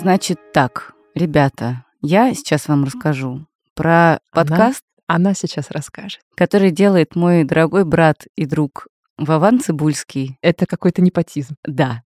Значит 0.00 0.38
так, 0.54 0.94
ребята, 1.14 1.84
я 2.00 2.32
сейчас 2.32 2.68
вам 2.68 2.84
расскажу 2.84 3.46
про 3.74 4.20
подкаст. 4.32 4.82
Она, 5.06 5.16
она 5.28 5.34
сейчас 5.34 5.70
расскажет. 5.70 6.20
Который 6.38 6.70
делает 6.70 7.16
мой 7.16 7.44
дорогой 7.44 7.84
брат 7.84 8.24
и 8.34 8.46
друг 8.46 8.86
Вован 9.18 9.60
Цибульский. 9.60 10.38
Это 10.40 10.64
какой-то 10.64 11.02
непотизм. 11.02 11.56
Да. 11.66 12.00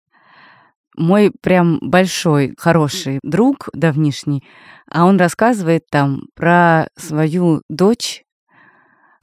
Мой 0.97 1.31
прям 1.39 1.77
большой, 1.81 2.55
хороший 2.57 3.19
друг 3.21 3.69
давнишний, 3.73 4.43
а 4.89 5.05
он 5.05 5.17
рассказывает 5.19 5.83
там 5.91 6.23
про 6.33 6.87
свою 6.97 7.61
дочь, 7.69 8.23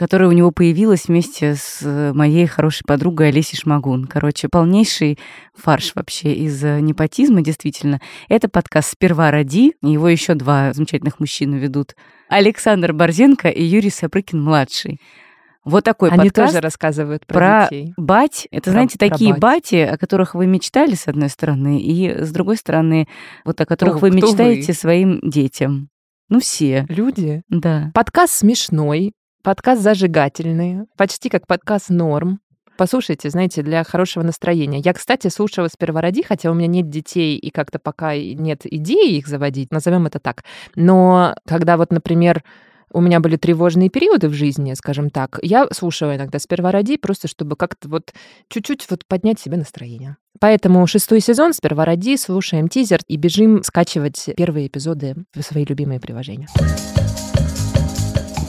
которая 0.00 0.30
у 0.30 0.32
него 0.32 0.50
появилась 0.50 1.08
вместе 1.08 1.56
с 1.56 1.80
э, 1.82 2.14
моей 2.14 2.46
хорошей 2.46 2.84
подругой 2.86 3.28
Олесей 3.28 3.58
Шмагун. 3.58 4.06
Короче, 4.06 4.48
полнейший 4.50 5.18
фарш 5.54 5.92
вообще 5.94 6.32
из 6.32 6.64
э, 6.64 6.80
непотизма, 6.80 7.42
действительно. 7.42 8.00
Это 8.30 8.48
подкаст 8.48 8.92
«Сперва 8.92 9.30
ради», 9.30 9.74
его 9.82 10.08
еще 10.08 10.32
два 10.32 10.72
замечательных 10.72 11.20
мужчины 11.20 11.56
ведут. 11.56 11.96
Александр 12.30 12.94
Борзенко 12.94 13.48
и 13.50 13.62
Юрий 13.62 13.90
Сапрыкин-младший. 13.90 15.00
Вот 15.66 15.84
такой 15.84 16.08
Они 16.08 16.30
подкаст 16.30 16.54
тоже 16.54 16.62
рассказывают 16.62 17.26
про, 17.26 17.34
про 17.38 17.68
детей. 17.70 17.92
бать. 17.98 18.48
Это, 18.50 18.62
Про- 18.62 18.70
знаете, 18.70 18.98
про 18.98 19.06
такие 19.10 19.32
бать. 19.34 19.40
бати, 19.42 19.74
о 19.82 19.98
которых 19.98 20.34
вы 20.34 20.46
мечтали, 20.46 20.94
с 20.94 21.08
одной 21.08 21.28
стороны, 21.28 21.78
и 21.78 22.24
с 22.24 22.32
другой 22.32 22.56
стороны, 22.56 23.06
вот 23.44 23.60
о 23.60 23.66
которых 23.66 23.98
Кто- 23.98 24.06
вы 24.06 24.12
мечтаете 24.12 24.68
вы? 24.68 24.78
своим 24.78 25.20
детям. 25.22 25.90
Ну, 26.30 26.38
все, 26.38 26.86
Люди. 26.88 27.42
да. 27.50 27.90
Подкаст 27.92 28.32
смешной, 28.32 29.12
подкаст 29.42 29.82
зажигательный, 29.82 30.86
почти 30.96 31.28
как 31.28 31.46
подкаст 31.46 31.90
норм. 31.90 32.40
Послушайте, 32.76 33.28
знаете, 33.28 33.62
для 33.62 33.84
хорошего 33.84 34.22
настроения. 34.22 34.78
Я, 34.78 34.94
кстати, 34.94 35.28
слушала 35.28 35.68
сперва 35.68 36.00
ради, 36.00 36.22
хотя 36.22 36.50
у 36.50 36.54
меня 36.54 36.66
нет 36.66 36.88
детей 36.88 37.36
и 37.36 37.50
как-то 37.50 37.78
пока 37.78 38.16
нет 38.16 38.62
идеи 38.64 39.16
их 39.16 39.26
заводить, 39.26 39.70
назовем 39.70 40.06
это 40.06 40.18
так. 40.18 40.44
Но 40.76 41.34
когда 41.46 41.76
вот, 41.76 41.92
например, 41.92 42.42
у 42.92 43.00
меня 43.00 43.20
были 43.20 43.36
тревожные 43.36 43.90
периоды 43.90 44.28
в 44.28 44.32
жизни, 44.32 44.72
скажем 44.74 45.10
так, 45.10 45.38
я 45.42 45.68
слушала 45.72 46.16
иногда 46.16 46.38
сперва 46.38 46.72
ради, 46.72 46.96
просто 46.96 47.28
чтобы 47.28 47.56
как-то 47.56 47.88
вот 47.88 48.12
чуть-чуть 48.48 48.86
вот 48.90 49.04
поднять 49.06 49.38
себе 49.38 49.56
настроение. 49.56 50.16
Поэтому 50.40 50.86
шестой 50.86 51.20
сезон 51.20 51.52
сперва 51.52 51.86
слушаем 52.16 52.68
тизер 52.68 53.00
и 53.08 53.16
бежим 53.16 53.62
скачивать 53.62 54.30
первые 54.36 54.68
эпизоды 54.68 55.16
в 55.34 55.42
свои 55.42 55.64
любимые 55.66 56.00
приложения. 56.00 56.48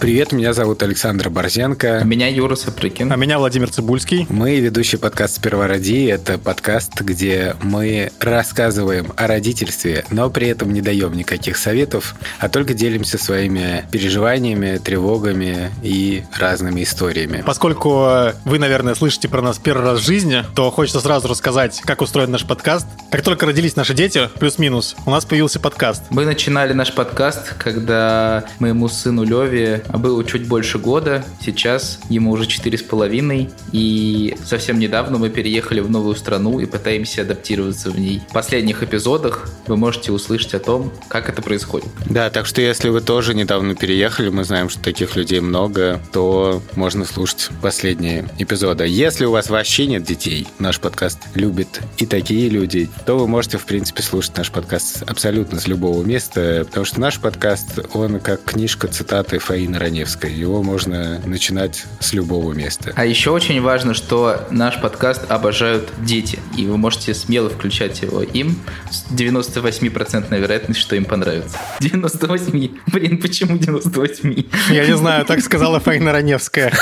Привет, 0.02 0.32
меня 0.32 0.52
зовут 0.54 0.82
Александр 0.82 1.30
Борзенко. 1.30 2.02
Меня 2.06 2.28
Юра 2.28 2.56
Сапрыкин. 2.56 3.14
А 3.14 3.16
меня 3.16 3.38
Владимир 3.38 3.70
Цибульский. 3.70 4.26
Мы 4.30 4.60
ведущий 4.60 4.98
подкаст 4.98 5.36
«Сперва 5.36 5.68
роди». 5.68 6.06
Это 6.06 6.40
подкаст, 6.40 7.00
где 7.02 7.56
мы 7.62 8.12
рассказываем 8.20 9.14
о 9.16 9.28
родительстве, 9.28 10.04
но 10.10 10.32
при 10.32 10.48
этом 10.48 10.74
не 10.74 10.82
даем 10.82 11.14
никаких 11.14 11.56
советов, 11.56 12.16
а 12.40 12.50
только 12.50 12.74
делимся 12.74 13.20
своими 13.20 13.86
переживаниями, 13.92 14.80
тревогами 14.80 15.70
и 15.84 16.24
разными 16.36 16.82
историями. 16.82 17.44
Поскольку 17.46 18.08
вы, 18.44 18.58
наверное, 18.58 18.96
слышите 18.96 19.30
про 19.30 19.44
нас 19.44 19.60
первый 19.60 19.84
раз 19.84 20.00
в 20.00 20.04
жизни, 20.04 20.44
то 20.56 20.72
хочется 20.72 21.02
сразу 21.02 21.28
рассказать, 21.28 21.80
как 21.86 22.02
устроен 22.02 22.32
наш 22.32 22.44
подкаст. 22.44 22.88
Как 23.12 23.22
только 23.22 23.46
родились 23.46 23.76
наши 23.76 23.94
дети, 23.94 24.32
плюс-минус, 24.40 24.96
у 25.06 25.12
нас 25.12 25.26
появился 25.26 25.60
подкаст. 25.60 26.06
Мы 26.10 26.26
начинали 26.26 26.74
наш 26.74 26.92
подкаст, 26.92 27.54
когда 27.60 28.46
моему 28.58 28.90
сыну 28.90 29.24
Леве 29.24 29.84
было 29.98 30.24
чуть 30.24 30.48
больше 30.48 30.80
года. 30.80 31.24
Сейчас 31.44 32.00
ему 32.10 32.32
уже 32.32 32.46
четыре 32.46 32.78
с 32.78 32.82
половиной. 32.82 33.50
И 33.72 34.36
совсем 34.44 34.80
недавно 34.80 35.18
мы 35.18 35.30
переехали 35.30 35.80
в 35.80 35.90
новую 35.90 36.16
страну 36.16 36.60
и 36.60 36.66
пытаемся 36.66 37.22
адаптироваться 37.22 37.92
в 37.92 38.00
ней. 38.00 38.22
В 38.30 38.34
последних 38.34 38.84
эпизодах 38.84 39.50
вы 39.68 39.78
можете 39.78 40.12
услышать 40.12 40.54
о 40.54 40.60
том, 40.60 40.92
как 41.08 41.30
это 41.30 41.42
происходит. 41.42 41.90
Да, 42.10 42.30
так 42.30 42.46
что 42.46 42.62
если 42.62 42.90
вы 42.90 43.02
тоже 43.02 43.34
недавно 43.34 43.76
переехали, 43.76 44.30
мы 44.30 44.44
знаем, 44.44 44.70
что 44.70 44.82
таких 44.82 45.16
людей 45.16 45.40
много, 45.40 46.00
то 46.12 46.62
можно 46.76 47.06
слушать 47.06 47.50
последние 47.62 48.30
эпизоды. 48.38 48.86
Если 48.88 49.26
у 49.26 49.32
вас 49.32 49.50
вообще 49.50 49.88
нет 49.88 50.04
детей, 50.04 50.48
наш 50.60 50.80
подкаст 50.80 51.20
любит 51.36 51.82
и 51.98 52.06
такие 52.06 52.50
люди, 52.50 52.90
то 53.06 53.18
вы 53.18 53.28
можете, 53.28 53.58
в 53.58 53.66
принципе, 53.66 54.02
слушать 54.02 54.38
наш 54.38 54.52
подкаст 54.52 55.04
абсолютно 55.08 55.60
с 55.60 55.68
любого 55.68 56.04
места, 56.04 56.64
потому 56.66 56.86
что 56.86 57.00
наш 57.00 57.20
подкаст, 57.20 57.80
он 57.94 58.20
как 58.20 58.44
книжка 58.44 58.88
цитаты 58.88 59.40
Фаины 59.40 59.81
Раневской. 59.82 60.32
Его 60.32 60.64
можно 60.64 61.20
начинать 61.26 61.86
с 62.00 62.14
любого 62.14 62.54
места. 62.54 62.94
А 62.96 63.06
еще 63.06 63.32
очень 63.32 63.62
важно, 63.62 63.94
что 63.94 64.48
наш 64.52 64.80
подкаст 64.80 65.30
обожают 65.30 65.90
дети. 66.00 66.40
И 66.58 66.66
вы 66.66 66.78
можете 66.78 67.14
смело 67.14 67.50
включать 67.50 68.02
его 68.02 68.22
им. 68.22 68.60
С 68.90 69.06
98% 69.12 70.40
вероятность, 70.40 70.80
что 70.80 70.96
им 70.96 71.06
понравится. 71.06 71.58
98. 71.80 72.78
Блин, 72.88 73.18
почему 73.22 73.58
98? 73.58 74.44
Я 74.70 74.86
не 74.86 74.96
знаю, 74.96 75.26
так 75.26 75.42
сказала 75.42 75.80
Фаина 75.80 76.12
Раневская. 76.12 76.74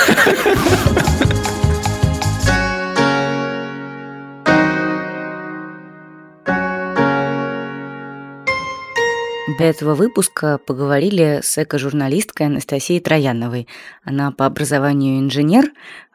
Для 9.60 9.68
этого 9.68 9.94
выпуска 9.94 10.56
поговорили 10.56 11.40
с 11.42 11.62
эко-журналисткой 11.62 12.46
Анастасией 12.46 12.98
Трояновой. 12.98 13.68
Она 14.02 14.32
по 14.32 14.46
образованию 14.46 15.20
инженер, 15.20 15.66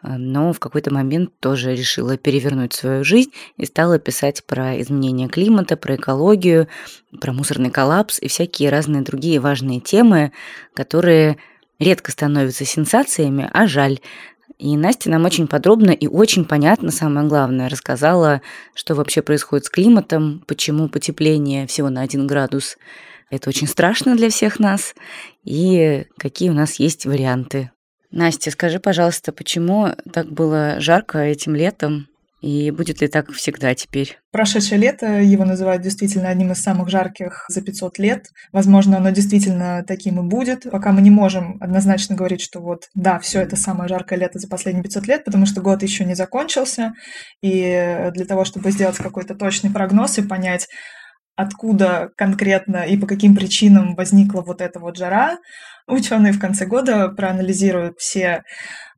э, 0.01 0.15
но 0.17 0.51
в 0.51 0.60
какой-то 0.60 0.91
момент 0.91 1.29
тоже 1.39 1.75
решила 1.75 2.17
перевернуть 2.17 2.73
свою 2.73 3.03
жизнь 3.03 3.29
и 3.58 3.67
стала 3.67 3.99
писать 3.99 4.43
про 4.47 4.81
изменение 4.81 5.27
климата, 5.27 5.77
про 5.77 5.95
экологию, 5.95 6.69
про 7.21 7.34
мусорный 7.34 7.69
коллапс 7.69 8.17
и 8.19 8.29
всякие 8.29 8.71
разные 8.71 9.03
другие 9.03 9.39
важные 9.39 9.79
темы, 9.79 10.31
которые 10.73 11.38
редко 11.77 12.12
становятся 12.12 12.65
сенсациями, 12.65 13.47
а 13.53 13.67
жаль. 13.67 13.99
И 14.58 14.75
Настя 14.75 15.12
нам 15.12 15.23
очень 15.23 15.45
подробно 15.45 15.91
и 15.91 16.08
очень 16.08 16.45
понятно, 16.45 16.89
самое 16.89 17.27
главное, 17.27 17.69
рассказала, 17.69 18.41
что 18.73 18.95
вообще 18.95 19.21
происходит 19.21 19.65
с 19.65 19.69
климатом, 19.69 20.43
почему 20.47 20.89
потепление 20.89 21.67
всего 21.67 21.91
на 21.91 22.01
1 22.01 22.25
градус– 22.25 22.79
это 23.29 23.49
очень 23.49 23.67
страшно 23.67 24.15
для 24.15 24.29
всех 24.29 24.59
нас, 24.59 24.95
и 25.43 26.05
какие 26.17 26.49
у 26.49 26.53
нас 26.53 26.75
есть 26.75 27.05
варианты. 27.05 27.71
Настя, 28.11 28.51
скажи, 28.51 28.79
пожалуйста, 28.79 29.31
почему 29.33 29.89
так 30.13 30.31
было 30.31 30.79
жарко 30.79 31.19
этим 31.19 31.55
летом, 31.55 32.07
и 32.41 32.69
будет 32.69 33.01
ли 33.01 33.07
так 33.07 33.31
всегда 33.31 33.73
теперь? 33.73 34.19
Прошедшее 34.31 34.79
лето 34.79 35.19
его 35.19 35.45
называют 35.45 35.81
действительно 35.81 36.29
одним 36.29 36.51
из 36.51 36.61
самых 36.61 36.89
жарких 36.89 37.45
за 37.49 37.61
500 37.61 37.97
лет. 37.97 38.27
Возможно, 38.51 38.97
оно 38.97 39.09
действительно 39.09 39.83
таким 39.88 40.19
и 40.19 40.29
будет. 40.29 40.69
Пока 40.69 40.91
мы 40.91 41.01
не 41.01 41.09
можем 41.09 41.57
однозначно 41.59 42.15
говорить, 42.15 42.41
что 42.41 42.59
вот, 42.61 42.83
да, 42.93 43.17
все 43.17 43.41
это 43.41 43.55
самое 43.55 43.89
жаркое 43.89 44.19
лето 44.19 44.38
за 44.38 44.47
последние 44.47 44.83
500 44.83 45.07
лет, 45.07 45.25
потому 45.25 45.47
что 45.47 45.61
год 45.61 45.81
еще 45.81 46.05
не 46.05 46.13
закончился. 46.13 46.93
И 47.41 48.11
для 48.13 48.25
того, 48.25 48.45
чтобы 48.45 48.69
сделать 48.69 48.97
какой-то 48.97 49.33
точный 49.33 49.71
прогноз 49.71 50.19
и 50.19 50.21
понять, 50.21 50.67
откуда 51.35 52.09
конкретно 52.15 52.83
и 52.83 52.97
по 52.97 53.07
каким 53.07 53.35
причинам 53.35 53.95
возникла 53.95 54.41
вот 54.41 54.61
эта 54.61 54.79
вот 54.79 54.97
жара, 54.97 55.37
ученые 55.87 56.33
в 56.33 56.39
конце 56.39 56.65
года 56.65 57.09
проанализируют 57.09 57.99
все 57.99 58.43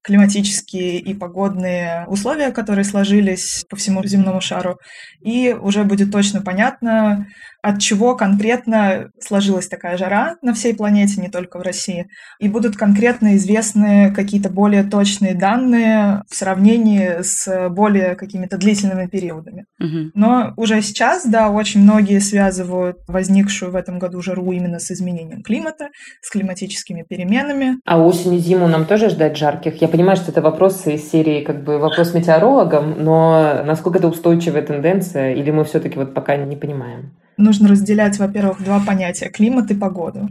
климатические 0.03 0.99
и 0.99 1.13
погодные 1.13 2.05
условия, 2.07 2.51
которые 2.51 2.85
сложились 2.85 3.65
по 3.69 3.75
всему 3.75 4.03
земному 4.05 4.39
шару, 4.39 4.79
и 5.21 5.53
уже 5.53 5.83
будет 5.83 6.11
точно 6.11 6.41
понятно, 6.41 7.27
от 7.61 7.79
чего 7.79 8.15
конкретно 8.15 9.09
сложилась 9.19 9.67
такая 9.67 9.97
жара 9.97 10.35
на 10.41 10.53
всей 10.53 10.75
планете, 10.75 11.21
не 11.21 11.29
только 11.29 11.59
в 11.59 11.61
России. 11.61 12.07
И 12.39 12.47
будут 12.47 12.77
конкретно 12.77 13.35
известны 13.35 14.13
какие-то 14.13 14.49
более 14.49 14.83
точные 14.83 15.33
данные 15.33 16.23
в 16.29 16.35
сравнении 16.35 17.21
с 17.21 17.69
более 17.69 18.15
какими-то 18.15 18.57
длительными 18.57 19.07
периодами. 19.07 19.65
Мгм. 19.79 20.11
Но 20.13 20.53
уже 20.55 20.81
сейчас, 20.81 21.25
да, 21.25 21.49
очень 21.49 21.81
многие 21.81 22.19
связывают 22.19 22.97
возникшую 23.07 23.71
в 23.71 23.75
этом 23.75 23.99
году 23.99 24.21
жару 24.21 24.51
именно 24.51 24.79
с 24.79 24.91
изменением 24.91 25.41
климата, 25.43 25.89
с 26.21 26.29
климатическими 26.29 27.03
переменами. 27.07 27.79
А 27.85 27.99
осень 27.99 28.35
и 28.35 28.39
зиму 28.39 28.67
нам 28.67 28.85
тоже 28.85 29.09
ждать 29.09 29.37
жарких? 29.37 29.81
Я 29.81 29.87
понимаю, 29.87 30.17
что 30.17 30.31
это 30.31 30.41
вопросы 30.41 30.95
из 30.95 31.09
серии 31.09 31.43
как 31.43 31.63
бы 31.63 31.79
вопрос 31.79 32.13
метеорологам, 32.13 32.95
но 33.03 33.63
насколько 33.65 33.99
это 33.99 34.07
устойчивая 34.07 34.61
тенденция, 34.61 35.33
или 35.33 35.51
мы 35.51 35.63
все-таки 35.65 35.97
вот 35.97 36.13
пока 36.13 36.37
не 36.37 36.55
понимаем? 36.55 37.11
Нужно 37.37 37.69
разделять, 37.69 38.17
во-первых, 38.17 38.63
два 38.63 38.79
понятия– 38.79 39.29
климат 39.33 39.69
и 39.69 39.75
погоду. 39.75 40.29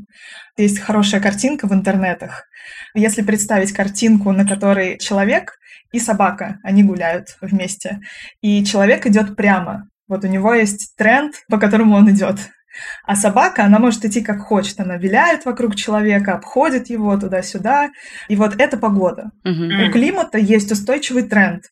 Есть 0.56 0.80
хорошая 0.80 1.20
картинка 1.20 1.68
в 1.68 1.72
интернетах. 1.72 2.44
Если 2.94 3.22
представить 3.22 3.72
картинку, 3.72 4.32
на 4.32 4.46
которой 4.46 4.98
человек 4.98 5.58
и 5.92 6.00
собака, 6.00 6.58
они 6.64 6.82
гуляют 6.82 7.36
вместе, 7.40 8.00
и 8.40 8.64
человек 8.64 9.06
идет 9.06 9.36
прямо. 9.36 9.88
Вот 10.08 10.24
у 10.24 10.26
него 10.26 10.52
есть 10.52 10.94
тренд, 10.96 11.34
по 11.48 11.58
которому 11.58 11.94
он 11.96 12.10
идет. 12.10 12.38
А 13.04 13.16
собака, 13.16 13.64
она 13.64 13.78
может 13.78 14.04
идти 14.04 14.22
как 14.22 14.40
хочет. 14.40 14.80
Она 14.80 14.96
виляет 14.96 15.44
вокруг 15.44 15.76
человека, 15.76 16.34
обходит 16.34 16.90
его 16.90 17.16
туда-сюда. 17.16 17.90
И 18.28 18.36
вот 18.36 18.54
это 18.58 18.76
погода. 18.76 19.30
Мгм. 19.44 19.88
У 19.88 19.92
климата 19.92 20.38
есть 20.38 20.72
устойчивый 20.72 21.22
тренд. 21.22 21.62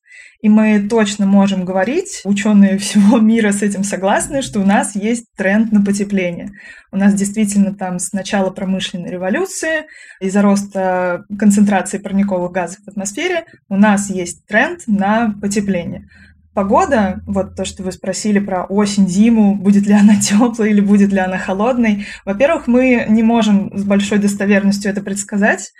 И 0.44 0.48
мы 0.50 0.86
точно 0.90 1.24
можем 1.24 1.64
говорить, 1.64 2.20
ученые 2.24 2.76
всего 2.78 3.18
мира 3.18 3.50
с 3.50 3.62
этим 3.62 3.82
согласны, 3.82 4.42
что 4.42 4.60
у 4.60 4.66
нас 4.66 4.94
есть 4.94 5.24
тренд 5.36 5.72
на 5.72 5.82
потепление. 5.82 6.50
У 6.92 6.98
нас 6.98 7.14
действительно 7.14 7.74
там 7.74 7.98
с 7.98 8.12
начала 8.12 8.50
промышленной 8.50 9.10
революции, 9.10 9.86
из-за 10.20 10.42
роста 10.42 11.24
концентрации 11.38 11.96
парниковых 11.96 12.52
газов 12.52 12.80
в 12.84 12.88
атмосфере, 12.88 13.44
у 13.70 13.76
нас 13.76 14.10
есть 14.10 14.46
тренд 14.46 14.80
на 14.86 15.34
потепление. 15.40 16.08
Погода, 16.54 17.20
вот 17.26 17.56
то, 17.56 17.64
что 17.64 17.82
вы 17.82 17.90
спросили 17.90 18.38
про 18.38 18.64
осень, 18.64 19.08
зиму, 19.08 19.56
будет 19.56 19.86
ли 19.86 19.92
она 19.92 20.14
теплой 20.20 20.70
или 20.70 20.80
будет 20.80 21.12
ли 21.12 21.18
она 21.18 21.36
холодной. 21.36 22.06
Во-первых, 22.24 22.68
мы 22.68 23.06
не 23.08 23.24
можем 23.24 23.76
с 23.76 23.82
большой 23.82 24.18
достоверностью 24.18 24.90
это 24.90 25.02
предсказать. 25.02 25.72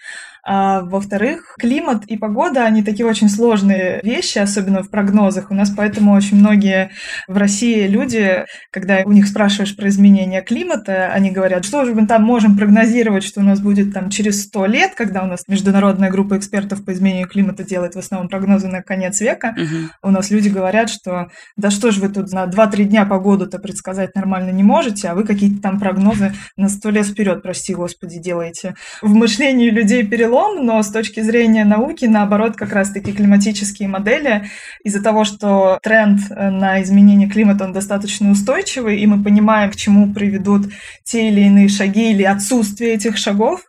А 0.46 0.82
во-вторых, 0.82 1.54
климат 1.58 2.04
и 2.06 2.16
погода, 2.16 2.64
они 2.64 2.82
такие 2.82 3.06
очень 3.06 3.28
сложные 3.28 4.00
вещи, 4.02 4.38
особенно 4.38 4.82
в 4.82 4.90
прогнозах. 4.90 5.50
У 5.50 5.54
нас 5.54 5.70
поэтому 5.70 6.12
очень 6.12 6.36
многие 6.36 6.90
в 7.28 7.36
России 7.36 7.86
люди, 7.86 8.44
когда 8.70 9.02
у 9.04 9.12
них 9.12 9.26
спрашиваешь 9.26 9.74
про 9.74 9.88
изменение 9.88 10.42
климата, 10.42 11.10
они 11.12 11.30
говорят, 11.30 11.64
что 11.64 11.84
же 11.84 11.94
мы 11.94 12.06
там 12.06 12.22
можем 12.22 12.58
прогнозировать, 12.58 13.24
что 13.24 13.40
у 13.40 13.42
нас 13.42 13.60
будет 13.60 13.94
там 13.94 14.10
через 14.10 14.42
сто 14.42 14.66
лет, 14.66 14.94
когда 14.94 15.22
у 15.22 15.26
нас 15.26 15.44
международная 15.48 16.10
группа 16.10 16.36
экспертов 16.36 16.84
по 16.84 16.92
изменению 16.92 17.28
климата 17.28 17.64
делает 17.64 17.94
в 17.94 17.98
основном 17.98 18.28
прогнозы 18.28 18.68
на 18.68 18.82
конец 18.82 19.20
века. 19.20 19.54
Мгм. 19.56 19.90
У 20.02 20.10
нас 20.10 20.30
люди 20.30 20.48
говорят, 20.48 20.90
что 20.90 21.28
да 21.56 21.70
что 21.70 21.90
ж 21.90 21.98
вы 21.98 22.08
тут 22.10 22.30
на 22.32 22.44
2-3 22.44 22.84
дня 22.84 23.06
погоду-то 23.06 23.58
предсказать 23.58 24.14
нормально 24.14 24.50
не 24.50 24.62
можете, 24.62 25.08
а 25.08 25.14
вы 25.14 25.24
какие-то 25.24 25.62
там 25.62 25.80
прогнозы 25.80 26.34
на 26.56 26.68
сто 26.68 26.90
лет 26.90 27.06
вперед, 27.06 27.42
прости 27.42 27.74
господи, 27.74 28.18
делаете. 28.18 28.74
В 29.00 29.14
мышлении 29.14 29.70
людей 29.70 30.06
перелом, 30.06 30.33
но 30.54 30.82
с 30.82 30.90
точки 30.90 31.20
зрения 31.20 31.64
науки, 31.64 32.06
наоборот, 32.06 32.56
как 32.56 32.72
раз-таки 32.72 33.12
климатические 33.12 33.88
модели, 33.88 34.48
из-за 34.82 35.02
того, 35.02 35.24
что 35.24 35.78
тренд 35.82 36.20
э, 36.30 36.50
на 36.50 36.82
изменение 36.82 37.28
климата, 37.28 37.64
он 37.64 37.72
достаточно 37.72 38.30
устойчивый, 38.30 39.00
и 39.00 39.06
мы 39.06 39.22
понимаем, 39.22 39.70
к 39.70 39.76
чему 39.76 40.12
приведут 40.12 40.66
те 41.04 41.28
или 41.28 41.42
иные 41.42 41.68
шаги 41.68 42.10
или 42.10 42.22
отсутствие 42.22 42.94
этих 42.94 43.16
шагов, 43.16 43.62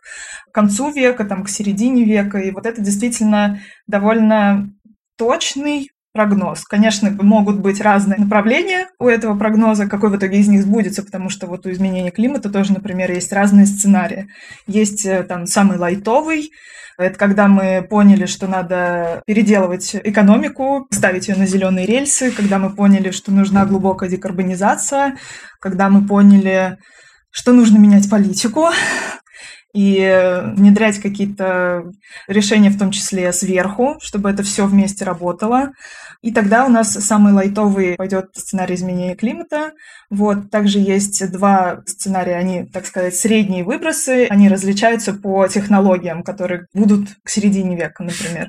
к 0.50 0.54
концу 0.54 0.90
века, 0.90 1.24
там, 1.24 1.44
к 1.44 1.48
середине 1.48 2.04
века. 2.04 2.38
И 2.38 2.50
вот 2.50 2.66
это 2.66 2.80
действительно 2.80 3.60
довольно 3.86 4.70
точный 5.16 5.90
прогноз. 6.16 6.64
Конечно, 6.64 7.10
могут 7.10 7.60
быть 7.60 7.82
разные 7.82 8.18
направления 8.18 8.88
у 8.98 9.06
этого 9.06 9.38
прогноза, 9.38 9.86
какой 9.86 10.08
в 10.08 10.16
итоге 10.16 10.38
из 10.38 10.48
них 10.48 10.62
сбудется, 10.62 11.02
потому 11.02 11.28
что 11.28 11.46
вот 11.46 11.66
у 11.66 11.70
изменения 11.70 12.10
климата 12.10 12.48
тоже, 12.48 12.72
например, 12.72 13.12
есть 13.12 13.34
разные 13.34 13.66
сценарии. 13.66 14.28
Есть 14.66 15.04
э, 15.04 15.24
там 15.24 15.46
самый 15.46 15.76
лайтовый, 15.76 16.50
это 16.98 17.18
когда 17.18 17.48
мы 17.48 17.86
поняли, 17.88 18.24
что 18.24 18.46
надо 18.46 19.22
переделывать 19.26 19.94
экономику, 19.94 20.86
ставить 20.90 21.28
ее 21.28 21.36
на 21.36 21.46
зеленые 21.46 21.84
рельсы, 21.84 22.30
когда 22.30 22.58
мы 22.58 22.74
поняли, 22.74 23.10
что 23.10 23.30
нужна 23.30 23.66
глубокая 23.66 24.08
декарбонизация, 24.08 25.16
когда 25.60 25.90
мы 25.90 26.06
поняли, 26.06 26.78
что 27.30 27.52
нужно 27.52 27.76
менять 27.76 28.08
политику, 28.08 28.68
и 29.76 29.98
э, 29.98 30.54
внедрять 30.54 30.98
какие-то 30.98 31.84
решения, 32.28 32.70
в 32.70 32.78
том 32.78 32.90
числе 32.90 33.30
сверху, 33.30 33.96
чтобы 34.00 34.30
это 34.30 34.42
все 34.42 34.66
вместе 34.66 35.04
работало. 35.04 35.72
И 36.22 36.32
тогда 36.32 36.64
у 36.64 36.68
нас 36.68 36.92
самый 36.92 37.32
лайтовый 37.32 37.96
пойдет 37.96 38.30
сценарий 38.34 38.74
изменения 38.74 39.14
климата. 39.14 39.72
Вот, 40.08 40.50
также 40.50 40.78
есть 40.78 41.30
два 41.32 41.82
сценария, 41.86 42.36
они, 42.36 42.64
так 42.64 42.86
сказать, 42.86 43.16
средние 43.16 43.64
выбросы, 43.64 44.26
они 44.30 44.48
различаются 44.48 45.12
по 45.12 45.48
технологиям, 45.48 46.22
которые 46.22 46.66
будут 46.74 47.08
к 47.24 47.28
середине 47.28 47.76
века, 47.76 48.04
например. 48.04 48.48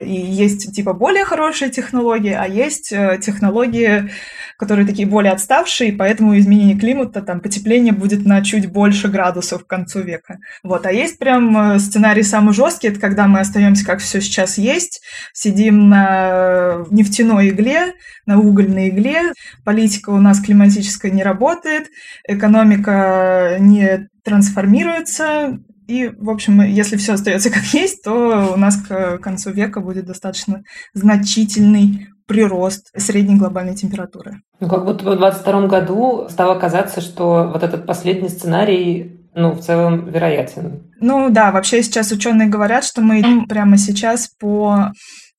И 0.00 0.14
есть 0.14 0.74
типа 0.74 0.92
более 0.92 1.24
хорошие 1.24 1.70
технологии, 1.70 2.32
а 2.32 2.46
есть 2.46 2.92
э, 2.92 3.18
технологии, 3.22 4.10
которые 4.58 4.86
такие 4.86 5.08
более 5.08 5.32
отставшие, 5.32 5.92
поэтому 5.92 6.38
изменение 6.38 6.78
климата, 6.78 7.22
там, 7.22 7.40
потепление 7.40 7.94
будет 7.94 8.26
на 8.26 8.42
чуть 8.42 8.70
больше 8.70 9.08
градусов 9.08 9.64
к 9.64 9.66
концу 9.66 10.00
века. 10.00 10.38
Вот, 10.62 10.84
а 10.84 10.92
есть 10.92 11.18
прям 11.18 11.74
э, 11.74 11.78
сценарий 11.78 12.22
самый 12.22 12.52
жесткий, 12.52 12.88
это 12.88 13.00
когда 13.00 13.26
мы 13.26 13.40
остаемся, 13.40 13.86
как 13.86 14.00
все 14.00 14.20
сейчас 14.20 14.58
есть, 14.58 15.00
сидим 15.32 15.88
на 15.88 16.84
нефтяной 17.08 17.48
игле, 17.48 17.94
на 18.26 18.38
угольной 18.38 18.88
игле, 18.88 19.32
политика 19.64 20.10
у 20.10 20.18
нас 20.18 20.40
климатическая 20.40 21.10
не 21.10 21.22
работает, 21.22 21.88
экономика 22.26 23.56
не 23.58 24.08
трансформируется, 24.24 25.58
и, 25.86 26.12
в 26.18 26.28
общем, 26.28 26.60
если 26.60 26.96
все 26.96 27.14
остается 27.14 27.50
как 27.50 27.64
есть, 27.72 28.02
то 28.04 28.52
у 28.54 28.58
нас 28.58 28.76
к 28.76 29.18
концу 29.18 29.50
века 29.50 29.80
будет 29.80 30.04
достаточно 30.04 30.62
значительный 30.92 32.08
прирост 32.26 32.90
средней 32.94 33.36
глобальной 33.36 33.74
температуры. 33.74 34.42
Ну, 34.60 34.68
как 34.68 34.84
будто 34.84 35.02
бы 35.02 35.12
в 35.12 35.18
22 35.18 35.66
году 35.66 36.26
стало 36.28 36.58
казаться, 36.58 37.00
что 37.00 37.50
вот 37.50 37.62
этот 37.62 37.86
последний 37.86 38.28
сценарий, 38.28 39.18
ну, 39.34 39.52
в 39.52 39.60
целом 39.60 40.10
вероятен. 40.10 40.92
Ну 41.00 41.30
да, 41.30 41.52
вообще 41.52 41.82
сейчас 41.82 42.12
ученые 42.12 42.48
говорят, 42.48 42.84
что 42.84 43.00
мы 43.00 43.20
идем 43.20 43.46
прямо 43.46 43.78
сейчас 43.78 44.28
по 44.28 44.92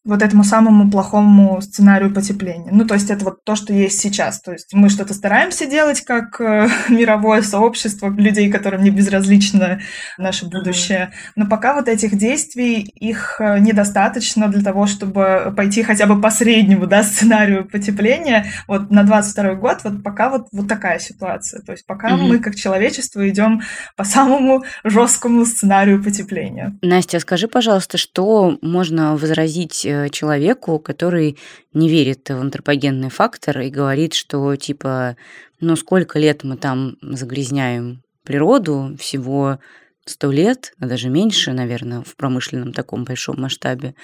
вот 0.10 0.24
этому 0.24 0.44
самому 0.44 0.90
плохому 0.90 1.62
сценарию 1.62 2.12
потепления. 2.14 2.72
Ну, 2.72 2.86
то 2.86 2.96
есть 2.96 3.12
это 3.12 3.24
вот 3.26 3.44
то, 3.44 3.56
что 3.56 3.74
есть 3.74 4.00
сейчас. 4.00 4.42
То 4.42 4.52
есть 4.52 4.74
мы 4.74 4.90
что-то 4.90 5.14
стараемся 5.14 5.68
делать 5.68 6.02
как 6.02 6.42
э, 6.42 6.68
мировое 6.90 7.44
сообщество 7.44 8.10
людей, 8.10 8.52
которым 8.52 8.84
не 8.84 8.90
безразлично 8.90 9.80
наше 10.18 10.48
будущее. 10.48 11.12
Но 11.36 11.46
пока 11.48 11.76
вот 11.76 11.88
этих 11.88 12.18
действий, 12.18 12.82
их 12.82 13.38
э, 13.40 13.60
недостаточно 13.60 14.48
для 14.48 14.64
того, 14.64 14.88
чтобы 14.88 15.54
пойти 15.56 15.84
хотя 15.84 16.08
бы 16.08 16.20
по 16.20 16.32
среднему 16.32 16.88
да, 16.88 17.04
сценарию 17.10 17.70
потепления. 17.70 18.48
Вот 18.68 18.90
на 18.90 19.04
22 19.04 19.54
год 19.56 19.82
вот 19.84 20.04
пока 20.04 20.30
вот, 20.30 20.48
вот 20.52 20.68
такая 20.68 21.00
ситуация. 21.00 21.62
То 21.62 21.74
есть 21.74 21.86
пока 21.86 22.10
Мгм. 22.10 22.28
мы 22.30 22.40
как 22.40 22.56
человечество 22.56 23.28
идем 23.30 23.62
по 23.96 24.04
самому 24.04 24.64
жесткому 24.84 25.46
сценарию 25.46 26.04
потепления. 26.04 26.78
Настя, 26.82 27.20
скажи, 27.20 27.48
пожалуйста, 27.48 27.98
что 27.98 28.58
можно 28.62 29.16
возразить 29.16 29.86
э, 29.86 29.99
человеку, 30.10 30.80
который 30.80 31.38
не 31.74 31.90
верит 31.90 32.30
в 32.30 32.40
антропогенный 32.40 33.10
фактор 33.10 33.60
и 33.60 33.70
говорит, 33.70 34.14
что 34.14 34.56
типа, 34.56 35.18
ну 35.60 35.76
сколько 35.76 36.20
лет 36.20 36.44
мы 36.44 36.56
там 36.56 36.96
загрязняем 37.02 38.02
природу, 38.24 38.96
всего 39.00 39.60
сто 40.06 40.32
лет, 40.32 40.74
а 40.80 40.88
даже 40.88 41.10
меньше, 41.10 41.54
наверное, 41.54 42.02
в 42.02 42.16
промышленном 42.16 42.74
таком 42.74 43.04
большом 43.04 43.42
масштабе. 43.42 43.96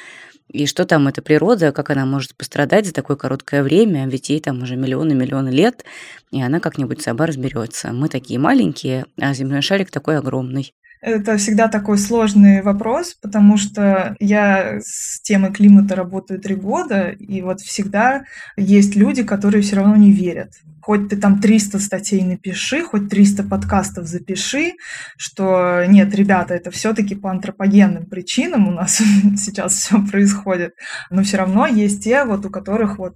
И 0.50 0.68
что 0.68 0.86
там 0.86 1.08
эта 1.08 1.22
природа, 1.22 1.72
как 1.72 1.90
она 1.90 2.06
может 2.06 2.36
пострадать 2.36 2.86
за 2.86 2.94
такое 2.94 3.18
короткое 3.18 3.64
время, 3.64 4.08
ведь 4.08 4.30
ей 4.30 4.40
там 4.40 4.62
уже 4.62 4.76
миллионы-миллионы 4.76 5.50
лет, 5.50 5.84
и 6.32 6.42
она 6.42 6.60
как-нибудь 6.60 7.02
сама 7.02 7.26
разберется. 7.26 7.92
Мы 7.92 8.10
такие 8.10 8.40
маленькие, 8.40 9.06
а 9.20 9.34
земной 9.34 9.62
шарик 9.62 9.90
такой 9.90 10.18
огромный. 10.18 10.74
Это 11.06 11.38
всегда 11.38 11.68
такой 11.68 12.00
сложный 12.00 12.64
вопрос, 12.64 13.14
потому 13.22 13.58
что 13.58 14.16
я 14.20 14.80
с 14.82 15.22
темой 15.22 15.54
климата 15.54 15.96
работаю 15.96 16.40
три 16.40 16.56
года, 16.56 17.10
и 17.10 17.44
вот 17.44 17.62
всегда 17.62 18.24
есть 18.58 18.96
люди, 18.96 19.22
которые 19.22 19.62
все 19.62 19.76
равно 19.76 19.98
не 19.98 20.12
верят. 20.12 20.54
Хоть 20.82 21.10
ты 21.10 21.18
там 21.18 21.40
300 21.40 21.78
статей 21.78 22.24
напиши, 22.24 22.82
хоть 22.82 23.08
300 23.08 23.44
подкастов 23.44 24.08
запиши, 24.08 24.74
что 25.16 25.86
нет, 25.88 26.16
ребята, 26.16 26.56
это 26.56 26.72
все-таки 26.72 27.14
по 27.14 27.30
антропогенным 27.30 28.08
причинам 28.08 28.68
у 28.68 28.72
нас 28.72 29.00
сейчас 29.38 29.76
все 29.76 30.04
происходит. 30.08 30.74
Но 31.12 31.22
все 31.22 31.38
равно 31.38 31.68
есть 31.68 32.04
те, 32.04 32.24
вот 32.24 32.48
у 32.48 32.50
которых 32.50 32.98
вот 32.98 33.14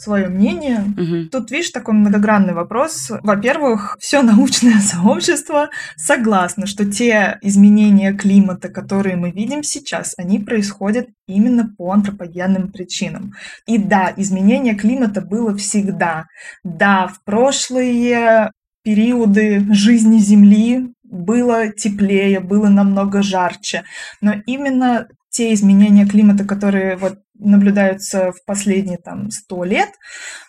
свое 0.00 0.28
мнение. 0.28 0.84
Угу. 0.96 1.28
Тут, 1.30 1.50
видишь, 1.50 1.70
такой 1.70 1.94
многогранный 1.94 2.54
вопрос. 2.54 3.10
Во-первых, 3.22 3.96
все 4.00 4.22
научное 4.22 4.80
сообщество 4.80 5.68
согласно, 5.96 6.66
что 6.66 6.90
те 6.90 7.38
изменения 7.42 8.12
климата, 8.12 8.68
которые 8.68 9.16
мы 9.16 9.30
видим 9.30 9.62
сейчас, 9.62 10.14
они 10.16 10.38
происходят 10.38 11.08
именно 11.26 11.72
по 11.76 11.92
антропогенным 11.92 12.72
причинам. 12.72 13.34
И 13.66 13.78
да, 13.78 14.12
изменение 14.16 14.74
климата 14.74 15.20
было 15.20 15.54
всегда. 15.56 16.26
Да, 16.64 17.08
в 17.08 17.22
прошлые 17.24 18.52
периоды 18.82 19.66
жизни 19.72 20.18
Земли 20.18 20.92
было 21.02 21.68
теплее, 21.68 22.40
было 22.40 22.68
намного 22.68 23.22
жарче. 23.22 23.82
Но 24.20 24.34
именно 24.46 25.08
те 25.30 25.52
изменения 25.54 26.06
климата, 26.06 26.44
которые 26.44 26.96
вот 26.96 27.18
наблюдаются 27.40 28.32
в 28.32 28.44
последние 28.44 28.98
там 28.98 29.30
сто 29.30 29.64
лет, 29.64 29.90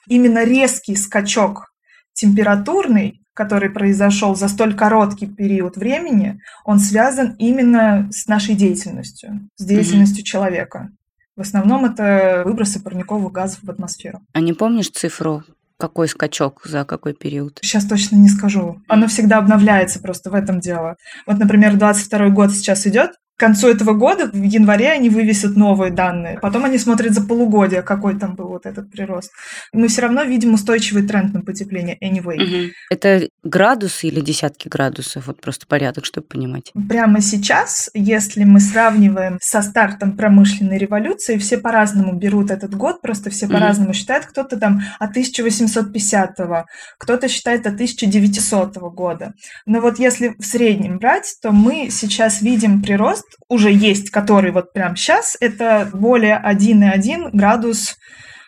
именно 0.08 0.44
резкий 0.44 0.96
скачок 0.96 1.72
температурный, 2.14 3.22
который 3.34 3.70
произошел 3.70 4.36
за 4.36 4.48
столь 4.48 4.76
короткий 4.76 5.26
период 5.26 5.78
времени, 5.78 6.40
он 6.66 6.80
связан 6.80 7.36
именно 7.40 8.10
с 8.12 8.28
нашей 8.28 8.56
деятельностью, 8.56 9.50
с 9.56 9.66
деятельностью 9.66 10.24
mm-hmm. 10.24 10.28
человека. 10.28 10.90
В 11.36 11.42
основном 11.42 11.86
это 11.86 12.44
выбросы 12.46 12.82
парниковых 12.82 13.32
газов 13.32 13.60
в 13.64 13.70
атмосферу. 13.70 14.20
А 14.34 14.42
не 14.42 14.54
помнишь 14.54 14.90
цифру? 14.90 15.44
Какой 15.78 16.08
скачок 16.08 16.62
за 16.66 16.86
какой 16.86 17.14
период? 17.14 17.58
Сейчас 17.64 17.86
точно 17.86 18.18
не 18.18 18.30
скажу. 18.30 18.80
Оно 18.88 19.08
всегда 19.08 19.40
обновляется 19.40 20.00
просто 20.00 20.30
в 20.30 20.36
этом 20.36 20.60
дело. 20.60 20.96
Вот, 21.26 21.40
например, 21.40 21.76
22 21.78 22.30
год 22.30 22.52
сейчас 22.52 22.86
идет, 22.86 23.14
к 23.42 23.44
концу 23.44 23.70
этого 23.70 23.94
года, 23.94 24.30
в 24.32 24.44
январе, 24.44 24.92
они 24.92 25.10
вывесят 25.10 25.56
новые 25.56 25.92
данные. 25.92 26.38
Потом 26.40 26.64
они 26.64 26.78
смотрят 26.78 27.16
за 27.16 27.24
полугодие, 27.24 27.82
какой 27.82 28.20
там 28.20 28.36
был 28.36 28.50
вот 28.50 28.68
этот 28.68 28.92
прирост. 28.92 29.32
Мы 29.74 29.88
все 29.88 30.04
равно 30.04 30.22
видим 30.22 30.54
устойчивый 30.54 31.08
тренд 31.08 31.34
на 31.34 31.42
потепление 31.42 31.98
anyway. 32.04 32.36
Угу. 32.36 32.72
Это 32.92 33.30
градусы 33.44 34.10
или 34.10 34.22
десятки 34.22 34.68
градусов? 34.68 35.26
Вот 35.26 35.42
просто 35.42 35.66
порядок, 35.66 36.06
чтобы 36.06 36.28
понимать. 36.28 36.72
Прямо 36.88 37.20
сейчас, 37.20 37.90
если 37.96 38.44
мы 38.44 38.60
сравниваем 38.60 39.40
со 39.42 39.64
стартом 39.64 40.16
промышленной 40.16 40.78
революции, 40.78 41.40
все 41.40 41.58
по-разному 41.58 42.14
берут 42.14 42.52
этот 42.52 42.76
год, 42.76 43.02
просто 43.02 43.32
все 43.32 43.48
угу. 43.48 43.54
по-разному 43.54 43.96
считают. 43.96 44.28
Кто-то 44.28 44.60
там 44.60 44.84
от 45.00 45.18
1850-го, 45.18 46.66
кто-то 47.00 47.28
считает 47.28 47.66
от 47.66 47.74
1900 47.74 48.78
года. 48.94 49.34
Но 49.66 49.82
вот 49.82 49.98
если 49.98 50.36
в 50.38 50.46
среднем 50.46 51.00
брать, 51.00 51.38
то 51.42 51.52
мы 51.52 51.90
сейчас 51.90 52.44
видим 52.44 52.84
прирост 52.84 53.31
уже 53.48 53.72
есть, 53.72 54.10
который 54.10 54.52
вот 54.52 54.74
прямо 54.74 54.96
сейчас, 54.96 55.38
это 55.40 55.90
более 55.94 56.42
1,1 56.44 57.30
градус 57.34 57.98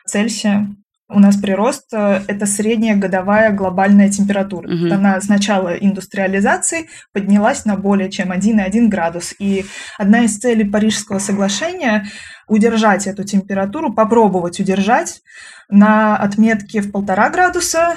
Цельсия. 0.05 0.67
У 1.09 1.19
нас 1.19 1.35
прирост 1.35 1.93
э,– 1.93 2.21
это 2.27 2.45
средняя 2.45 2.95
годовая 2.95 3.51
глобальная 3.51 4.09
температура. 4.09 4.67
Угу. 4.67 4.93
Она 4.93 5.19
с 5.19 5.27
начала 5.27 5.75
индустриализации 5.75 6.87
поднялась 7.11 7.65
на 7.65 7.75
более 7.75 8.09
чем 8.09 8.31
1,1 8.31 8.87
градус. 8.87 9.33
И 9.37 9.65
одна 9.97 10.23
из 10.23 10.37
целей 10.39 10.63
Парижского 10.63 11.19
соглашения– 11.19 12.07
удержать 12.47 13.07
эту 13.07 13.23
температуру, 13.23 13.93
попробовать 13.93 14.59
удержать 14.59 15.21
на 15.69 16.17
отметке 16.17 16.81
в 16.81 16.91
полтора 16.91 17.29
градуса, 17.29 17.95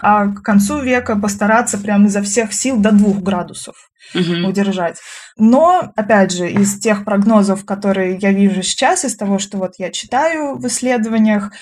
а 0.00 0.28
к 0.28 0.42
концу 0.42 0.80
века 0.80 1.16
постараться 1.16 1.78
прямо 1.78 2.06
изо 2.06 2.22
всех 2.22 2.52
сил 2.52 2.78
до 2.78 2.92
двух 2.92 3.18
градусов 3.18 3.91
угу. 4.14 4.48
удержать. 4.48 4.98
Но, 5.36 5.92
опять 5.96 6.32
же, 6.32 6.50
из 6.50 6.78
тех 6.78 7.04
прогнозов, 7.04 7.64
которые 7.64 8.16
я 8.16 8.32
вижу 8.32 8.62
сейчас, 8.62 9.04
из 9.04 9.16
того, 9.16 9.38
что 9.38 9.58
вот 9.58 9.74
я 9.78 9.90
читаю 9.90 10.56
в 10.56 10.66
исследованиях, 10.66 11.52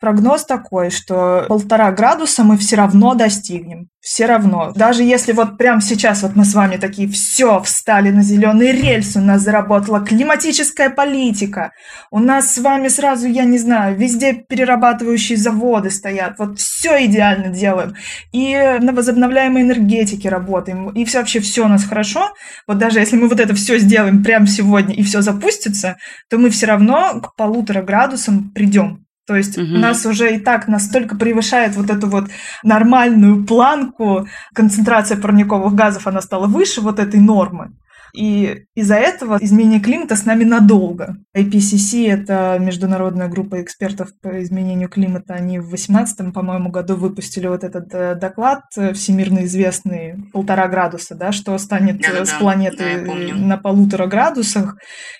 прогноз 0.00 0.44
такой, 0.44 0.90
что 0.90 1.44
полтора 1.48 1.90
градуса 1.92 2.42
мы 2.42 2.56
все 2.58 2.76
равно 2.76 3.14
достигнем. 3.14 3.88
Все 4.00 4.24
равно. 4.24 4.72
Даже 4.74 5.02
если 5.02 5.32
вот 5.32 5.58
прямо 5.58 5.82
сейчас 5.82 6.22
вот 6.22 6.34
мы 6.34 6.46
с 6.46 6.54
вами 6.54 6.78
такие 6.78 7.06
все 7.06 7.60
встали 7.60 8.10
на 8.10 8.22
зеленые 8.22 8.72
рельсы, 8.72 9.18
у 9.18 9.22
нас 9.22 9.42
заработала 9.42 10.00
климатическая 10.00 10.88
политика, 10.88 11.72
у 12.10 12.18
нас 12.18 12.54
с 12.54 12.58
вами 12.58 12.88
сразу, 12.88 13.26
я 13.26 13.44
не 13.44 13.58
знаю, 13.58 13.98
везде 13.98 14.32
перерабатывающие 14.32 15.36
заводы 15.36 15.90
стоят, 15.90 16.38
вот 16.38 16.58
все 16.58 17.04
идеально 17.04 17.48
делаем. 17.48 17.94
И 18.32 18.56
на 18.80 18.94
возобновляемой 18.94 19.62
энергетике 19.62 20.30
работаем, 20.30 20.88
и 20.88 21.04
все, 21.04 21.18
вообще 21.18 21.40
все 21.40 21.66
у 21.66 21.68
нас 21.68 21.84
хорошо. 21.84 22.32
Вот 22.66 22.78
даже 22.78 23.00
если 23.00 23.16
мы 23.16 23.28
вот 23.28 23.38
это 23.38 23.54
все 23.54 23.78
сделаем 23.78 24.24
прямо 24.24 24.46
сегодня 24.46 24.94
и 24.94 25.02
все 25.02 25.20
запустится, 25.20 25.98
то 26.30 26.38
мы 26.38 26.48
все 26.48 26.64
равно 26.64 27.20
к 27.20 27.36
полутора 27.36 27.82
градусам 27.82 28.50
придем. 28.54 29.04
То 29.26 29.36
есть 29.36 29.58
угу. 29.58 29.66
нас 29.66 30.06
уже 30.06 30.34
и 30.34 30.38
так 30.38 30.66
настолько 30.66 31.16
превышает 31.16 31.76
вот 31.76 31.90
эту 31.90 32.08
вот 32.08 32.30
нормальную 32.62 33.44
планку, 33.44 34.26
концентрация 34.54 35.16
парниковых 35.16 35.74
газов, 35.74 36.06
она 36.06 36.20
стала 36.20 36.46
выше 36.46 36.80
вот 36.80 36.98
этой 36.98 37.20
нормы. 37.20 37.72
И 38.14 38.64
из-за 38.74 38.96
этого 38.96 39.38
изменение 39.40 39.80
климата 39.80 40.16
с 40.16 40.24
нами 40.24 40.44
надолго. 40.44 41.16
IPCC— 41.36 42.08
это 42.10 42.58
международная 42.60 43.28
группа 43.28 43.62
экспертов 43.62 44.08
по 44.20 44.42
изменению 44.42 44.88
климата. 44.88 45.34
Они 45.34 45.58
в 45.58 45.68
2018, 45.68 46.32
по-моему, 46.32 46.70
году 46.70 46.96
выпустили 46.96 47.46
вот 47.46 47.64
этот 47.64 47.94
э, 47.94 48.14
доклад 48.14 48.62
э, 48.76 48.92
всемирно 48.92 49.44
известный 49.44 50.16
полтора 50.32 50.66
градуса, 50.68 51.14
да, 51.14 51.32
что 51.32 51.56
станет 51.58 52.00
да, 52.00 52.24
с 52.24 52.32
планеты 52.32 53.04
да, 53.06 53.34
на 53.34 53.56
полутора 53.56 54.06
градусах. 54.06 54.76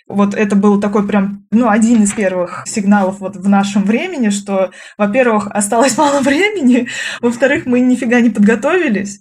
Вот 0.09 0.35
это 0.35 0.57
был 0.57 0.81
такой 0.81 1.07
прям, 1.07 1.47
ну, 1.53 1.69
один 1.69 2.03
из 2.03 2.13
первых 2.13 2.65
сигналов 2.67 3.21
вот 3.21 3.37
в 3.37 3.49
нашем 3.49 3.85
времени, 3.85 4.31
что, 4.31 4.71
во-первых, 4.99 5.49
осталось 5.51 5.97
мало 5.99 6.21
времени, 6.21 6.89
во-вторых, 7.21 7.67
мы 7.67 7.81
нифига 7.81 8.21
не 8.21 8.31
подготовились. 8.31 9.21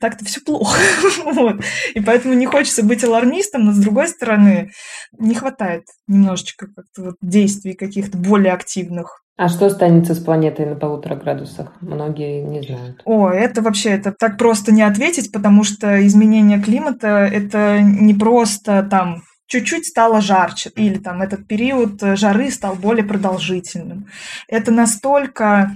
Так-то 0.00 0.24
все 0.24 0.40
плохо. 0.40 0.78
вот. 1.24 1.64
И 1.94 2.00
поэтому 2.00 2.34
не 2.34 2.46
хочется 2.46 2.82
быть 2.82 2.97
алармистом, 3.04 3.64
но 3.64 3.72
с 3.72 3.78
другой 3.78 4.08
стороны, 4.08 4.70
не 5.18 5.34
хватает 5.34 5.84
немножечко 6.06 6.66
как-то 6.66 7.02
вот 7.02 7.14
действий 7.20 7.74
каких-то 7.74 8.18
более 8.18 8.52
активных. 8.52 9.22
А 9.36 9.48
что 9.48 9.70
станется 9.70 10.14
с 10.14 10.18
планетой 10.18 10.66
на 10.66 10.74
полутора 10.74 11.14
градусах? 11.14 11.72
Многие 11.80 12.42
не 12.42 12.60
знают. 12.60 13.02
О, 13.04 13.28
это 13.28 13.62
вообще 13.62 13.90
это 13.90 14.10
так 14.10 14.36
просто 14.36 14.72
не 14.72 14.82
ответить, 14.82 15.30
потому 15.30 15.62
что 15.62 16.04
изменение 16.04 16.60
климата 16.60 17.28
это 17.32 17.80
не 17.80 18.14
просто 18.14 18.82
там 18.90 19.22
чуть-чуть 19.46 19.86
стало 19.86 20.20
жарче, 20.20 20.70
или 20.74 20.98
там 20.98 21.22
этот 21.22 21.46
период 21.46 22.00
жары 22.00 22.50
стал 22.50 22.74
более 22.74 23.04
продолжительным. 23.04 24.08
Это 24.48 24.72
настолько 24.72 25.70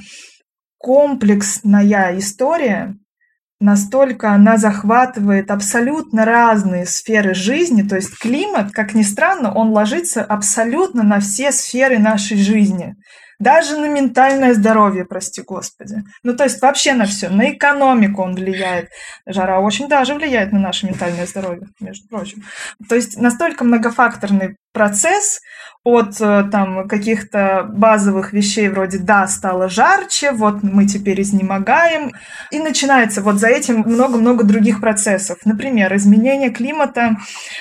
комплексная 0.79 2.19
история, 2.19 2.97
настолько 3.63 4.33
она 4.33 4.59
захватывает 4.59 5.51
абсолютно 5.51 6.25
разные 6.25 6.85
сферы 6.85 7.35
жизни, 7.35 7.83
то 7.83 7.97
есть 7.97 8.19
климат, 8.19 8.73
как 8.73 8.95
ни 8.95 9.03
странно, 9.03 9.55
он 9.55 9.71
ложится 9.71 10.23
абсолютно 10.23 11.03
на 11.03 11.21
все 11.21 11.53
сферы 11.53 11.99
нашей 11.99 12.37
жизни. 12.37 12.95
Даже 13.39 13.77
на 13.77 13.89
ментальное 13.89 14.55
здоровье, 14.55 15.05
прости 15.05 15.43
господи. 15.43 15.97
Ну, 16.23 16.37
то 16.37 16.45
есть 16.45 16.63
вообще 16.63 16.93
на 16.95 17.07
все. 17.07 17.29
На 17.29 17.51
экономику 17.51 18.23
он 18.23 18.37
влияет. 18.37 18.89
Жара 19.27 19.59
очень 19.59 19.89
даже 19.89 20.15
влияет 20.15 20.53
на 20.53 20.61
наше 20.61 20.87
ментальное 20.87 21.27
здоровье, 21.27 21.67
между 21.81 22.07
прочим. 22.07 22.45
То 22.89 22.95
есть 22.95 23.17
настолько 23.17 23.65
многофакторный 23.65 24.57
процесс 24.73 25.41
от 25.85 26.21
э, 26.21 26.45
там 26.53 26.87
каких-то 26.87 27.69
базовых 27.69 28.33
вещей 28.33 28.69
вроде 28.69 28.99
«да, 28.99 29.27
стало 29.27 29.69
жарче», 29.69 30.31
«вот 30.31 30.63
мы 30.63 30.87
теперь 30.87 31.21
изнемогаем». 31.23 32.13
И 32.53 32.61
начинается 32.61 33.21
вот 33.21 33.41
за 33.41 33.49
этим 33.49 33.81
много-много 33.81 34.45
других 34.45 34.81
процессов. 34.81 35.39
Например, 35.45 35.95
изменение 35.97 36.51
климата. 36.51 37.17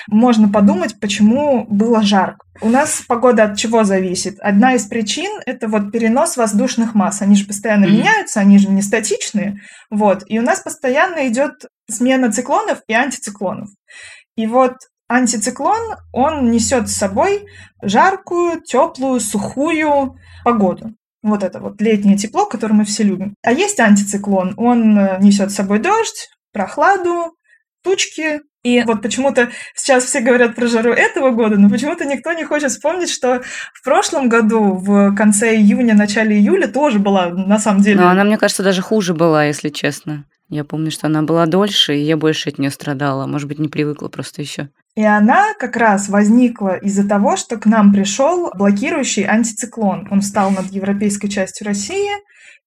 Можно 0.08 0.48
подумать, 0.48 1.00
почему 1.00 1.66
было 1.68 2.02
жарко. 2.02 2.38
У 2.60 2.68
нас 2.68 3.02
погода 3.08 3.44
от 3.44 3.56
чего 3.56 3.82
зависит? 3.82 4.38
Одна 4.38 4.74
из 4.74 4.86
причин– 4.86 5.40
это 5.46 5.66
вот 5.66 5.90
перенос 5.90 6.36
воздушных 6.36 6.94
масс. 6.94 7.22
Они 7.22 7.34
же 7.34 7.44
постоянно 7.44 7.86
mm-hmm. 7.86 7.90
меняются, 7.90 8.40
они 8.40 8.58
же 8.58 8.68
не 8.68 8.82
статичные. 8.82 9.60
Вот. 9.90 10.22
И 10.26 10.38
у 10.38 10.42
нас 10.42 10.60
постоянно 10.60 11.26
идет 11.26 11.66
смена 11.90 12.30
циклонов 12.30 12.82
и 12.86 12.94
антициклонов. 12.94 13.70
И 14.36 14.46
вот 14.46 14.74
антициклон, 15.14 15.96
он 16.12 16.50
несет 16.50 16.88
с 16.88 16.96
собой 16.96 17.46
жаркую, 17.82 18.62
теплую, 18.62 19.20
сухую 19.20 20.16
погоду. 20.44 20.94
Вот 21.22 21.42
это 21.44 21.60
вот 21.60 21.80
летнее 21.80 22.16
тепло, 22.16 22.46
которое 22.46 22.74
мы 22.74 22.84
все 22.84 23.04
любим. 23.04 23.34
А 23.42 23.52
есть 23.52 23.78
антициклон, 23.78 24.54
он 24.56 24.98
э, 24.98 25.18
несет 25.20 25.52
с 25.52 25.54
собой 25.54 25.78
дождь, 25.78 26.28
прохладу, 26.52 27.36
тучки, 27.84 28.40
и 28.64 28.82
вот 28.84 29.02
почему-то 29.02 29.50
сейчас 29.74 30.04
все 30.04 30.20
говорят 30.20 30.54
про 30.54 30.66
жару 30.68 30.92
этого 30.92 31.30
года, 31.30 31.56
но 31.56 31.68
почему-то 31.68 32.04
никто 32.04 32.32
не 32.32 32.44
хочет 32.44 32.70
вспомнить, 32.70 33.10
что 33.10 33.42
в 33.74 33.84
прошлом 33.84 34.28
году, 34.28 34.74
в 34.74 35.14
конце 35.16 35.56
июня, 35.56 35.94
начале 35.94 36.36
июля 36.36 36.68
тоже 36.68 37.00
была, 37.00 37.30
на 37.30 37.58
самом 37.58 37.82
деле... 37.82 38.00
Но 38.00 38.08
она, 38.08 38.22
мне 38.22 38.38
кажется, 38.38 38.62
даже 38.62 38.80
хуже 38.80 39.14
была, 39.14 39.44
если 39.44 39.68
честно. 39.68 40.26
Я 40.48 40.64
помню, 40.64 40.92
что 40.92 41.08
она 41.08 41.22
была 41.22 41.46
дольше, 41.46 41.96
и 41.96 42.02
я 42.02 42.16
больше 42.16 42.50
от 42.50 42.58
нее 42.58 42.70
страдала. 42.70 43.26
Может 43.26 43.48
быть, 43.48 43.58
не 43.58 43.68
привыкла 43.68 44.08
просто 44.08 44.42
еще. 44.42 44.68
И 44.94 45.04
она 45.04 45.54
как 45.58 45.76
раз 45.76 46.08
возникла 46.08 46.76
из-за 46.76 47.08
того, 47.08 47.36
что 47.36 47.56
к 47.56 47.66
нам 47.66 47.92
пришел 47.92 48.50
блокирующий 48.54 49.24
антициклон. 49.24 50.06
Он 50.10 50.20
встал 50.20 50.50
над 50.50 50.66
европейской 50.66 51.28
частью 51.28 51.66
России, 51.66 52.10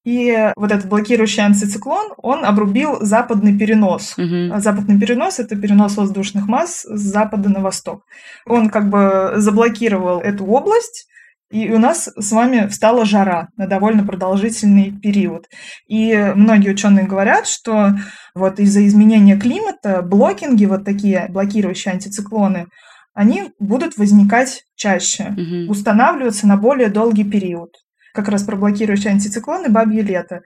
и 0.05 0.51
вот 0.55 0.71
этот 0.71 0.88
блокирующий 0.88 1.43
антициклон, 1.43 2.13
он 2.17 2.45
обрубил 2.45 2.99
западный 3.01 3.57
перенос. 3.57 4.13
Угу. 4.17 4.59
Западный 4.59 4.99
перенос— 4.99 5.39
это 5.39 5.55
перенос 5.55 5.97
воздушных 5.97 6.47
масс 6.47 6.86
с 6.86 6.99
запада 7.01 7.49
на 7.49 7.59
восток. 7.59 8.03
Он 8.45 8.69
как 8.69 8.89
бы 8.89 9.34
заблокировал 9.38 10.19
эту 10.19 10.45
область, 10.45 11.07
и 11.51 11.71
у 11.71 11.80
нас 11.80 12.09
с 12.15 12.32
вами 12.32 12.67
встала 12.67 13.05
жара 13.05 13.49
на 13.57 13.67
довольно 13.67 14.05
продолжительный 14.05 14.91
период. 14.91 15.45
И 15.88 16.15
многие 16.36 16.69
ученые 16.69 17.05
говорят, 17.05 17.47
что 17.47 17.91
вот 18.36 18.59
из-за 18.59 18.86
изменения 18.86 19.38
климата 19.38 20.01
блокинги, 20.01 20.65
вот 20.65 20.86
такие 20.86 21.27
блокирующие 21.29 21.93
антициклоны, 21.93 22.67
они 23.13 23.51
будут 23.59 23.97
возникать 23.97 24.63
чаще, 24.75 25.33
угу. 25.38 25.71
устанавливаться 25.71 26.45
на 26.45 26.57
более 26.57 26.89
долгий 26.89 27.23
период 27.23 27.71
как 28.15 28.29
раз 28.29 28.43
про 28.43 28.55
блокирующие 28.55 29.11
антициклоны 29.11 29.69
«Бабье 29.69 30.01
лето». 30.01 30.39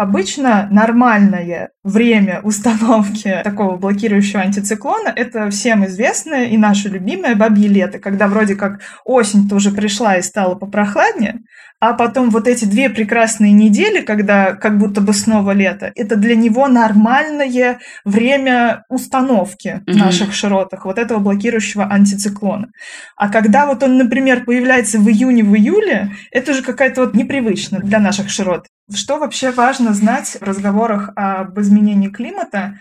Обычно 0.00 0.66
нормальное 0.70 1.72
время 1.84 2.40
установки 2.42 3.38
такого 3.44 3.76
блокирующего 3.76 4.40
антициклона— 4.40 5.12
это 5.14 5.50
всем 5.50 5.84
известное 5.84 6.46
и 6.46 6.56
наше 6.56 6.88
любимое 6.88 7.34
«Бабье 7.34 7.68
лето», 7.68 7.98
когда 7.98 8.26
вроде 8.26 8.54
как 8.54 8.80
осень-то 9.04 9.56
уже 9.56 9.70
пришла 9.72 10.16
и 10.16 10.22
стало 10.22 10.54
попрохладнее, 10.54 11.40
а 11.80 11.92
потом 11.92 12.30
вот 12.30 12.48
эти 12.48 12.64
две 12.64 12.88
прекрасные 12.88 13.52
недели, 13.52 14.00
когда 14.00 14.54
как 14.54 14.78
будто 14.78 15.02
бы 15.02 15.12
снова 15.12 15.50
лето, 15.50 15.92
это 15.94 16.16
для 16.16 16.34
него 16.34 16.66
нормальное 16.66 17.78
время 18.06 18.84
установки 18.88 19.82
в 19.86 19.94
наших 19.94 20.32
широтах 20.32 20.86
вот 20.86 20.98
этого 20.98 21.18
блокирующего 21.18 21.84
антициклона. 21.84 22.68
А 23.16 23.28
когда 23.28 23.66
вот 23.66 23.82
он, 23.82 23.98
например, 23.98 24.46
появляется 24.46 24.98
в 24.98 25.06
июне, 25.10 25.44
в 25.44 25.54
июле, 25.54 26.12
это 26.30 26.54
же 26.54 26.62
какая-то 26.62 27.02
вот 27.02 27.14
непривычно 27.14 27.80
для 27.80 27.98
наших 27.98 28.30
широт. 28.30 28.64
Что 28.92 29.18
вообще 29.18 29.50
важно 29.50 29.94
знать 29.94 30.36
в 30.40 30.42
разговорах 30.42 31.10
об 31.14 31.58
изменении 31.60 32.08
климата? 32.08 32.78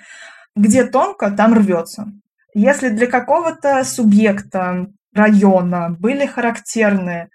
Где 0.56 0.84
тонко, 0.84 1.32
там 1.32 1.54
рвется. 1.54 2.12
Если 2.54 2.90
для 2.90 3.08
какого-то 3.08 3.84
субъекта, 3.84 4.88
района 5.14 5.96
были 5.98 6.26
характерны 6.26 7.30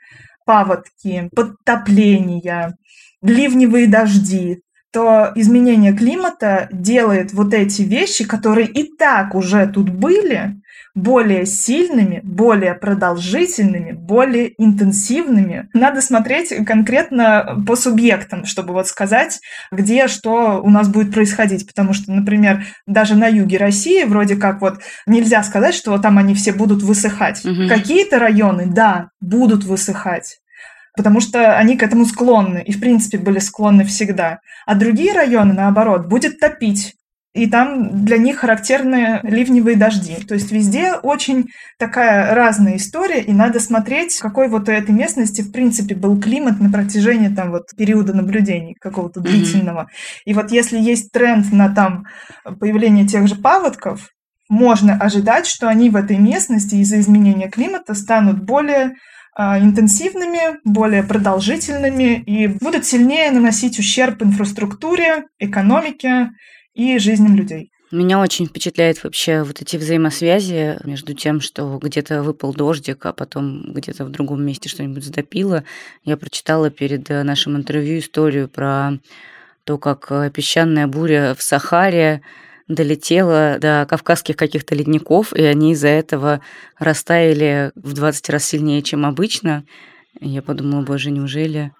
паводки, 0.44 1.30
подтопления, 1.34 2.76
ливневые 3.22 3.86
дожди, 3.86 4.60
то 4.92 5.32
изменение 5.34 5.92
климата 5.92 6.68
делает 6.70 7.32
вот 7.32 7.52
эти 7.54 7.82
вещи, 7.82 8.24
которые 8.24 8.68
и 8.68 8.94
так 8.96 9.34
уже 9.34 9.66
тут 9.66 9.90
были, 9.90 10.60
более 10.94 11.44
сильными, 11.44 12.20
более 12.22 12.74
продолжительными, 12.74 13.92
более 13.92 14.54
интенсивными. 14.62 15.68
Надо 15.72 16.00
смотреть 16.00 16.64
конкретно 16.64 17.64
по 17.66 17.74
субъектам, 17.74 18.44
чтобы 18.44 18.72
вот 18.74 18.86
сказать, 18.86 19.40
где 19.72 20.06
что 20.06 20.62
у 20.62 20.70
нас 20.70 20.88
будет 20.88 21.12
происходить. 21.12 21.66
Потому 21.66 21.92
что, 21.92 22.12
например, 22.12 22.64
даже 22.86 23.16
на 23.16 23.26
юге 23.26 23.58
России 23.58 24.04
вроде 24.04 24.36
как 24.36 24.60
вот 24.60 24.80
нельзя 25.06 25.42
сказать, 25.42 25.74
что 25.74 25.98
там 25.98 26.18
они 26.18 26.34
все 26.34 26.52
будут 26.52 26.82
высыхать. 26.82 27.44
Угу. 27.44 27.68
Какие-то 27.68 28.18
районы, 28.18 28.66
да, 28.66 29.08
будут 29.20 29.64
высыхать 29.64 30.38
потому 30.96 31.20
что 31.20 31.56
они 31.56 31.76
к 31.76 31.82
этому 31.82 32.04
склонны 32.06 32.62
и, 32.64 32.72
в 32.72 32.80
принципе, 32.80 33.18
были 33.18 33.40
склонны 33.40 33.84
всегда. 33.84 34.38
А 34.64 34.74
другие 34.74 35.12
районы, 35.12 35.52
наоборот, 35.52 36.06
будет 36.06 36.38
топить. 36.38 36.94
И 37.34 37.48
там 37.48 38.04
для 38.04 38.16
них 38.16 38.38
характерны 38.38 39.18
ливневые 39.24 39.76
дожди. 39.76 40.14
То 40.26 40.34
есть 40.34 40.52
везде 40.52 40.94
очень 40.94 41.46
такая 41.78 42.32
разная 42.32 42.76
история, 42.76 43.20
и 43.20 43.32
надо 43.32 43.58
смотреть, 43.58 44.16
какой 44.18 44.48
вот 44.48 44.68
у 44.68 44.72
этой 44.72 44.92
местности, 44.92 45.42
в 45.42 45.50
принципе, 45.50 45.96
был 45.96 46.20
климат 46.20 46.60
на 46.60 46.70
протяжении 46.70 47.28
там 47.28 47.50
вот 47.50 47.64
периода 47.76 48.14
наблюдений 48.14 48.76
какого-то 48.80 49.20
длительного. 49.20 49.80
Mm-hmm. 49.80 50.22
И 50.26 50.34
вот 50.34 50.52
если 50.52 50.78
есть 50.78 51.10
тренд 51.10 51.52
на 51.52 51.74
там 51.74 52.04
появление 52.60 53.04
тех 53.04 53.26
же 53.26 53.34
паводков, 53.34 54.10
можно 54.48 54.94
ожидать, 54.94 55.46
что 55.46 55.68
они 55.68 55.90
в 55.90 55.96
этой 55.96 56.18
местности 56.18 56.76
из-за 56.76 57.00
изменения 57.00 57.48
климата 57.48 57.94
станут 57.94 58.44
более 58.44 58.94
а, 59.34 59.58
интенсивными, 59.58 60.60
более 60.64 61.02
продолжительными 61.02 62.20
и 62.20 62.46
будут 62.46 62.84
сильнее 62.84 63.32
наносить 63.32 63.80
ущерб 63.80 64.22
инфраструктуре, 64.22 65.24
экономике 65.40 66.30
и 66.74 66.98
жизням 66.98 67.36
людей. 67.36 67.70
Меня 67.90 68.18
очень 68.18 68.46
впечатляет 68.46 69.04
вообще 69.04 69.44
вот 69.44 69.62
эти 69.62 69.76
взаимосвязи 69.76 70.78
между 70.84 71.14
тем, 71.14 71.40
что 71.40 71.78
где-то 71.80 72.22
выпал 72.22 72.52
дождик, 72.52 73.06
а 73.06 73.12
потом 73.12 73.72
где-то 73.72 74.04
в 74.04 74.10
другом 74.10 74.44
месте 74.44 74.68
что-нибудь 74.68 75.04
затопило. 75.04 75.62
Я 76.04 76.16
прочитала 76.16 76.70
перед 76.70 77.08
нашим 77.08 77.56
интервью 77.56 78.00
историю 78.00 78.48
про 78.48 78.98
то, 79.62 79.78
как 79.78 80.10
песчаная 80.32 80.88
буря 80.88 81.36
в 81.38 81.42
Сахаре 81.42 82.22
долетела 82.66 83.58
до 83.60 83.86
кавказских 83.88 84.36
каких-то 84.36 84.74
ледников, 84.74 85.32
и 85.32 85.42
они 85.42 85.72
из-за 85.72 85.88
этого 85.88 86.40
растаяли 86.78 87.70
в 87.76 87.92
20 87.92 88.30
раз 88.30 88.44
сильнее, 88.44 88.82
чем 88.82 89.06
обычно. 89.06 89.64
И 90.18 90.28
я 90.28 90.42
подумала, 90.42 90.82
боже, 90.82 91.10
неужели 91.10 91.72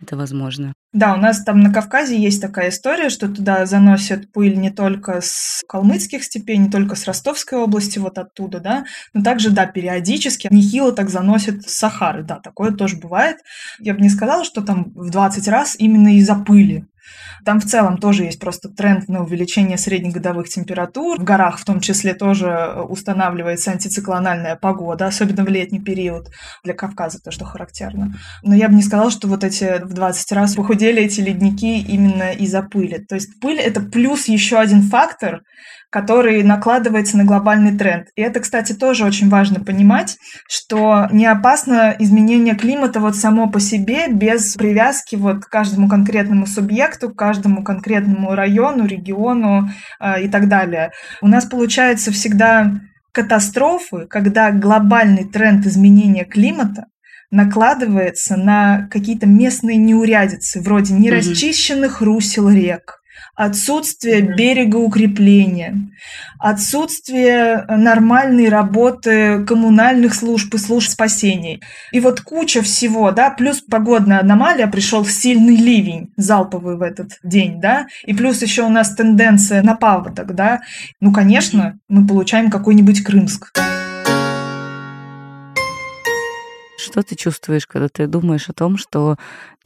это 0.00 0.16
возможно? 0.16 0.74
Да, 0.92 1.14
у 1.14 1.16
нас 1.16 1.42
там 1.42 1.60
на 1.60 1.72
Кавказе 1.72 2.16
есть 2.20 2.40
такая 2.40 2.70
история, 2.70 3.08
что 3.08 3.28
туда 3.28 3.66
заносят 3.66 4.30
пыль 4.32 4.56
не 4.56 4.70
только 4.70 5.20
с 5.20 5.62
калмыцких 5.68 6.22
степей, 6.22 6.56
не 6.56 6.70
только 6.70 6.94
с 6.94 7.06
Ростовской 7.06 7.58
области, 7.58 7.98
вот 7.98 8.18
оттуда, 8.18 8.60
да, 8.60 8.84
но 9.12 9.22
также, 9.22 9.50
да, 9.50 9.66
периодически 9.66 10.48
нехило 10.50 10.92
так 10.92 11.10
заносят 11.10 11.68
с 11.68 11.74
Сахары, 11.74 12.22
да, 12.22 12.38
такое 12.38 12.70
тоже 12.70 12.96
бывает. 12.96 13.38
Я 13.80 13.94
бы 13.94 14.00
не 14.00 14.08
сказала, 14.08 14.44
что 14.44 14.62
там 14.62 14.92
в 14.94 15.10
20 15.10 15.48
раз 15.48 15.74
именно 15.78 16.16
из-за 16.16 16.36
пыли, 16.36 16.86
там 17.44 17.60
в 17.60 17.64
целом 17.64 17.98
тоже 17.98 18.24
есть 18.24 18.40
просто 18.40 18.68
тренд 18.68 19.08
на 19.08 19.22
увеличение 19.22 19.78
среднегодовых 19.78 20.48
температур. 20.48 21.20
В 21.20 21.24
горах 21.24 21.58
в 21.58 21.64
том 21.64 21.80
числе 21.80 22.14
тоже 22.14 22.46
э, 22.46 22.80
устанавливается 22.80 23.70
антициклональная 23.70 24.56
погода, 24.56 25.06
особенно 25.06 25.44
в 25.44 25.48
летний 25.48 25.80
период. 25.80 26.30
Для 26.62 26.74
Кавказа 26.74 27.20
то, 27.20 27.30
что 27.30 27.44
характерно. 27.44 28.14
Но 28.42 28.54
я 28.54 28.68
бы 28.68 28.74
не 28.74 28.82
сказала, 28.82 29.10
что 29.10 29.28
вот 29.28 29.44
эти 29.44 29.82
в 29.82 29.92
20 29.92 30.32
раз 30.32 30.54
похудели 30.54 31.02
эти 31.02 31.20
ледники 31.20 31.80
именно 31.80 32.32
из-за 32.32 32.62
пыли. 32.62 32.98
То 32.98 33.14
есть 33.14 33.40
пыль— 33.40 33.58
это 33.60 33.80
плюс 33.80 34.26
еще 34.28 34.58
один 34.58 34.82
фактор, 34.82 35.42
который 35.94 36.42
накладывается 36.42 37.16
на 37.16 37.22
глобальный 37.22 37.78
тренд. 37.78 38.08
И 38.16 38.20
это, 38.20 38.40
кстати, 38.40 38.72
тоже 38.72 39.04
очень 39.04 39.28
важно 39.28 39.60
понимать, 39.60 40.16
что 40.48 41.06
не 41.12 41.24
опасно 41.24 41.94
изменение 42.00 42.56
климата 42.56 42.98
вот 42.98 43.14
само 43.14 43.48
по 43.48 43.60
себе 43.60 44.08
без 44.08 44.56
привязки 44.56 45.14
вот 45.14 45.44
к 45.44 45.48
каждому 45.48 45.88
конкретному 45.88 46.48
субъекту, 46.48 47.10
к 47.10 47.16
каждому 47.16 47.62
конкретному 47.62 48.34
району, 48.34 48.86
региону 48.86 49.70
э, 50.00 50.24
и 50.24 50.28
так 50.28 50.48
далее. 50.48 50.90
У 51.22 51.28
нас 51.28 51.44
получается 51.44 52.10
всегда 52.10 52.72
катастрофы, 53.12 54.08
когда 54.10 54.50
глобальный 54.50 55.30
тренд 55.30 55.64
изменения 55.64 56.24
климата 56.24 56.86
накладывается 57.30 58.36
на 58.36 58.88
какие-то 58.90 59.28
местные 59.28 59.76
неурядицы, 59.76 60.60
вроде 60.60 60.92
нерасчищенных 60.94 62.00
русел 62.00 62.48
рек, 62.48 62.96
отсутствие 63.34 64.20
берегоукрепления, 64.20 65.76
отсутствие 66.38 67.64
нормальной 67.68 68.48
работы 68.48 69.44
коммунальных 69.44 70.14
служб 70.14 70.54
и 70.54 70.58
служб 70.58 70.90
спасений. 70.90 71.62
И 71.92 72.00
вот 72.00 72.20
куча 72.20 72.62
всего, 72.62 73.10
да, 73.10 73.30
плюс 73.30 73.60
погодная 73.60 74.20
аномалия, 74.20 74.66
пришел 74.66 75.04
сильный 75.04 75.56
ливень 75.56 76.12
залповый 76.16 76.76
в 76.76 76.82
этот 76.82 77.18
день, 77.22 77.60
да, 77.60 77.86
и 78.04 78.14
плюс 78.14 78.42
еще 78.42 78.62
у 78.62 78.68
нас 78.68 78.94
тенденция 78.94 79.62
на 79.62 79.74
паводок, 79.74 80.34
да, 80.34 80.60
ну, 81.00 81.12
конечно, 81.12 81.78
мы 81.88 82.06
получаем 82.06 82.50
какой-нибудь 82.50 83.02
Крымск. 83.02 83.52
Что 86.94 87.02
ты 87.02 87.16
чувствуешь, 87.16 87.66
когда 87.66 87.88
ты 87.88 88.06
думаешь 88.06 88.48
о 88.48 88.52
том, 88.52 88.76
что 88.76 89.16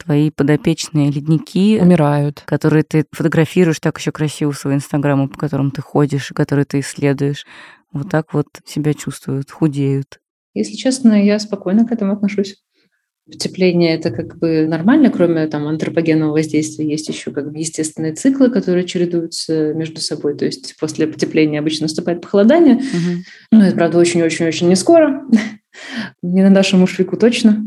твои 0.03 0.31
подопечные 0.31 1.11
ледники 1.11 1.79
умирают, 1.79 2.41
которые 2.47 2.81
ты 2.81 3.05
фотографируешь 3.11 3.79
так 3.79 3.99
еще 3.99 4.11
красиво 4.11 4.51
в 4.51 4.57
свой 4.57 4.73
инстаграм, 4.73 5.29
по 5.29 5.37
которым 5.37 5.69
ты 5.69 5.79
ходишь, 5.79 6.31
и 6.31 6.33
которые 6.33 6.65
ты 6.65 6.79
исследуешь, 6.79 7.45
вот 7.91 8.09
так 8.09 8.33
вот 8.33 8.47
себя 8.65 8.95
чувствуют, 8.95 9.51
худеют? 9.51 10.19
Если 10.55 10.73
честно, 10.73 11.23
я 11.23 11.37
спокойно 11.37 11.85
к 11.85 11.91
этому 11.91 12.13
отношусь. 12.13 12.55
Потепление 13.27 13.93
это 13.93 14.09
как 14.09 14.39
бы 14.39 14.65
нормально, 14.67 15.11
кроме 15.11 15.45
там 15.45 15.67
антропогенного 15.67 16.31
воздействия 16.31 16.89
есть 16.89 17.09
еще 17.09 17.29
как 17.29 17.51
бы 17.51 17.59
естественные 17.59 18.13
циклы, 18.13 18.49
которые 18.49 18.87
чередуются 18.87 19.75
между 19.75 20.01
собой. 20.01 20.35
То 20.35 20.45
есть 20.45 20.75
после 20.79 21.05
потепления 21.05 21.59
обычно 21.59 21.83
наступает 21.83 22.21
похолодание. 22.21 22.77
Угу. 22.77 23.23
Ну, 23.51 23.61
это, 23.61 23.75
правда, 23.75 23.99
очень-очень-очень 23.99 24.67
не 24.67 24.75
скоро. 24.75 25.27
Не 26.21 26.43
на 26.43 26.49
нашем 26.49 26.83
ушвику 26.83 27.17
точно. 27.17 27.65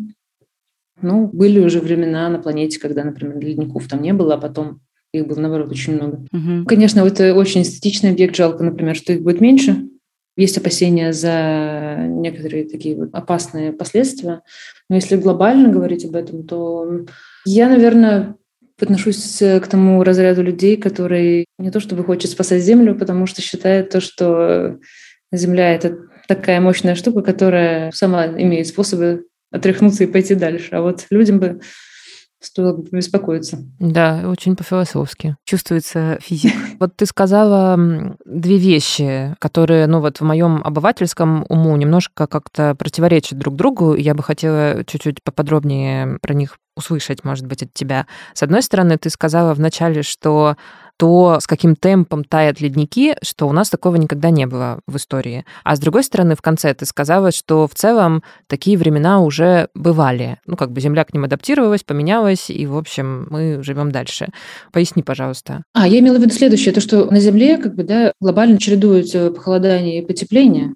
Ну, 1.00 1.28
были 1.32 1.58
уже 1.58 1.80
времена 1.80 2.28
на 2.28 2.38
планете, 2.38 2.78
когда, 2.78 3.02
например, 3.04 3.38
ледников 3.38 3.88
там 3.88 4.02
не 4.02 4.12
было, 4.12 4.34
а 4.34 4.38
потом 4.38 4.80
их 5.12 5.26
было, 5.26 5.40
наоборот, 5.40 5.70
очень 5.70 5.96
много. 5.96 6.24
Угу. 6.32 6.66
Конечно, 6.66 7.00
это 7.00 7.34
очень 7.34 7.62
эстетичный 7.62 8.10
объект. 8.10 8.36
Жалко, 8.36 8.62
например, 8.64 8.94
что 8.96 9.12
их 9.12 9.22
будет 9.22 9.40
меньше. 9.40 9.88
Есть 10.36 10.56
опасения 10.56 11.12
за 11.12 12.06
некоторые 12.08 12.68
такие 12.68 12.96
вот 12.96 13.10
опасные 13.12 13.72
последствия. 13.72 14.40
Но 14.88 14.96
если 14.96 15.16
глобально 15.16 15.68
говорить 15.68 16.06
об 16.06 16.16
этом, 16.16 16.46
то 16.46 17.04
я, 17.44 17.68
наверное, 17.68 18.36
отношусь 18.80 19.38
к 19.38 19.66
тому 19.68 20.02
разряду 20.02 20.42
людей, 20.42 20.76
которые 20.76 21.44
не 21.58 21.70
то 21.70 21.80
чтобы 21.80 22.04
хочет 22.04 22.30
спасать 22.30 22.62
Землю, 22.62 22.94
потому 22.94 23.26
что 23.26 23.42
считает 23.42 23.90
то, 23.90 24.00
что 24.00 24.78
Земля— 25.30 25.74
это 25.74 25.98
такая 26.34 26.60
мощная 26.60 26.94
штука, 26.94 27.22
которая 27.22 27.90
сама 27.92 28.26
имеет 28.26 28.66
способы 28.66 29.26
отряхнуться 29.50 30.04
и 30.04 30.06
пойти 30.06 30.34
дальше. 30.34 30.70
А 30.72 30.80
вот 30.80 31.06
людям 31.10 31.38
бы 31.38 31.60
стоило 32.40 32.72
бы 32.72 32.88
беспокоиться. 32.90 33.58
Да, 33.78 34.22
очень 34.26 34.56
по-философски. 34.56 35.36
Чувствуется 35.44 36.18
физик. 36.20 36.52
Вот 36.80 36.96
ты 36.96 37.06
сказала 37.06 37.78
две 38.24 38.56
вещи, 38.56 39.36
которые, 39.38 39.86
ну 39.86 40.00
вот 40.00 40.18
в 40.18 40.24
моем 40.24 40.60
обывательском 40.64 41.46
уму 41.48 41.76
немножко 41.76 42.26
как-то 42.26 42.74
противоречат 42.74 43.38
друг 43.38 43.54
другу. 43.54 43.94
Я 43.94 44.14
бы 44.14 44.22
хотела 44.24 44.84
чуть-чуть 44.84 45.22
поподробнее 45.22 46.18
про 46.20 46.34
них 46.34 46.56
услышать, 46.76 47.22
может 47.22 47.46
быть, 47.46 47.62
от 47.62 47.72
тебя. 47.72 48.06
С 48.34 48.42
одной 48.42 48.62
стороны, 48.62 48.96
ты 48.96 49.10
сказала 49.10 49.54
вначале, 49.54 50.02
что 50.02 50.56
то, 50.96 51.38
с 51.40 51.46
каким 51.46 51.74
темпом 51.74 52.24
тают 52.24 52.60
ледники, 52.60 53.16
что 53.22 53.48
у 53.48 53.52
нас 53.52 53.70
такого 53.70 53.96
никогда 53.96 54.30
не 54.30 54.46
было 54.46 54.80
в 54.86 54.96
истории. 54.96 55.44
А 55.64 55.76
с 55.76 55.80
другой 55.80 56.04
стороны, 56.04 56.36
в 56.36 56.42
конце 56.42 56.72
ты 56.74 56.86
сказала, 56.86 57.32
что 57.32 57.66
в 57.66 57.74
целом 57.74 58.22
такие 58.46 58.78
времена 58.78 59.20
уже 59.20 59.68
бывали. 59.74 60.38
Ну, 60.46 60.56
как 60.56 60.72
бы 60.72 60.80
Земля 60.80 61.04
к 61.04 61.12
ним 61.12 61.24
адаптировалась, 61.24 61.82
поменялась, 61.82 62.50
и, 62.50 62.66
в 62.66 62.76
общем, 62.76 63.26
мы 63.30 63.62
живем 63.62 63.90
дальше. 63.90 64.28
Поясни, 64.72 65.02
пожалуйста. 65.02 65.64
А, 65.72 65.88
я 65.88 65.98
имела 65.98 66.18
в 66.18 66.20
виду 66.20 66.32
следующее, 66.32 66.72
то, 66.72 66.80
что 66.80 67.10
на 67.10 67.20
Земле 67.20 67.58
как 67.58 67.74
бы, 67.74 67.84
да, 67.84 68.12
глобально 68.20 68.58
чередуются 68.58 69.30
похолодание 69.30 70.02
и 70.02 70.06
потепление, 70.06 70.72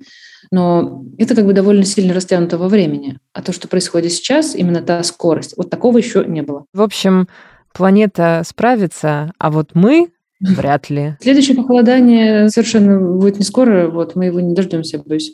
но 0.51 1.05
это 1.19 1.35
как 1.35 1.47
бы 1.47 1.53
довольно 1.53 1.85
сильно 1.85 2.15
растянуто 2.15 2.59
во 2.59 2.69
времени. 2.69 3.19
А 3.33 3.43
то, 3.43 3.53
что 3.53 3.69
происходит 3.69 4.13
сейчас, 4.13 4.55
именно 4.55 4.83
та 4.83 5.03
скорость, 5.03 5.55
вот 5.57 5.71
такого 5.71 5.99
еще 5.99 6.25
не 6.27 6.43
было. 6.43 6.65
В 6.73 6.83
общем, 6.83 7.29
планета 7.77 8.43
справится, 8.47 9.33
а 9.39 9.51
вот 9.51 9.71
мы 9.75 10.11
вряд 10.41 10.91
ли. 10.91 11.17
Следующее 11.21 11.57
похолодание 11.57 12.49
совершенно 12.49 13.01
будет 13.01 13.39
не 13.39 13.45
скоро, 13.45 13.89
вот 13.89 14.17
мы 14.17 14.27
его 14.27 14.41
не 14.41 14.55
дождемся, 14.55 15.03
боюсь. 15.05 15.33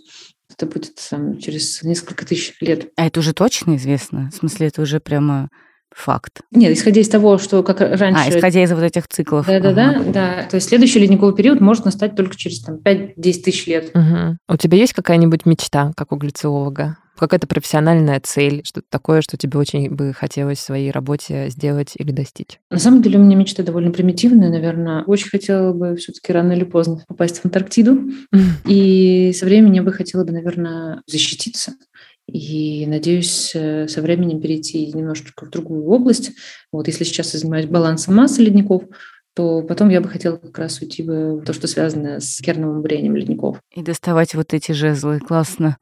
Это 0.51 0.67
будет 0.67 0.93
там, 1.11 1.39
через 1.39 1.83
несколько 1.83 2.27
тысяч 2.27 2.55
лет. 2.61 2.89
А 2.97 3.07
это 3.07 3.21
уже 3.21 3.33
точно 3.33 3.77
известно? 3.77 4.31
В 4.31 4.37
смысле, 4.37 4.67
это 4.67 4.83
уже 4.83 5.01
прямо 5.01 5.49
факт. 5.95 6.41
Нет, 6.51 6.77
исходя 6.77 7.01
из 7.01 7.09
того, 7.09 7.39
что 7.39 7.63
как 7.63 7.81
раньше... 7.81 8.23
А, 8.23 8.29
исходя 8.29 8.63
из 8.63 8.73
вот 8.73 8.83
этих 8.83 9.09
циклов. 9.09 9.47
Да-да-да, 9.47 9.91
ага. 9.91 10.13
да. 10.13 10.47
То 10.51 10.57
есть 10.57 10.69
следующий 10.69 10.99
ледниковый 10.99 11.35
период 11.35 11.61
может 11.61 11.85
настать 11.85 12.17
только 12.17 12.37
через 12.37 12.63
там, 12.63 12.77
5-10 12.77 13.15
тысяч 13.17 13.67
лет. 13.67 13.91
Угу. 13.95 14.37
У 14.49 14.57
тебя 14.57 14.79
есть 14.79 14.93
какая-нибудь 14.93 15.47
мечта, 15.47 15.93
как 15.97 16.13
у 16.13 16.17
глициолога? 16.17 16.99
Какая-то 17.17 17.47
профессиональная 17.47 18.21
цель, 18.21 18.63
что-то 18.65 18.87
такое, 18.89 19.21
что 19.21 19.37
тебе 19.37 19.59
очень 19.59 19.91
бы 19.91 20.13
хотелось 20.13 20.59
в 20.59 20.63
своей 20.63 20.91
работе 20.91 21.51
сделать 21.51 21.93
или 21.97 22.11
достичь? 22.11 22.59
На 22.71 22.79
самом 22.79 23.03
деле 23.03 23.19
у 23.19 23.23
меня 23.23 23.37
мечта 23.37 23.63
довольно 23.63 23.91
примитивная, 23.91 24.51
наверное. 24.51 25.05
Очень 25.05 25.29
хотела 25.29 25.73
бы 25.73 25.97
все-таки 25.97 26.33
рано 26.33 26.53
или 26.53 26.65
поздно 26.65 27.03
попасть 27.07 27.39
в 27.39 27.45
Антарктиду. 27.45 28.11
И 28.67 29.33
со 29.35 29.45
временем 29.45 29.73
я 29.73 29.83
бы 29.83 29.93
хотела 29.93 30.25
бы, 30.25 30.33
наверное, 30.33 31.03
защититься 31.07 31.73
и 32.29 32.87
надеюсь 32.87 33.53
э, 33.55 33.89
со 33.89 34.01
временем 34.01 34.41
перейти 34.41 34.87
немножечко 34.93 35.45
в 35.45 35.51
другую 35.51 35.85
область. 35.87 36.33
Вот 36.71 36.87
если 36.87 37.05
сейчас 37.05 37.35
я 37.35 37.41
занимаюсь 37.41 37.67
балансом 37.67 38.15
массы 38.15 38.43
ледников, 38.43 38.85
то 39.35 39.63
потом 39.63 39.89
я 39.89 40.01
бы 40.01 40.09
хотела 40.09 40.37
как 40.37 40.59
раз 40.59 40.81
уйти 40.81 41.03
в 41.03 41.43
то, 41.43 41.53
что 41.53 41.67
связано 41.67 42.21
с 42.21 42.41
керновым 42.41 42.83
бурением 42.83 43.17
ледников. 43.17 43.59
И 43.75 43.83
доставать 43.83 44.35
вот 44.35 44.53
эти 44.53 44.73
жезлы. 44.73 45.21
Классно. 45.21 45.79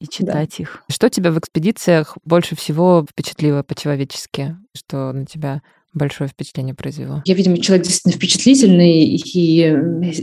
И 0.00 0.08
читать 0.08 0.54
да. 0.58 0.62
их. 0.62 0.82
Что 0.88 1.08
тебя 1.08 1.30
в 1.30 1.38
экспедициях 1.38 2.18
больше 2.24 2.56
всего 2.56 3.06
впечатлило 3.08 3.62
по-человечески? 3.62 4.56
Что 4.74 5.12
на 5.12 5.24
тебя 5.24 5.62
большое 5.94 6.28
впечатление 6.28 6.74
произвело? 6.74 7.22
Я, 7.24 7.34
видимо, 7.34 7.58
человек 7.58 7.86
действительно 7.86 8.14
впечатлительный, 8.14 9.04
и 9.04 9.62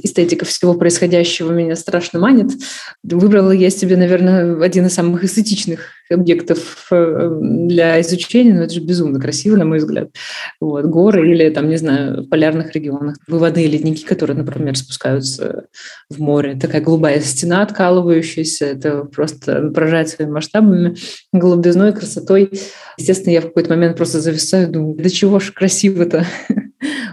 эстетика 0.04 0.46
всего 0.46 0.74
происходящего 0.74 1.52
меня 1.52 1.76
страшно 1.76 2.20
манит. 2.20 2.52
Выбрала 3.04 3.52
я 3.52 3.70
себе, 3.70 3.98
наверное, 3.98 4.62
один 4.62 4.86
из 4.86 4.94
самых 4.94 5.24
эстетичных 5.24 5.90
объектов 6.14 6.88
э, 6.92 7.40
для 7.42 8.02
изучения, 8.02 8.54
но 8.54 8.64
это 8.64 8.74
же 8.74 8.82
безумно 8.82 9.20
красиво, 9.20 9.56
на 9.56 9.66
мой 9.66 9.80
взгляд. 9.80 10.10
Вот, 10.60 10.86
горы 10.86 11.32
или, 11.32 11.50
там, 11.50 11.70
не 11.70 11.78
знаю, 11.78 12.24
в 12.24 12.30
полярных 12.30 12.74
регионах. 12.74 13.16
Выводные 13.28 13.68
ледники, 13.68 14.04
которые, 14.04 14.38
например, 14.38 14.78
спускаются 14.78 15.66
в 16.10 16.20
море. 16.20 16.58
Такая 16.60 16.82
голубая 16.82 17.20
стена 17.22 17.62
откалывающаяся. 17.62 18.66
Это 18.66 19.06
просто 19.06 19.70
поражает 19.70 20.10
своими 20.10 20.32
масштабами, 20.32 20.96
голубизной, 21.32 21.94
красотой. 21.94 22.52
Естественно, 22.98 23.34
я 23.34 23.42
в 23.42 23.46
какой-то 23.46 23.70
момент 23.70 23.98
просто 23.98 24.20
зависаю, 24.22 24.70
думаю, 24.70 24.96
да 24.96 25.10
чего 25.10 25.40
ж 25.40 25.52
красиво-то. 25.62 26.26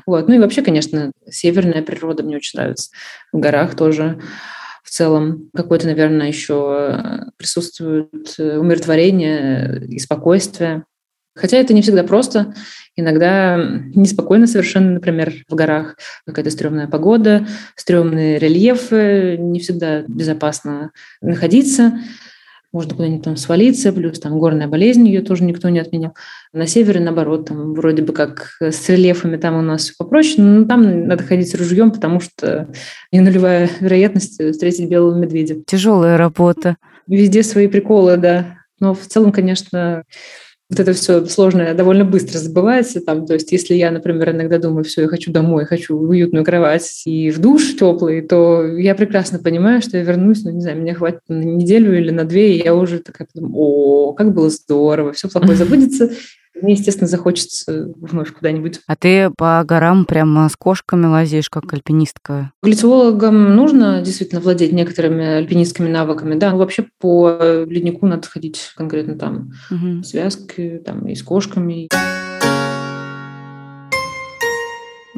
Вот. 0.07 0.26
Ну 0.26 0.36
и 0.36 0.38
вообще, 0.38 0.62
конечно, 0.62 1.12
северная 1.28 1.82
природа 1.82 2.22
мне 2.22 2.36
очень 2.36 2.59
нравится. 2.59 2.90
В 3.30 3.38
горах 3.38 3.76
тоже 3.76 4.18
в 4.82 4.88
целом 4.88 5.51
какое-то, 5.55 5.86
наверное, 5.86 6.28
еще 6.28 7.26
присутствует 7.36 8.38
умиротворение 8.38 9.84
и 9.86 9.99
спокойствие. 9.99 10.84
Хотя 11.36 11.59
это 11.59 11.74
не 11.74 11.82
всегда 11.82 12.05
просто. 12.05 12.55
Иногда 12.96 13.59
неспокойно 13.94 14.46
совершенно, 14.46 14.92
например, 14.92 15.34
в 15.46 15.55
горах 15.55 15.99
какая-то 16.26 16.51
стрёмная 16.51 16.88
погода, 16.88 17.46
стрёмные 17.76 18.38
рельефы, 18.38 19.36
не 19.38 19.61
всегда 19.61 20.05
безопасно 20.09 20.92
находиться 21.20 22.01
можно 22.72 22.94
куда-нибудь 22.94 23.24
там 23.24 23.36
свалиться, 23.36 23.92
плюс 23.92 24.20
там 24.20 24.38
горная 24.38 24.68
болезнь, 24.68 25.06
ее 25.06 25.22
тоже 25.22 25.44
никто 25.44 25.68
не 25.68 25.78
отменял. 25.78 26.14
На 26.52 26.66
севере, 26.66 27.00
наоборот, 27.00 27.46
там 27.46 27.74
вроде 27.74 28.02
бы 28.02 28.12
как 28.12 28.56
с 28.60 28.88
рельефами 28.88 29.36
там 29.36 29.56
у 29.56 29.62
нас 29.62 29.84
все 29.84 29.94
попроще, 29.98 30.42
но 30.42 30.66
там 30.66 31.06
надо 31.06 31.24
ходить 31.24 31.50
с 31.50 31.54
ружьем, 31.54 31.90
потому 31.90 32.20
что 32.20 32.68
не 33.10 33.20
нулевая 33.20 33.70
вероятность 33.80 34.42
встретить 34.52 34.88
белого 34.88 35.18
медведя. 35.18 35.56
Тяжелая 35.66 36.18
работа. 36.18 36.76
Везде 37.06 37.42
свои 37.42 37.68
приколы, 37.68 38.16
да. 38.16 38.58
Но 38.80 38.94
в 38.94 39.06
целом, 39.06 39.32
конечно, 39.32 40.04
вот 40.70 40.80
это 40.80 40.92
все 40.92 41.24
сложное 41.24 41.72
довольно 41.74 42.04
быстро 42.04 42.38
забывается. 42.38 43.00
Там, 43.00 43.26
то 43.26 43.34
есть, 43.34 43.50
если 43.52 43.74
я, 43.74 43.90
например, 43.90 44.30
иногда 44.30 44.58
думаю, 44.58 44.84
все, 44.84 45.02
я 45.02 45.08
хочу 45.08 45.32
домой, 45.32 45.64
хочу 45.64 45.96
в 45.96 46.10
уютную 46.10 46.44
кровать 46.44 47.02
и 47.06 47.30
в 47.30 47.38
душ 47.38 47.74
теплый, 47.76 48.20
то 48.20 48.66
я 48.66 48.94
прекрасно 48.94 49.38
понимаю, 49.38 49.80
что 49.80 49.96
я 49.96 50.04
вернусь, 50.04 50.44
ну, 50.44 50.50
не 50.50 50.60
знаю, 50.60 50.80
меня 50.80 50.94
хватит 50.94 51.20
на 51.28 51.42
неделю 51.42 51.96
или 51.96 52.10
на 52.10 52.24
две, 52.24 52.56
и 52.56 52.64
я 52.64 52.74
уже 52.74 52.98
такая, 52.98 53.26
о, 53.54 54.12
как 54.12 54.34
было 54.34 54.50
здорово, 54.50 55.12
все 55.12 55.28
плохое 55.28 55.54
забудется, 55.56 56.10
мне, 56.62 56.74
естественно, 56.74 57.09
захочется 57.09 57.92
вновь 57.96 58.32
куда-нибудь. 58.32 58.80
А 58.86 58.96
ты 58.96 59.30
по 59.36 59.62
горам 59.66 60.04
прямо 60.04 60.48
с 60.48 60.56
кошками 60.56 61.06
лазишь, 61.06 61.50
как 61.50 61.72
альпинистка? 61.72 62.52
Глициологам 62.62 63.54
нужно 63.56 64.02
действительно 64.02 64.40
владеть 64.40 64.72
некоторыми 64.72 65.24
альпинистскими 65.24 65.88
навыками, 65.88 66.38
да. 66.38 66.50
Но 66.50 66.59
вообще 66.59 66.86
по 66.98 67.30
леднику 67.66 68.06
надо 68.06 68.28
ходить 68.28 68.72
конкретно 68.76 69.18
там 69.18 69.52
угу. 69.70 70.02
связки, 70.02 70.82
там 70.84 71.06
и 71.06 71.14
с 71.14 71.22
кошками. 71.22 71.88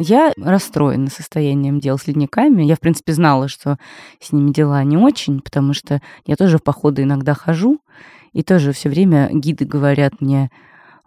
Я 0.02 0.32
расстроена 0.38 1.10
состоянием 1.10 1.78
дел 1.78 1.98
с 1.98 2.06
ледниками. 2.06 2.62
Я, 2.62 2.74
в 2.76 2.80
принципе, 2.80 3.12
знала, 3.12 3.48
что 3.48 3.76
с 4.18 4.32
ними 4.32 4.50
дела 4.50 4.82
не 4.82 4.96
очень, 4.96 5.40
потому 5.40 5.74
что 5.74 6.00
я 6.24 6.36
тоже 6.36 6.56
в 6.56 6.62
походы 6.62 7.02
иногда 7.02 7.34
хожу, 7.34 7.80
и 8.32 8.42
тоже 8.42 8.72
все 8.72 8.88
время 8.88 9.28
гиды 9.30 9.66
говорят 9.66 10.20
мне, 10.20 10.50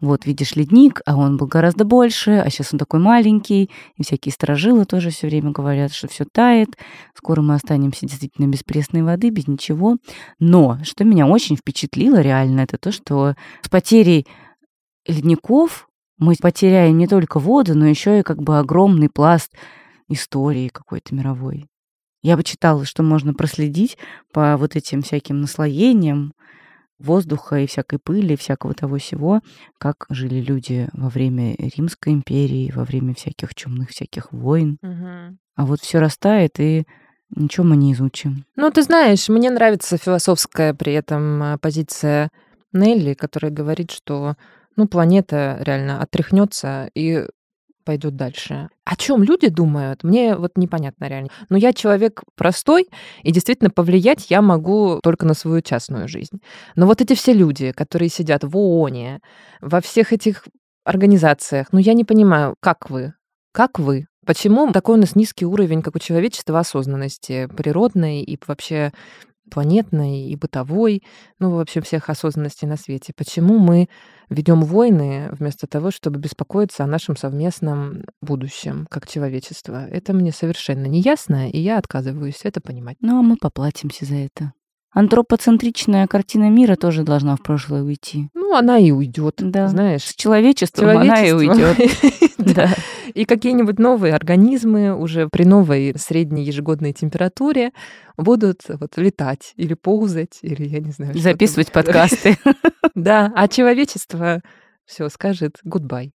вот 0.03 0.25
видишь 0.25 0.55
ледник, 0.55 1.01
а 1.05 1.15
он 1.15 1.37
был 1.37 1.47
гораздо 1.47 1.85
больше, 1.85 2.31
а 2.31 2.49
сейчас 2.49 2.73
он 2.73 2.79
такой 2.79 2.99
маленький, 2.99 3.69
и 3.95 4.03
всякие 4.03 4.33
сторожилы 4.33 4.85
тоже 4.85 5.09
все 5.09 5.27
время 5.27 5.51
говорят, 5.51 5.93
что 5.93 6.07
все 6.07 6.25
тает, 6.29 6.77
скоро 7.15 7.41
мы 7.41 7.55
останемся 7.55 8.05
действительно 8.05 8.47
без 8.47 8.63
пресной 8.63 9.01
воды, 9.01 9.29
без 9.29 9.47
ничего. 9.47 9.97
Но 10.39 10.77
что 10.83 11.05
меня 11.05 11.25
очень 11.25 11.55
впечатлило 11.55 12.19
реально, 12.19 12.61
это 12.61 12.77
то, 12.77 12.91
что 12.91 13.35
с 13.61 13.69
потерей 13.69 14.27
ледников 15.07 15.87
мы 16.17 16.35
потеряем 16.39 16.97
не 16.97 17.07
только 17.07 17.39
воду, 17.39 17.73
но 17.75 17.87
еще 17.87 18.19
и 18.19 18.23
как 18.23 18.41
бы 18.43 18.59
огромный 18.59 19.09
пласт 19.09 19.53
истории 20.09 20.67
какой-то 20.67 21.15
мировой. 21.15 21.67
Я 22.21 22.37
бы 22.37 22.43
читала, 22.43 22.85
что 22.85 23.03
можно 23.03 23.33
проследить 23.33 23.97
по 24.31 24.55
вот 24.57 24.75
этим 24.75 25.01
всяким 25.01 25.41
наслоениям, 25.41 26.33
воздуха 27.03 27.59
и 27.59 27.67
всякой 27.67 27.99
пыли, 27.99 28.35
всякого 28.35 28.73
того 28.73 28.97
всего, 28.97 29.41
как 29.77 30.05
жили 30.09 30.39
люди 30.41 30.89
во 30.93 31.09
время 31.09 31.55
Римской 31.55 32.13
империи, 32.13 32.71
во 32.73 32.83
время 32.83 33.13
всяких 33.13 33.53
чумных 33.55 33.89
всяких 33.89 34.31
войн. 34.31 34.77
Мгм. 34.81 35.37
А 35.55 35.65
вот 35.65 35.81
все 35.81 35.99
растает, 35.99 36.59
и 36.59 36.85
ничего 37.35 37.65
мы 37.65 37.75
не 37.75 37.93
изучим. 37.93 38.45
Ну, 38.55 38.71
ты 38.71 38.81
знаешь, 38.83 39.29
мне 39.29 39.51
нравится 39.51 39.97
философская 39.97 40.73
при 40.73 40.93
этом 40.93 41.43
а, 41.43 41.57
позиция 41.57 42.29
Нелли, 42.71 43.13
которая 43.13 43.51
говорит, 43.51 43.91
что 43.91 44.35
ну, 44.75 44.87
планета 44.87 45.57
реально 45.61 46.01
отряхнется 46.01 46.89
и 46.95 47.27
пойдет 47.83 48.15
дальше. 48.15 48.69
О 48.85 48.95
чем 48.95 49.23
люди 49.23 49.49
думают, 49.49 50.03
мне 50.03 50.35
вот 50.35 50.57
непонятно 50.57 51.05
реально. 51.05 51.29
Но 51.49 51.57
я 51.57 51.73
человек 51.73 52.21
простой, 52.35 52.87
и 53.21 53.31
действительно 53.31 53.69
повлиять 53.69 54.29
я 54.29 54.41
могу 54.41 54.99
только 55.03 55.25
на 55.25 55.33
свою 55.33 55.61
частную 55.61 56.07
жизнь. 56.07 56.41
Но 56.75 56.85
вот 56.87 57.01
эти 57.01 57.15
все 57.15 57.33
люди, 57.33 57.71
которые 57.71 58.09
сидят 58.09 58.43
в 58.43 58.57
ООНе, 58.57 59.19
во 59.61 59.81
всех 59.81 60.13
этих 60.13 60.45
организациях, 60.85 61.67
ну 61.71 61.79
я 61.79 61.93
не 61.93 62.03
понимаю, 62.03 62.55
как 62.59 62.89
вы? 62.89 63.13
Как 63.51 63.79
вы? 63.79 64.07
Почему 64.25 64.71
такой 64.71 64.95
у 64.95 64.99
нас 64.99 65.15
низкий 65.15 65.45
уровень, 65.45 65.81
как 65.81 65.95
у 65.95 65.99
человечества, 65.99 66.59
осознанности 66.59 67.47
природной 67.47 68.21
и 68.21 68.39
вообще 68.47 68.93
планетной 69.53 70.29
и 70.29 70.35
бытовой, 70.35 71.03
ну, 71.39 71.51
вообще 71.51 71.81
всех 71.81 72.09
осознанностей 72.09 72.67
на 72.67 72.75
свете. 72.75 73.13
Почему 73.15 73.59
мы 73.59 73.87
ведем 74.29 74.63
войны 74.63 75.29
вместо 75.31 75.67
того, 75.67 75.91
чтобы 75.91 76.19
беспокоиться 76.19 76.83
о 76.83 76.87
нашем 76.87 77.15
совместном 77.15 78.03
будущем 78.21 78.87
как 78.89 79.07
человечество? 79.07 79.85
Это 79.87 80.13
мне 80.13 80.31
совершенно 80.31 80.87
не 80.87 81.01
ясно, 81.01 81.49
и 81.49 81.59
я 81.59 81.77
отказываюсь 81.77 82.41
это 82.43 82.61
понимать. 82.61 82.97
Ну, 83.01 83.19
а 83.19 83.21
мы 83.21 83.37
поплатимся 83.37 84.05
за 84.05 84.15
это. 84.15 84.53
Антропоцентричная 84.93 86.05
картина 86.07 86.49
мира 86.49 86.75
тоже 86.75 87.03
должна 87.03 87.35
в 87.35 87.41
прошлое 87.41 87.81
уйти. 87.83 88.29
Ну, 88.33 88.55
она 88.55 88.77
и 88.77 88.91
уйдет, 88.91 89.35
Да. 89.37 89.67
знаешь. 89.67 90.03
С 90.03 90.15
человечеством, 90.15 90.89
она 90.97 91.23
и 91.25 91.31
уйдет. 91.31 91.77
Да. 92.37 92.69
И 93.13 93.25
какие-нибудь 93.25 93.79
новые 93.79 94.13
организмы 94.13 94.95
уже 94.95 95.29
при 95.31 95.43
новой 95.45 95.95
средней 95.97 96.43
ежегодной 96.43 96.91
температуре 96.93 97.71
будут 98.17 98.61
вот 98.67 98.97
летать 98.97 99.53
или 99.55 99.73
ползать, 99.73 100.39
или 100.41 100.67
я 100.67 100.79
не 100.79 100.91
знаю. 100.91 101.17
Записывать 101.17 101.71
подкасты. 101.71 102.37
Да, 102.95 103.31
а 103.35 103.47
человечество 103.47 104.41
все 104.85 105.09
скажет 105.09 105.55
goodbye. 105.65 106.11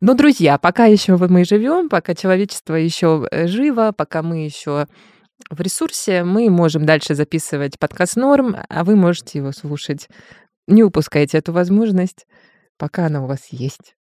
Но, 0.00 0.14
друзья, 0.14 0.58
пока 0.58 0.86
еще 0.86 1.16
мы 1.16 1.44
живем, 1.44 1.88
пока 1.88 2.14
человечество 2.14 2.74
еще 2.74 3.26
живо, 3.32 3.92
пока 3.96 4.22
мы 4.22 4.44
еще 4.44 4.88
в 5.50 5.60
ресурсе, 5.60 6.22
мы 6.22 6.48
можем 6.48 6.86
дальше 6.86 7.14
записывать 7.14 7.78
подкаст 7.78 8.16
Норм, 8.16 8.56
а 8.68 8.84
вы 8.84 8.94
можете 8.94 9.38
его 9.38 9.52
слушать. 9.52 10.08
Не 10.68 10.84
упускайте 10.84 11.38
эту 11.38 11.52
возможность, 11.52 12.26
пока 12.78 13.06
она 13.06 13.24
у 13.24 13.26
вас 13.26 13.48
есть. 13.50 13.96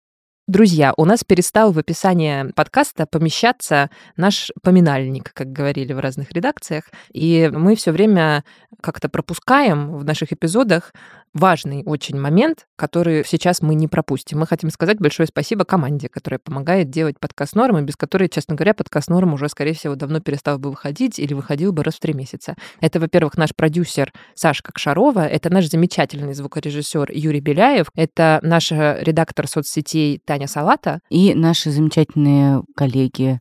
Друзья, 0.47 0.93
у 0.97 1.05
нас 1.05 1.23
перестал 1.23 1.71
в 1.71 1.77
описании 1.77 2.51
подкаста 2.55 3.05
помещаться 3.05 3.89
наш 4.15 4.51
поминальник, 4.63 5.31
как 5.33 5.51
говорили 5.51 5.93
в 5.93 5.99
разных 5.99 6.31
редакциях, 6.31 6.85
и 7.11 7.51
мы 7.53 7.75
все 7.75 7.91
время 7.91 8.43
как-то 8.81 9.09
пропускаем 9.09 9.95
в 9.95 10.05
наших 10.05 10.33
эпизодах 10.33 10.93
важный 11.33 11.83
очень 11.85 12.19
момент, 12.19 12.67
который 12.75 13.23
сейчас 13.25 13.61
мы 13.61 13.75
не 13.75 13.87
пропустим. 13.87 14.39
Мы 14.39 14.47
хотим 14.47 14.69
сказать 14.69 14.99
большое 14.99 15.27
спасибо 15.27 15.65
команде, 15.65 16.09
которая 16.09 16.39
помогает 16.39 16.89
делать 16.89 17.19
подкаст 17.19 17.55
нормы, 17.55 17.81
без 17.81 17.95
которой, 17.95 18.29
честно 18.29 18.55
говоря, 18.55 18.73
подкаст 18.73 19.09
норм 19.09 19.33
уже, 19.33 19.49
скорее 19.49 19.73
всего, 19.73 19.95
давно 19.95 20.19
перестал 20.19 20.59
бы 20.59 20.69
выходить 20.69 21.19
или 21.19 21.33
выходил 21.33 21.71
бы 21.73 21.83
раз 21.83 21.95
в 21.95 21.99
три 21.99 22.13
месяца. 22.13 22.55
Это, 22.81 22.99
во-первых, 22.99 23.37
наш 23.37 23.55
продюсер 23.55 24.11
Сашка 24.35 24.71
Кшарова, 24.71 25.25
это 25.27 25.49
наш 25.49 25.69
замечательный 25.69 26.33
звукорежиссер 26.33 27.11
Юрий 27.11 27.41
Беляев, 27.41 27.87
это 27.95 28.39
наш 28.43 28.71
редактор 28.71 29.47
соцсетей 29.47 30.21
Таня 30.25 30.47
Салата, 30.47 30.99
И 31.09 31.33
наши 31.33 31.71
замечательные 31.71 32.63
коллеги, 32.75 33.39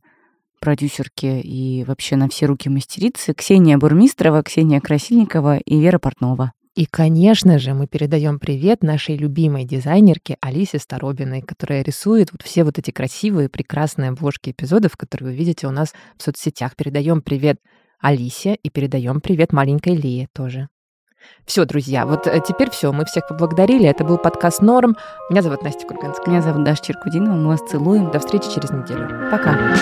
продюсерки 0.59 1.41
и 1.41 1.83
вообще 1.85 2.15
на 2.15 2.27
все 2.29 2.45
руки 2.45 2.69
мастерицы 2.69 3.33
Ксения 3.33 3.77
Бурмистрова, 3.77 4.43
Ксения 4.43 4.79
Красильникова 4.81 5.57
и 5.57 5.79
Вера 5.79 5.99
Портнова. 5.99 6.51
И, 6.79 6.85
конечно 6.85 7.59
же, 7.59 7.73
мы 7.73 7.87
передаем 7.87 8.39
привет 8.39 8.83
нашей 8.83 9.17
любимой 9.17 9.65
дизайнерке 9.65 10.37
Алисе 10.39 10.79
Старобиной, 10.79 11.41
которая 11.41 11.83
рисует 11.83 12.31
вот 12.31 12.41
все 12.41 12.63
вот 12.63 12.79
эти 12.79 12.91
красивые, 12.91 13.49
прекрасные 13.49 14.11
обложки 14.11 14.51
эпизодов, 14.51 14.95
которые 14.95 15.31
вы 15.31 15.35
видите 15.35 15.67
у 15.67 15.71
нас 15.71 15.93
в 16.17 16.23
соцсетях. 16.23 16.77
Передаем 16.77 17.21
привет 17.21 17.57
Алисе 17.99 18.55
и 18.63 18.69
передаем 18.69 19.19
привет 19.19 19.51
маленькой 19.51 19.95
Лие 19.95 20.29
тоже. 20.31 20.69
Все, 21.45 21.65
друзья, 21.65 22.05
вот 22.05 22.27
э, 22.27 22.41
теперь 22.47 22.69
все, 22.69 22.93
мы 22.93 23.03
всех 23.03 23.27
поблагодарили. 23.27 23.85
Это 23.85 24.05
был 24.05 24.17
подкаст 24.17 24.61
Норм. 24.61 24.95
Меня 25.29 25.41
зовут 25.41 25.63
Настя 25.63 25.85
Курганская. 25.85 26.29
Меня 26.29 26.41
зовут 26.41 26.63
Даша 26.63 26.81
Черкудинова, 26.81 27.35
мы 27.35 27.47
вас 27.47 27.69
целуем. 27.69 28.09
До 28.09 28.19
встречи 28.19 28.49
через 28.55 28.69
неделю. 28.69 29.29
Пока. 29.29 29.75